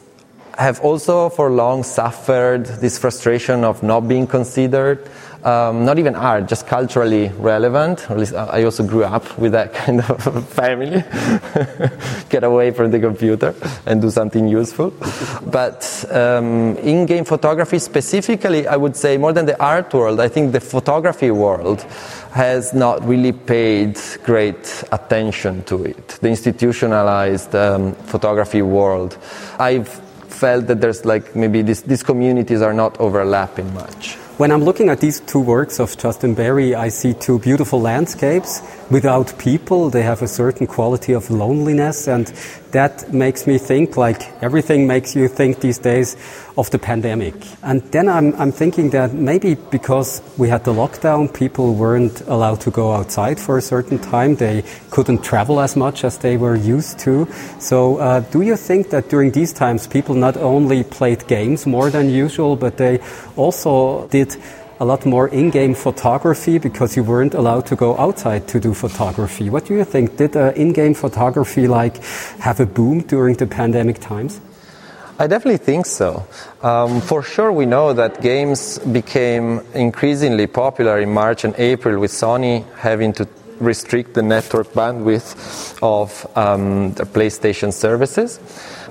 [0.59, 5.09] have also for long suffered this frustration of not being considered
[5.45, 8.09] um, not even art, just culturally relevant.
[8.11, 11.03] Or at least I also grew up with that kind of family.
[12.29, 13.55] Get away from the computer
[13.87, 14.93] and do something useful.
[15.47, 20.29] But um, in game photography specifically, I would say more than the art world, I
[20.29, 21.83] think the photography world
[22.33, 26.09] has not really paid great attention to it.
[26.21, 29.19] The institutionalized um, photography world.
[29.59, 29.89] I've
[30.29, 34.17] felt that there's like maybe this, these communities are not overlapping much.
[34.41, 38.63] When I'm looking at these two works of Justin Berry, I see two beautiful landscapes
[38.91, 39.91] without people.
[39.91, 42.27] They have a certain quality of loneliness, and
[42.73, 46.17] that makes me think like everything makes you think these days
[46.57, 47.35] of the pandemic.
[47.63, 52.61] And then I'm, I'm thinking that maybe because we had the lockdown, people weren't allowed
[52.63, 54.37] to go outside for a certain time.
[54.37, 57.29] They couldn't travel as much as they were used to.
[57.59, 61.91] So, uh, do you think that during these times, people not only played games more
[61.91, 63.01] than usual, but they
[63.37, 64.37] also did
[64.81, 69.51] a lot more in-game photography because you weren't allowed to go outside to do photography.
[69.51, 70.17] What do you think?
[70.17, 72.03] Did uh, in-game photography like
[72.41, 74.41] have a boom during the pandemic times?
[75.19, 76.27] I definitely think so.
[76.63, 82.11] Um, for sure, we know that games became increasingly popular in March and April with
[82.11, 83.29] Sony having to
[83.59, 88.41] restrict the network bandwidth of um, the PlayStation services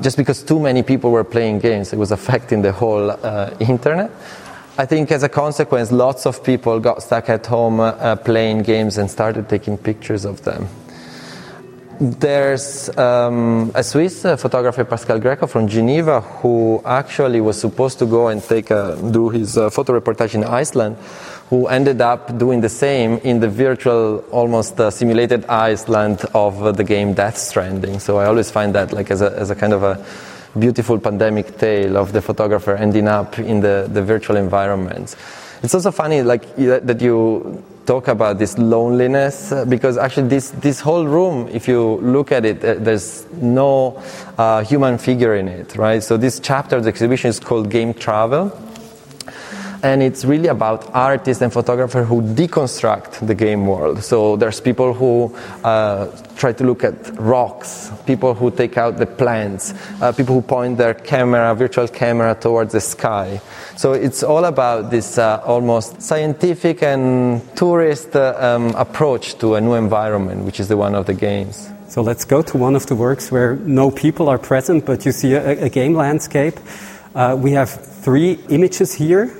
[0.01, 1.91] just because too many people were playing games.
[1.91, 4.11] It was affecting the whole uh, internet.
[4.79, 8.97] I think as a consequence, lots of people got stuck at home uh, playing games
[8.97, 10.69] and started taking pictures of them.
[11.99, 18.05] There's um, a Swiss uh, photographer, Pascal Greco from Geneva, who actually was supposed to
[18.05, 20.95] go and take a, do his uh, photo reportage in Iceland,
[21.49, 26.71] who ended up doing the same in the virtual, almost uh, simulated Iceland of uh,
[26.71, 27.99] the game Death Stranding.
[27.99, 30.05] So I always find that like as a, as a kind of a
[30.57, 35.15] beautiful pandemic tale of the photographer ending up in the, the virtual environments.
[35.61, 40.79] It's also funny like that you talk about this loneliness uh, because actually this, this
[40.79, 43.99] whole room if you look at it uh, there's no
[44.37, 47.91] uh, human figure in it right so this chapter of the exhibition is called game
[47.95, 48.51] travel
[49.81, 54.03] and it's really about artists and photographers who deconstruct the game world.
[54.03, 55.33] So there's people who
[55.63, 60.41] uh, try to look at rocks, people who take out the plants, uh, people who
[60.41, 63.41] point their camera, virtual camera, towards the sky.
[63.77, 69.61] So it's all about this uh, almost scientific and tourist uh, um, approach to a
[69.61, 71.69] new environment, which is the one of the games.
[71.87, 75.11] So let's go to one of the works where no people are present, but you
[75.11, 76.59] see a, a game landscape.
[77.15, 79.33] Uh, we have three images here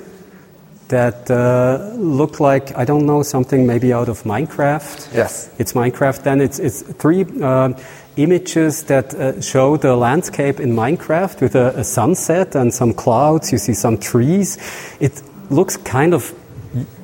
[0.89, 5.13] that uh, look like I don't know something maybe out of Minecraft.
[5.13, 6.23] Yes, it's Minecraft.
[6.23, 7.73] Then it's it's three uh,
[8.17, 13.51] images that uh, show the landscape in Minecraft with a, a, sunset and some clouds.
[13.51, 14.57] You see some trees.
[14.99, 16.33] It looks kind of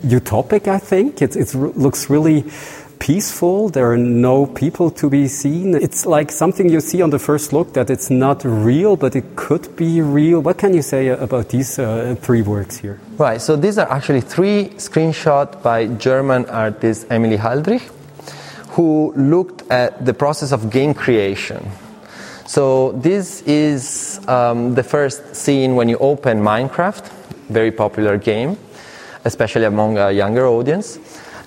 [0.03, 0.67] utopic.
[0.67, 2.43] I think it it looks really
[3.05, 3.69] peaceful.
[3.69, 5.75] There are no people to be seen.
[5.75, 9.35] It's like something you see on the first look that it's not real, but it
[9.35, 10.39] could be real.
[10.39, 12.99] What can you say about these uh, three works here?
[13.19, 13.39] Right.
[13.39, 17.83] So these are actually three screenshots by German artist Emily Haldrich,
[18.69, 21.61] who looked at the process of game creation.
[22.47, 27.07] So this is um, the first scene when you open Minecraft,
[27.49, 28.57] very popular game,
[29.25, 30.97] especially among a younger audience.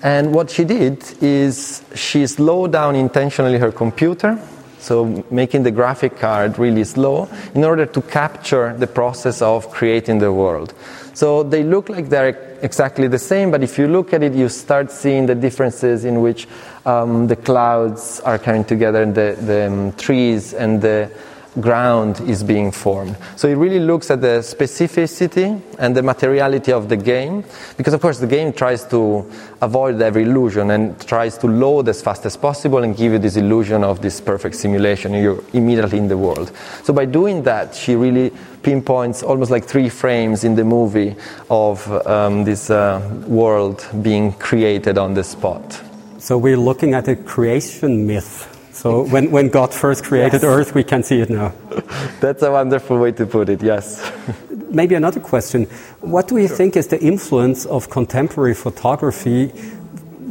[0.02, 4.38] And what she did is she slowed down intentionally her computer,
[4.78, 10.18] so making the graphic card really slow in order to capture the process of creating
[10.20, 10.72] the world.
[11.14, 14.48] So they look like they're exactly the same, but if you look at it, you
[14.48, 16.46] start seeing the differences in which
[16.86, 21.10] um, the clouds are coming together, the, the um, trees and the
[21.60, 23.16] ground is being formed.
[23.36, 27.44] So it really looks at the specificity and the materiality of the game,
[27.76, 29.30] because of course the game tries to
[29.60, 33.36] avoid every illusion and tries to load as fast as possible and give you this
[33.36, 35.14] illusion of this perfect simulation.
[35.14, 36.52] You're immediately in the world.
[36.82, 38.32] So by doing that, she really
[38.62, 41.14] pinpoints almost like three frames in the movie
[41.50, 45.80] of um, this uh, world being created on the spot.
[46.18, 50.44] So we're looking at a creation myth so when, when God first created yes.
[50.44, 51.52] Earth, we can see it now.
[52.20, 54.08] That's a wonderful way to put it, yes.
[54.70, 55.64] Maybe another question.
[56.00, 56.56] What do you sure.
[56.56, 59.48] think is the influence of contemporary photography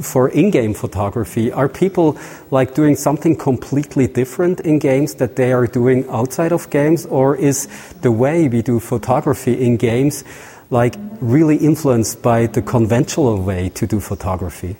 [0.02, 1.52] for in-game photography?
[1.52, 2.18] Are people
[2.50, 7.06] like doing something completely different in games that they are doing outside of games?
[7.06, 7.68] Or is
[8.02, 10.24] the way we do photography in games
[10.70, 14.78] like really influenced by the conventional way to do photography?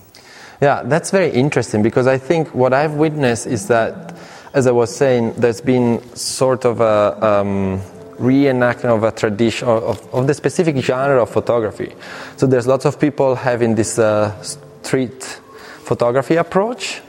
[0.60, 4.16] Yeah, that's very interesting because I think what I've witnessed is that,
[4.54, 7.80] as I was saying, there's been sort of a um,
[8.18, 11.94] reenactment of a tradition of, of, the specific genre of photography.
[12.38, 15.24] So there's lots of people having this uh, street
[15.84, 17.02] photography approach.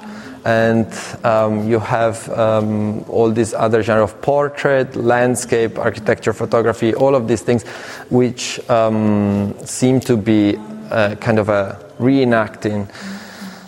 [0.44, 0.86] And
[1.24, 7.28] um, you have um, all these other genre of portrait, landscape, architecture, photography, all of
[7.28, 7.64] these things,
[8.10, 10.56] which um, seem to be
[10.90, 12.88] uh, kind of a reenacting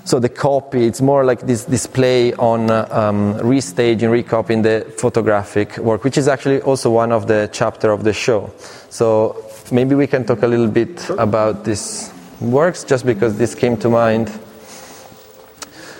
[0.05, 5.77] so the copy, it's more like this display on uh, um, restaging, recopying the photographic
[5.79, 8.51] work, which is actually also one of the chapter of the show.
[8.89, 13.77] So maybe we can talk a little bit about this works, just because this came
[13.79, 14.31] to mind.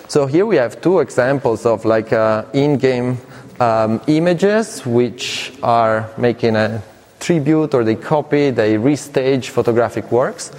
[0.07, 3.17] So here we have two examples of like uh, in-game
[3.59, 6.81] um, images, which are making a
[7.19, 10.51] tribute or they copy, they restage photographic works.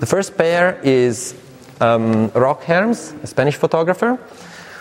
[0.00, 1.34] The first pair is
[1.80, 4.18] um, Rock Herms, a Spanish photographer,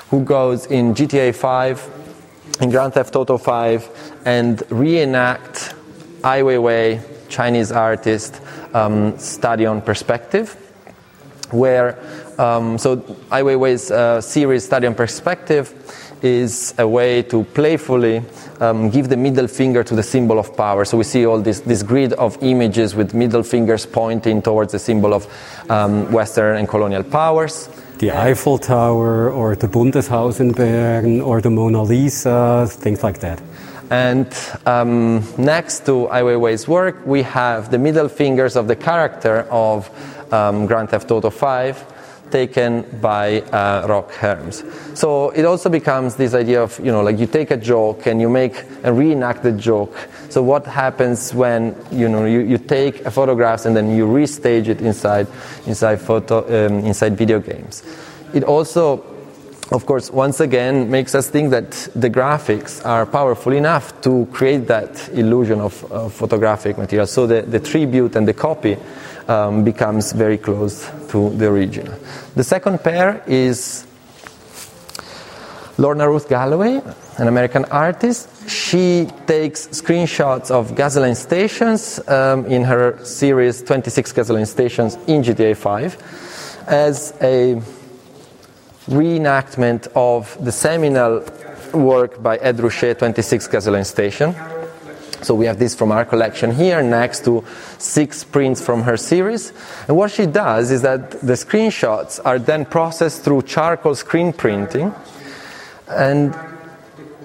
[0.09, 5.75] who goes in GTA 5, in Grand Theft Auto 5, and reenact
[6.23, 8.41] Ai Weiwei, Chinese artist,
[8.73, 10.53] um, study on perspective,
[11.51, 11.99] where
[12.37, 15.73] um, so Ai Weiwei's uh, series study on perspective
[16.21, 18.23] is a way to playfully
[18.59, 20.85] um, give the middle finger to the symbol of power.
[20.85, 24.79] So we see all this, this grid of images with middle fingers pointing towards the
[24.79, 25.27] symbol of
[25.69, 27.69] um, Western and colonial powers.
[27.99, 33.41] The Eiffel Tower or the Bundeshaus in Bern or the Mona Lisa, things like that.
[33.89, 34.27] And
[34.65, 39.89] um, next to Ai Weiwei's work, we have the middle fingers of the character of
[40.33, 41.94] um, Grand Theft Auto 5
[42.31, 44.63] taken by uh, Rock Herms.
[44.97, 48.21] So it also becomes this idea of, you know, like you take a joke and
[48.21, 49.95] you make a reenacted joke.
[50.29, 54.67] So what happens when, you know, you, you take a photographs and then you restage
[54.67, 55.27] it inside,
[55.65, 57.83] inside, photo, um, inside video games.
[58.33, 59.15] It also
[59.71, 64.67] of course, once again, makes us think that the graphics are powerful enough to create
[64.67, 67.07] that illusion of, of photographic material.
[67.07, 68.77] So the, the tribute and the copy
[69.27, 71.97] um, becomes very close to the original.
[72.35, 73.85] The second pair is
[75.77, 76.81] Lorna Ruth Galloway,
[77.17, 78.29] an American artist.
[78.49, 85.57] She takes screenshots of gasoline stations um, in her series 26 gasoline stations in GTA
[85.57, 87.61] 5 as a
[88.87, 91.23] reenactment of the seminal
[91.73, 94.33] work by Ed Ruscha, 26 gasoline station.
[95.25, 97.43] So we have this from our collection here next to
[97.79, 99.53] six prints from her series.
[99.87, 104.93] And what she does is that the screenshots are then processed through charcoal screen printing.
[105.87, 106.37] And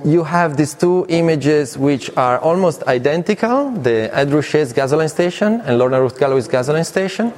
[0.02, 5.78] you have these two images which are almost identical the Ed Ruscha's gasoline station and
[5.78, 7.34] Lorna Ruth Galloway's gasoline station.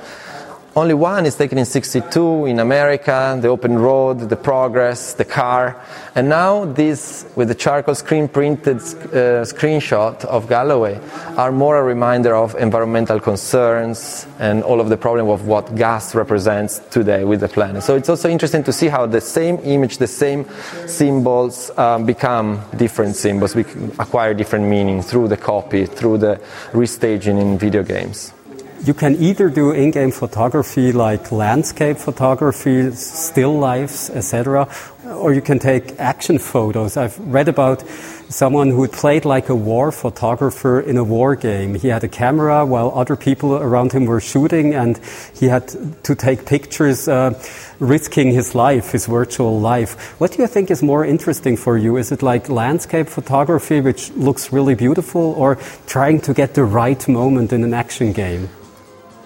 [0.74, 5.78] Only one is taken in 62 in America, the open road, the progress, the car.
[6.14, 10.98] And now this, with the charcoal screen printed uh, screenshot of Galloway,
[11.36, 16.14] are more a reminder of environmental concerns and all of the problem of what gas
[16.14, 17.82] represents today with the planet.
[17.82, 20.46] So it's also interesting to see how the same image, the same
[20.86, 23.66] symbols um, become different symbols, we
[23.98, 26.40] acquire different meaning through the copy, through the
[26.72, 28.32] restaging in video games
[28.84, 34.68] you can either do in-game photography like landscape photography, still lifes, etc.,
[35.04, 36.96] or you can take action photos.
[36.96, 37.86] I've read about
[38.28, 41.74] someone who played like a war photographer in a war game.
[41.74, 44.98] He had a camera while other people around him were shooting, and
[45.34, 45.68] he had
[46.04, 47.38] to take pictures, uh,
[47.78, 50.18] risking his life, his virtual life.
[50.18, 51.98] What do you think is more interesting for you?
[51.98, 55.56] Is it like landscape photography, which looks really beautiful, or
[55.86, 58.48] trying to get the right moment in an action game?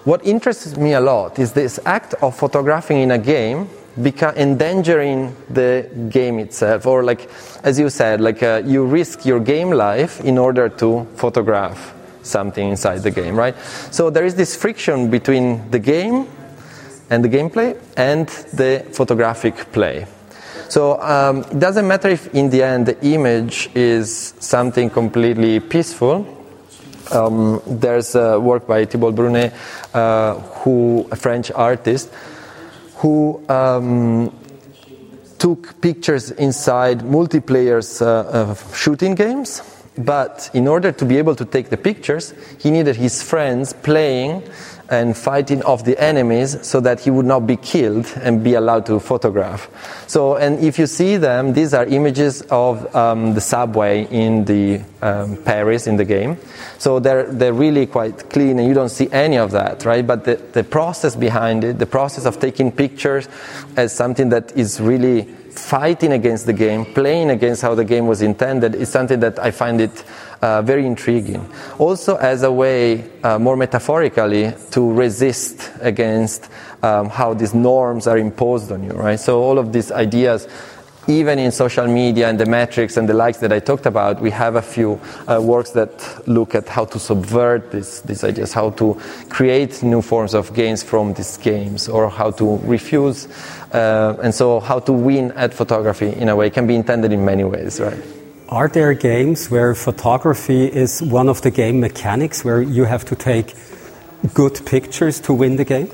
[0.07, 3.67] What interests me a lot is this act of photographing in a game
[3.99, 7.29] beca- endangering the game itself, or like,
[7.65, 12.69] as you said, like uh, you risk your game life in order to photograph something
[12.69, 13.53] inside the game, right?
[13.91, 16.25] So there is this friction between the game
[17.09, 20.07] and the gameplay and the photographic play.
[20.69, 26.36] So um, it doesn't matter if in the end the image is something completely peaceful
[27.11, 29.53] um, there's a work by Thibault Brunet,
[29.93, 32.09] uh, who a French artist,
[32.97, 34.33] who um,
[35.39, 39.61] took pictures inside multiplayer uh, shooting games.
[39.97, 44.43] But in order to be able to take the pictures, he needed his friends playing
[44.89, 48.85] and fighting off the enemies so that he would not be killed and be allowed
[48.85, 49.69] to photograph.
[50.07, 54.81] So, and if you see them, these are images of um, the subway in the
[55.01, 56.37] um, Paris in the game.
[56.77, 60.05] So they're, they're really quite clean and you don't see any of that, right?
[60.05, 63.27] But the, the process behind it, the process of taking pictures
[63.75, 65.23] as something that is really
[65.57, 69.51] fighting against the game, playing against how the game was intended, is something that I
[69.51, 70.03] find it
[70.41, 71.45] uh, very intriguing.
[71.79, 76.49] Also, as a way, uh, more metaphorically, to resist against
[76.83, 79.19] um, how these norms are imposed on you, right?
[79.19, 80.47] So, all of these ideas,
[81.07, 84.29] even in social media and the metrics and the likes that I talked about, we
[84.31, 88.71] have a few uh, works that look at how to subvert this, these ideas, how
[88.71, 88.99] to
[89.29, 93.27] create new forms of gains from these games, or how to refuse,
[93.73, 97.23] uh, and so how to win at photography in a way can be intended in
[97.23, 98.16] many ways, right?
[98.49, 103.15] Are there games where photography is one of the game mechanics where you have to
[103.15, 103.53] take
[104.33, 105.91] good pictures to win the game?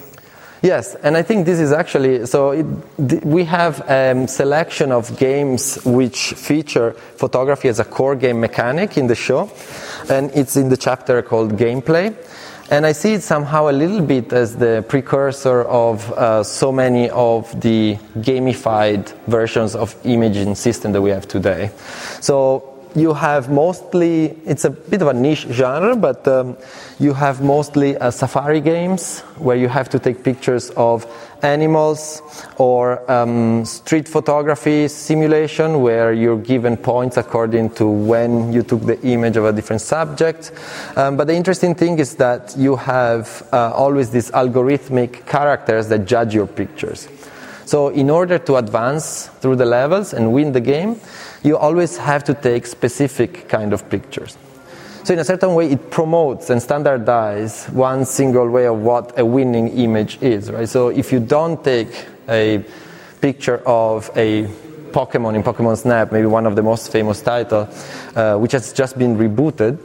[0.62, 2.52] Yes, and I think this is actually so.
[2.52, 8.40] It, we have a um, selection of games which feature photography as a core game
[8.40, 9.52] mechanic in the show,
[10.08, 12.16] and it's in the chapter called Gameplay.
[12.70, 17.10] And I see it somehow a little bit as the precursor of uh, so many
[17.10, 21.72] of the gamified versions of imaging system that we have today.
[22.22, 26.58] So you have mostly, it's a bit of a niche genre, but um,
[27.00, 31.06] you have mostly uh, safari games where you have to take pictures of
[31.42, 32.22] animals
[32.58, 39.02] or um, street photography simulation where you're given points according to when you took the
[39.02, 40.52] image of a different subject.
[40.96, 46.06] Um, but the interesting thing is that you have uh, always these algorithmic characters that
[46.06, 47.08] judge your pictures.
[47.66, 51.00] So in order to advance through the levels and win the game,
[51.44, 54.38] you always have to take specific kind of pictures.
[55.04, 59.26] So in a certain way, it promotes and standardizes one single way of what a
[59.26, 60.70] winning image is, right?
[60.70, 62.64] So if you don't take a
[63.20, 64.48] picture of a
[64.94, 67.68] Pokemon in Pokemon Snap, maybe one of the most famous titles,
[68.16, 69.78] uh, which has just been rebooted,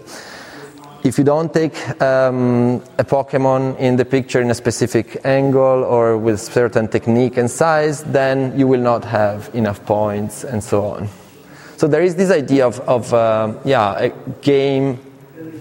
[1.02, 6.16] if you don't take um, a Pokemon in the picture in a specific angle or
[6.16, 11.08] with certain technique and size, then you will not have enough points and so on.
[11.78, 14.08] So there is this idea of, of uh, yeah, a
[14.42, 14.98] game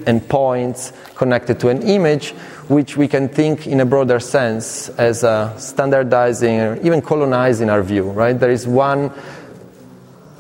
[0.08, 2.32] and points connected to an image,
[2.70, 7.84] which we can think in a broader sense as uh, standardizing or even colonizing our
[7.84, 8.34] view, right?
[8.40, 9.12] There is one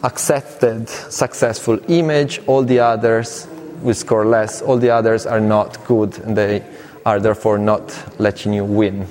[0.01, 3.47] accepted successful image, all the others
[3.83, 6.63] will score less, all the others are not good, and they
[7.05, 9.07] are therefore not letting you win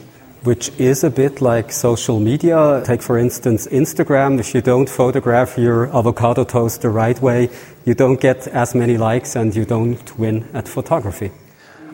[0.47, 2.83] which is a bit like social media.
[2.87, 4.39] Take, for instance, Instagram.
[4.39, 7.51] If you don't photograph your avocado toast the right way,
[7.85, 11.33] you don't get as many likes and you don't win at photography.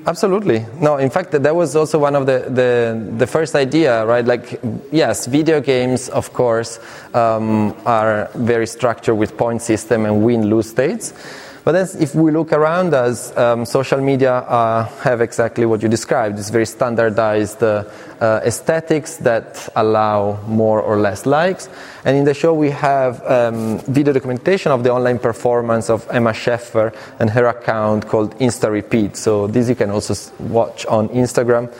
[0.04, 0.66] Absolutely.
[0.80, 4.24] No, in fact, that was also one of the, the, the first idea, right?
[4.24, 4.60] Like,
[4.90, 6.80] yes, video games, of course,
[7.14, 11.14] um, are very structured with point system and win-lose states.
[11.64, 15.88] But then if we look around us, um, social media uh, have exactly what you
[15.88, 16.38] described.
[16.38, 17.84] It's very standardized uh,
[18.20, 21.68] uh, aesthetics that allow more or less likes.
[22.04, 26.32] And in the show we have um, video documentation of the online performance of Emma
[26.32, 29.16] Sheffer and her account called Insta Repeat.
[29.16, 31.70] So this you can also watch on Instagram.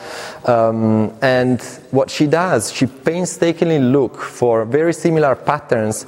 [0.49, 1.61] Um, and
[1.91, 6.05] what she does, she painstakingly look for very similar patterns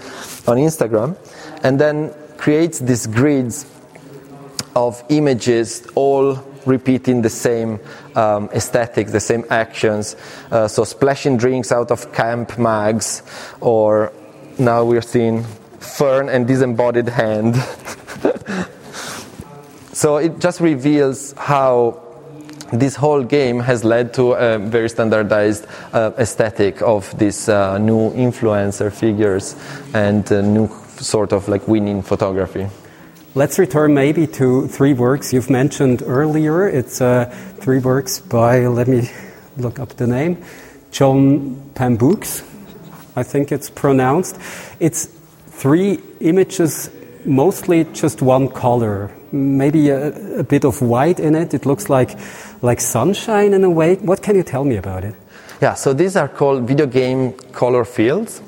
[0.47, 1.17] on Instagram
[1.65, 2.15] and then
[2.45, 3.65] creates these grids
[4.77, 6.35] of images all
[6.67, 7.81] repeating the same
[8.17, 10.15] um, aesthetics, the same actions.
[10.51, 13.23] Uh, so splashing drinks out of camp mags,
[13.63, 14.13] or
[14.59, 15.43] now we're seeing
[15.81, 17.57] fern and disembodied hand.
[19.95, 21.99] so it just reveals how
[22.75, 25.65] this whole game has led to a very standardized
[25.95, 29.57] uh, aesthetic of these uh, new influencer figures
[29.95, 30.69] and uh, new
[31.05, 32.69] sort of like winning photography.
[33.37, 36.69] Let's return maybe to three works you've mentioned earlier.
[36.69, 37.25] It's uh,
[37.61, 39.11] three works by, let me
[39.57, 40.43] look up the name,
[40.93, 42.43] John Pamboukes,
[43.17, 44.39] I think it's pronounced.
[44.81, 45.07] It's
[45.47, 46.91] three images,
[47.25, 51.55] mostly just one color, maybe a, a bit of white in it.
[51.55, 52.19] It looks like,
[52.63, 53.97] like sunshine in a way.
[53.97, 55.15] What can you tell me about it?
[55.61, 58.41] Yeah, so these are called video game color fields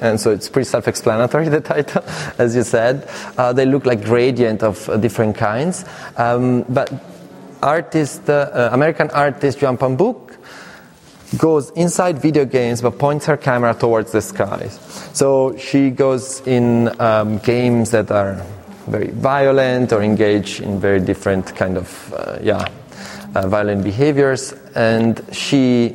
[0.00, 2.02] and so it's pretty self-explanatory the title
[2.38, 3.08] as you said.
[3.36, 5.84] Uh, they look like gradient of uh, different kinds.
[6.16, 6.92] Um, but
[7.62, 10.34] artist uh, american artist joan pambouk
[11.36, 14.78] goes inside video games but points her camera towards the skies
[15.12, 18.42] so she goes in um, games that are
[18.86, 22.66] very violent or engage in very different kind of uh, yeah
[23.34, 24.52] uh, violent behaviors.
[24.74, 25.94] And she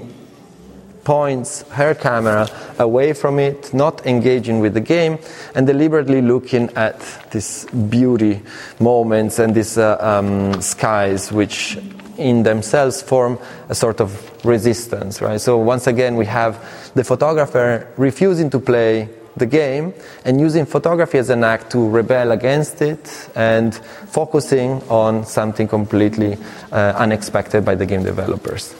[1.05, 5.17] points her camera away from it, not engaging with the game,
[5.53, 6.99] and deliberately looking at
[7.31, 8.41] these beauty
[8.79, 11.77] moments and these uh, um, skies, which
[12.17, 15.39] in themselves form a sort of resistance, right?
[15.39, 16.59] So once again, we have
[16.95, 22.31] the photographer refusing to play the game and using photography as an act to rebel
[22.31, 26.37] against it and focusing on something completely
[26.71, 28.73] uh, unexpected by the game developers.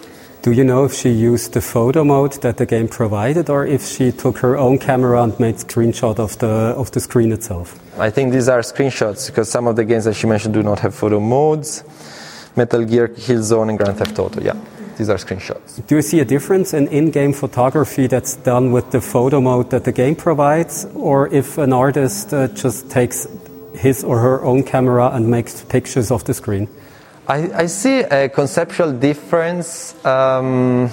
[0.45, 3.83] Do you know if she used the photo mode that the game provided or if
[3.83, 6.47] she took her own camera and made screenshot of the,
[6.77, 7.79] of the screen itself?
[7.99, 10.81] I think these are screenshots because some of the games that she mentioned do not
[10.81, 11.83] have photo modes.
[12.55, 14.53] Metal Gear, Killzone, and Grand Theft Auto, yeah.
[14.99, 15.83] These are screenshots.
[15.87, 19.83] Do you see a difference in in-game photography that's done with the photo mode that
[19.83, 23.27] the game provides, or if an artist uh, just takes
[23.73, 26.69] his or her own camera and makes pictures of the screen?
[27.27, 30.91] I, I see a conceptual difference, um,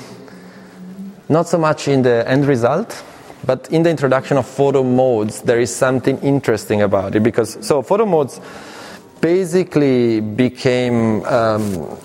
[1.28, 3.02] not so much in the end result,
[3.44, 7.82] but in the introduction of photo modes, there is something interesting about it because so
[7.82, 8.40] photo modes
[9.20, 11.98] basically became um,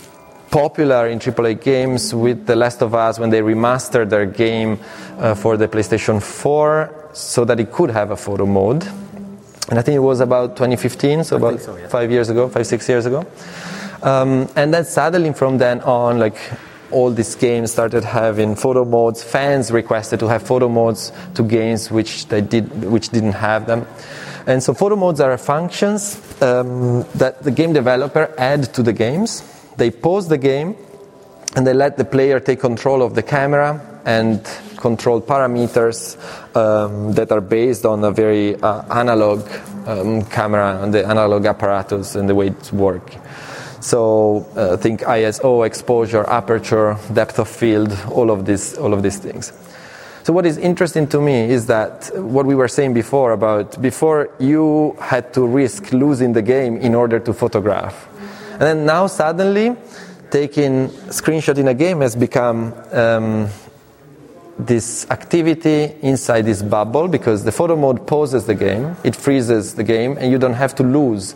[0.52, 4.80] popular in AAA games with The Last of Us when they remastered their game
[5.20, 8.86] uh, for the PlayStation 4 so that it could have a photo mode.
[9.70, 11.88] and I think it was about 2015, so about so, yeah.
[11.88, 13.26] five years ago, five six years ago.
[14.02, 16.38] Um, and then suddenly from then on, like
[16.91, 19.24] all these games started having photo modes.
[19.24, 23.86] Fans requested to have photo modes to games which they did, which didn't have them.
[24.45, 29.44] And so photo modes are functions um, that the game developer add to the games.
[29.76, 30.76] They pause the game
[31.56, 34.41] and they let the player take control of the camera and
[34.78, 36.15] control parameters
[36.56, 39.45] um, that are based on a very uh, analog
[39.86, 43.19] um, camera and the analog apparatus and the way it's working.
[43.88, 49.18] So uh, think ISO, exposure, aperture, depth of field, all of these, all of these
[49.18, 49.53] things.
[50.23, 54.30] So what is interesting to me is that what we were saying before about before
[54.39, 58.09] you had to risk losing the game in order to photograph,
[58.51, 59.77] and then now suddenly
[60.31, 63.47] taking screenshot in a game has become um,
[64.59, 69.84] this activity inside this bubble because the photo mode pauses the game, it freezes the
[69.85, 71.35] game, and you don't have to lose.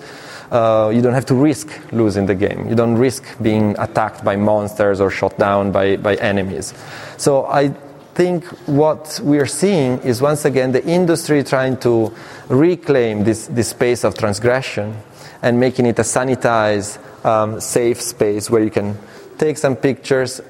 [0.52, 2.68] Uh, you don't have to risk losing the game.
[2.68, 6.74] You don't risk being attacked by monsters or shot down by, by enemies.
[7.16, 7.70] So I
[8.16, 12.14] think what we are seeing is once again the industry trying to
[12.50, 14.98] reclaim this, this space of transgression
[15.42, 18.98] and making it a sanitized, um, safe space where you can
[19.38, 20.42] take some pictures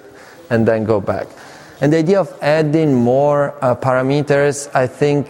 [0.49, 1.27] and then go back.
[1.79, 5.27] And the idea of adding more uh, parameters, I think,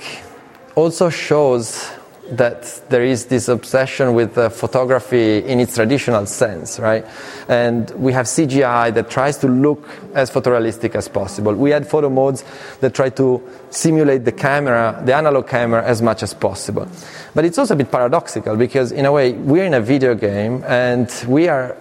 [0.76, 1.91] also shows
[2.32, 7.06] that there is this obsession with uh, photography in its traditional sense, right?
[7.48, 11.53] And we have CGI that tries to look as photorealistic as possible.
[11.53, 12.44] We had photo modes
[12.80, 16.88] that try to simulate the camera, the analog camera, as much as possible.
[17.34, 20.64] But it's also a bit paradoxical because, in a way, we're in a video game
[20.66, 21.78] and we are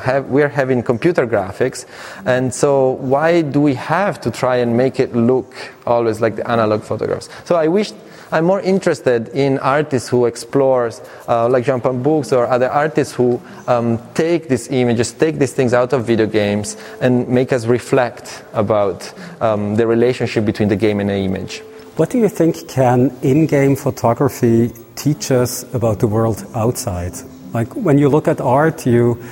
[0.00, 1.86] have, we are having computer graphics,
[2.26, 5.54] and so why do we have to try and make it look
[5.86, 7.28] always like the analog photographs?
[7.44, 7.92] So I wish
[8.32, 10.90] I'm more interested in artists who explore,
[11.28, 13.38] uh, like Jean Paul Books or other artists who
[13.68, 18.42] um, take these images, take these things out of video games, and make us reflect
[18.54, 21.60] about um, the relationship between the game and the image.
[21.96, 27.12] What do you think can in-game photography teach us about the world outside?
[27.52, 29.22] Like when you look at art, you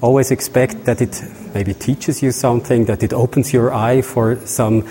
[0.00, 1.22] always expect that it
[1.54, 4.86] maybe teaches you something, that it opens your eye for some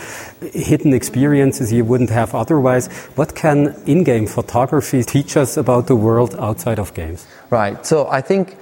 [0.53, 2.87] hidden experiences you wouldn't have otherwise.
[3.15, 7.25] What can in game photography teach us about the world outside of games?
[7.49, 7.85] Right.
[7.85, 8.55] So I think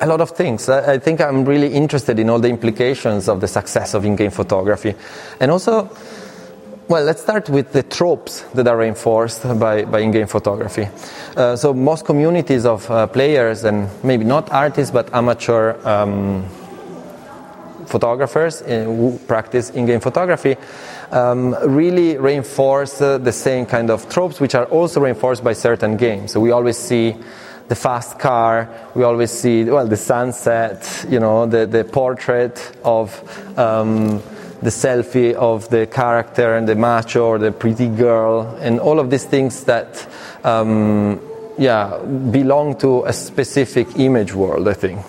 [0.00, 0.68] a lot of things.
[0.68, 4.30] I think I'm really interested in all the implications of the success of in game
[4.30, 4.94] photography.
[5.40, 5.90] And also,
[6.88, 10.88] well, let's start with the tropes that are reinforced by, by in-game photography.
[11.36, 16.48] Uh, so most communities of uh, players and maybe not artists but amateur um,
[17.86, 20.56] photographers who practice in-game photography
[21.12, 25.96] um, really reinforce uh, the same kind of tropes which are also reinforced by certain
[25.96, 26.32] games.
[26.32, 27.16] So we always see
[27.68, 33.18] the fast car, we always see, well, the sunset, you know, the, the portrait of
[33.58, 34.22] um,
[34.62, 39.10] the selfie of the character and the macho or the pretty girl and all of
[39.10, 40.08] these things that
[40.44, 41.20] um,
[41.58, 41.98] yeah
[42.30, 45.00] belong to a specific image world i think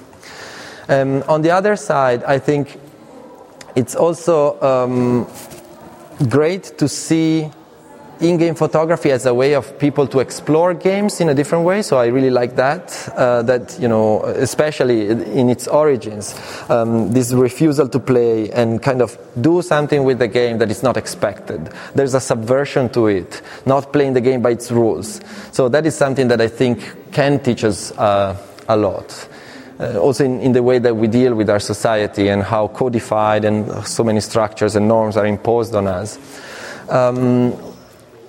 [0.89, 2.79] um, on the other side i think
[3.75, 5.27] it's also um,
[6.29, 7.49] great to see
[8.19, 11.81] in-game photography as a way of people to explore games in a different way.
[11.81, 13.09] So I really like that.
[13.15, 16.35] Uh, that you know, especially in its origins,
[16.69, 20.83] um, this refusal to play and kind of do something with the game that is
[20.83, 21.69] not expected.
[21.93, 25.21] There's a subversion to it, not playing the game by its rules.
[25.51, 28.35] So that is something that I think can teach us uh,
[28.67, 29.29] a lot.
[29.79, 33.45] Uh, also in, in, the way that we deal with our society and how codified
[33.45, 36.17] and so many structures and norms are imposed on us.
[36.89, 37.51] Um,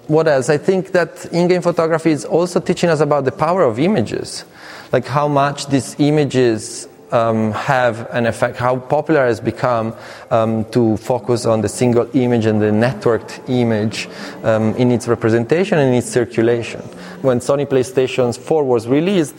[0.09, 0.51] what else?
[0.51, 4.45] I think that in-game photography is also teaching us about the power of images,
[4.93, 9.95] like how much these images um, have an effect, how popular has become
[10.31, 14.09] um, to focus on the single image and the networked image
[14.45, 16.81] um, in its representation and its circulation.
[17.23, 19.35] When Sony PlayStation 4 was released,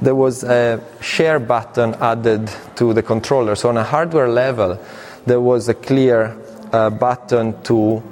[0.00, 3.54] there was a share button added to the controller.
[3.54, 4.78] So on a hardware level,
[5.24, 6.36] there was a clear
[6.72, 8.02] uh, button to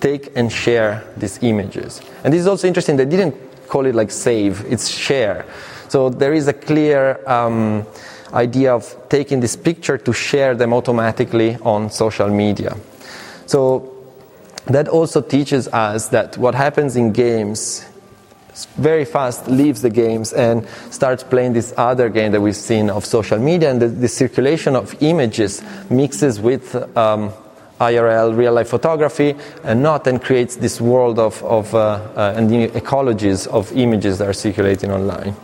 [0.00, 2.00] take and share these images.
[2.24, 3.36] And this is also interesting, they didn't
[3.68, 5.44] call it like save, it's share.
[5.88, 7.86] So there is a clear um,
[8.32, 12.76] idea of taking this picture to share them automatically on social media.
[13.46, 13.96] So
[14.66, 17.84] that also teaches us that what happens in games
[18.76, 23.04] very fast leaves the games and starts playing this other game that we've seen of
[23.04, 27.32] social media and the, the circulation of images mixes with um,
[27.80, 29.34] IRL, real life photography,
[29.64, 31.78] and not and creates this world of, of uh,
[32.14, 35.34] uh, and the ecologies of images that are circulating online.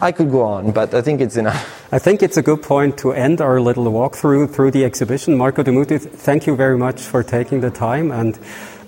[0.00, 1.88] I could go on, but I think it's enough.
[1.92, 5.36] I think it's a good point to end our little walkthrough through the exhibition.
[5.36, 8.38] Marco De Muti, thank you very much for taking the time and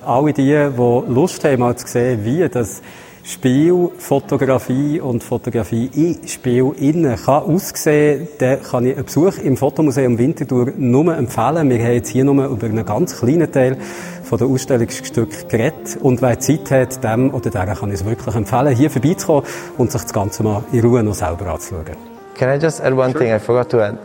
[0.05, 2.81] alle die, die Lust haben, zu sehen, wie das
[3.28, 9.57] Spiel, Fotografie und Fotografie in Spiel innen kann aussehen, dann kann ich einen Besuch im
[9.57, 11.69] Fotomuseum Winterthur nur empfehlen.
[11.69, 13.78] Wir haben jetzt hier nur über einen ganz kleinen Teil
[14.23, 15.98] von der Ausstellungsstück geredet.
[16.01, 19.43] Und wer Zeit hat, dem oder der kann ich es wirklich empfehlen, hier vorbeizukommen
[19.77, 21.97] und sich das Ganze mal in Ruhe noch selber anzuschauen.
[22.36, 23.24] Can I just add one sure.
[23.24, 23.98] thing I forgot to add?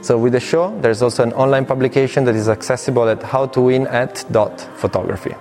[0.00, 5.36] So with the show, there's also an online publication that is accessible at howtowinat.photography.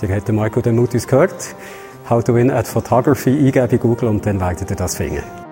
[0.00, 1.34] Der hat Michael Demutis gehört.
[2.08, 5.45] How to Win at Photography eingeben bei Google und dann werdet ihr das finden.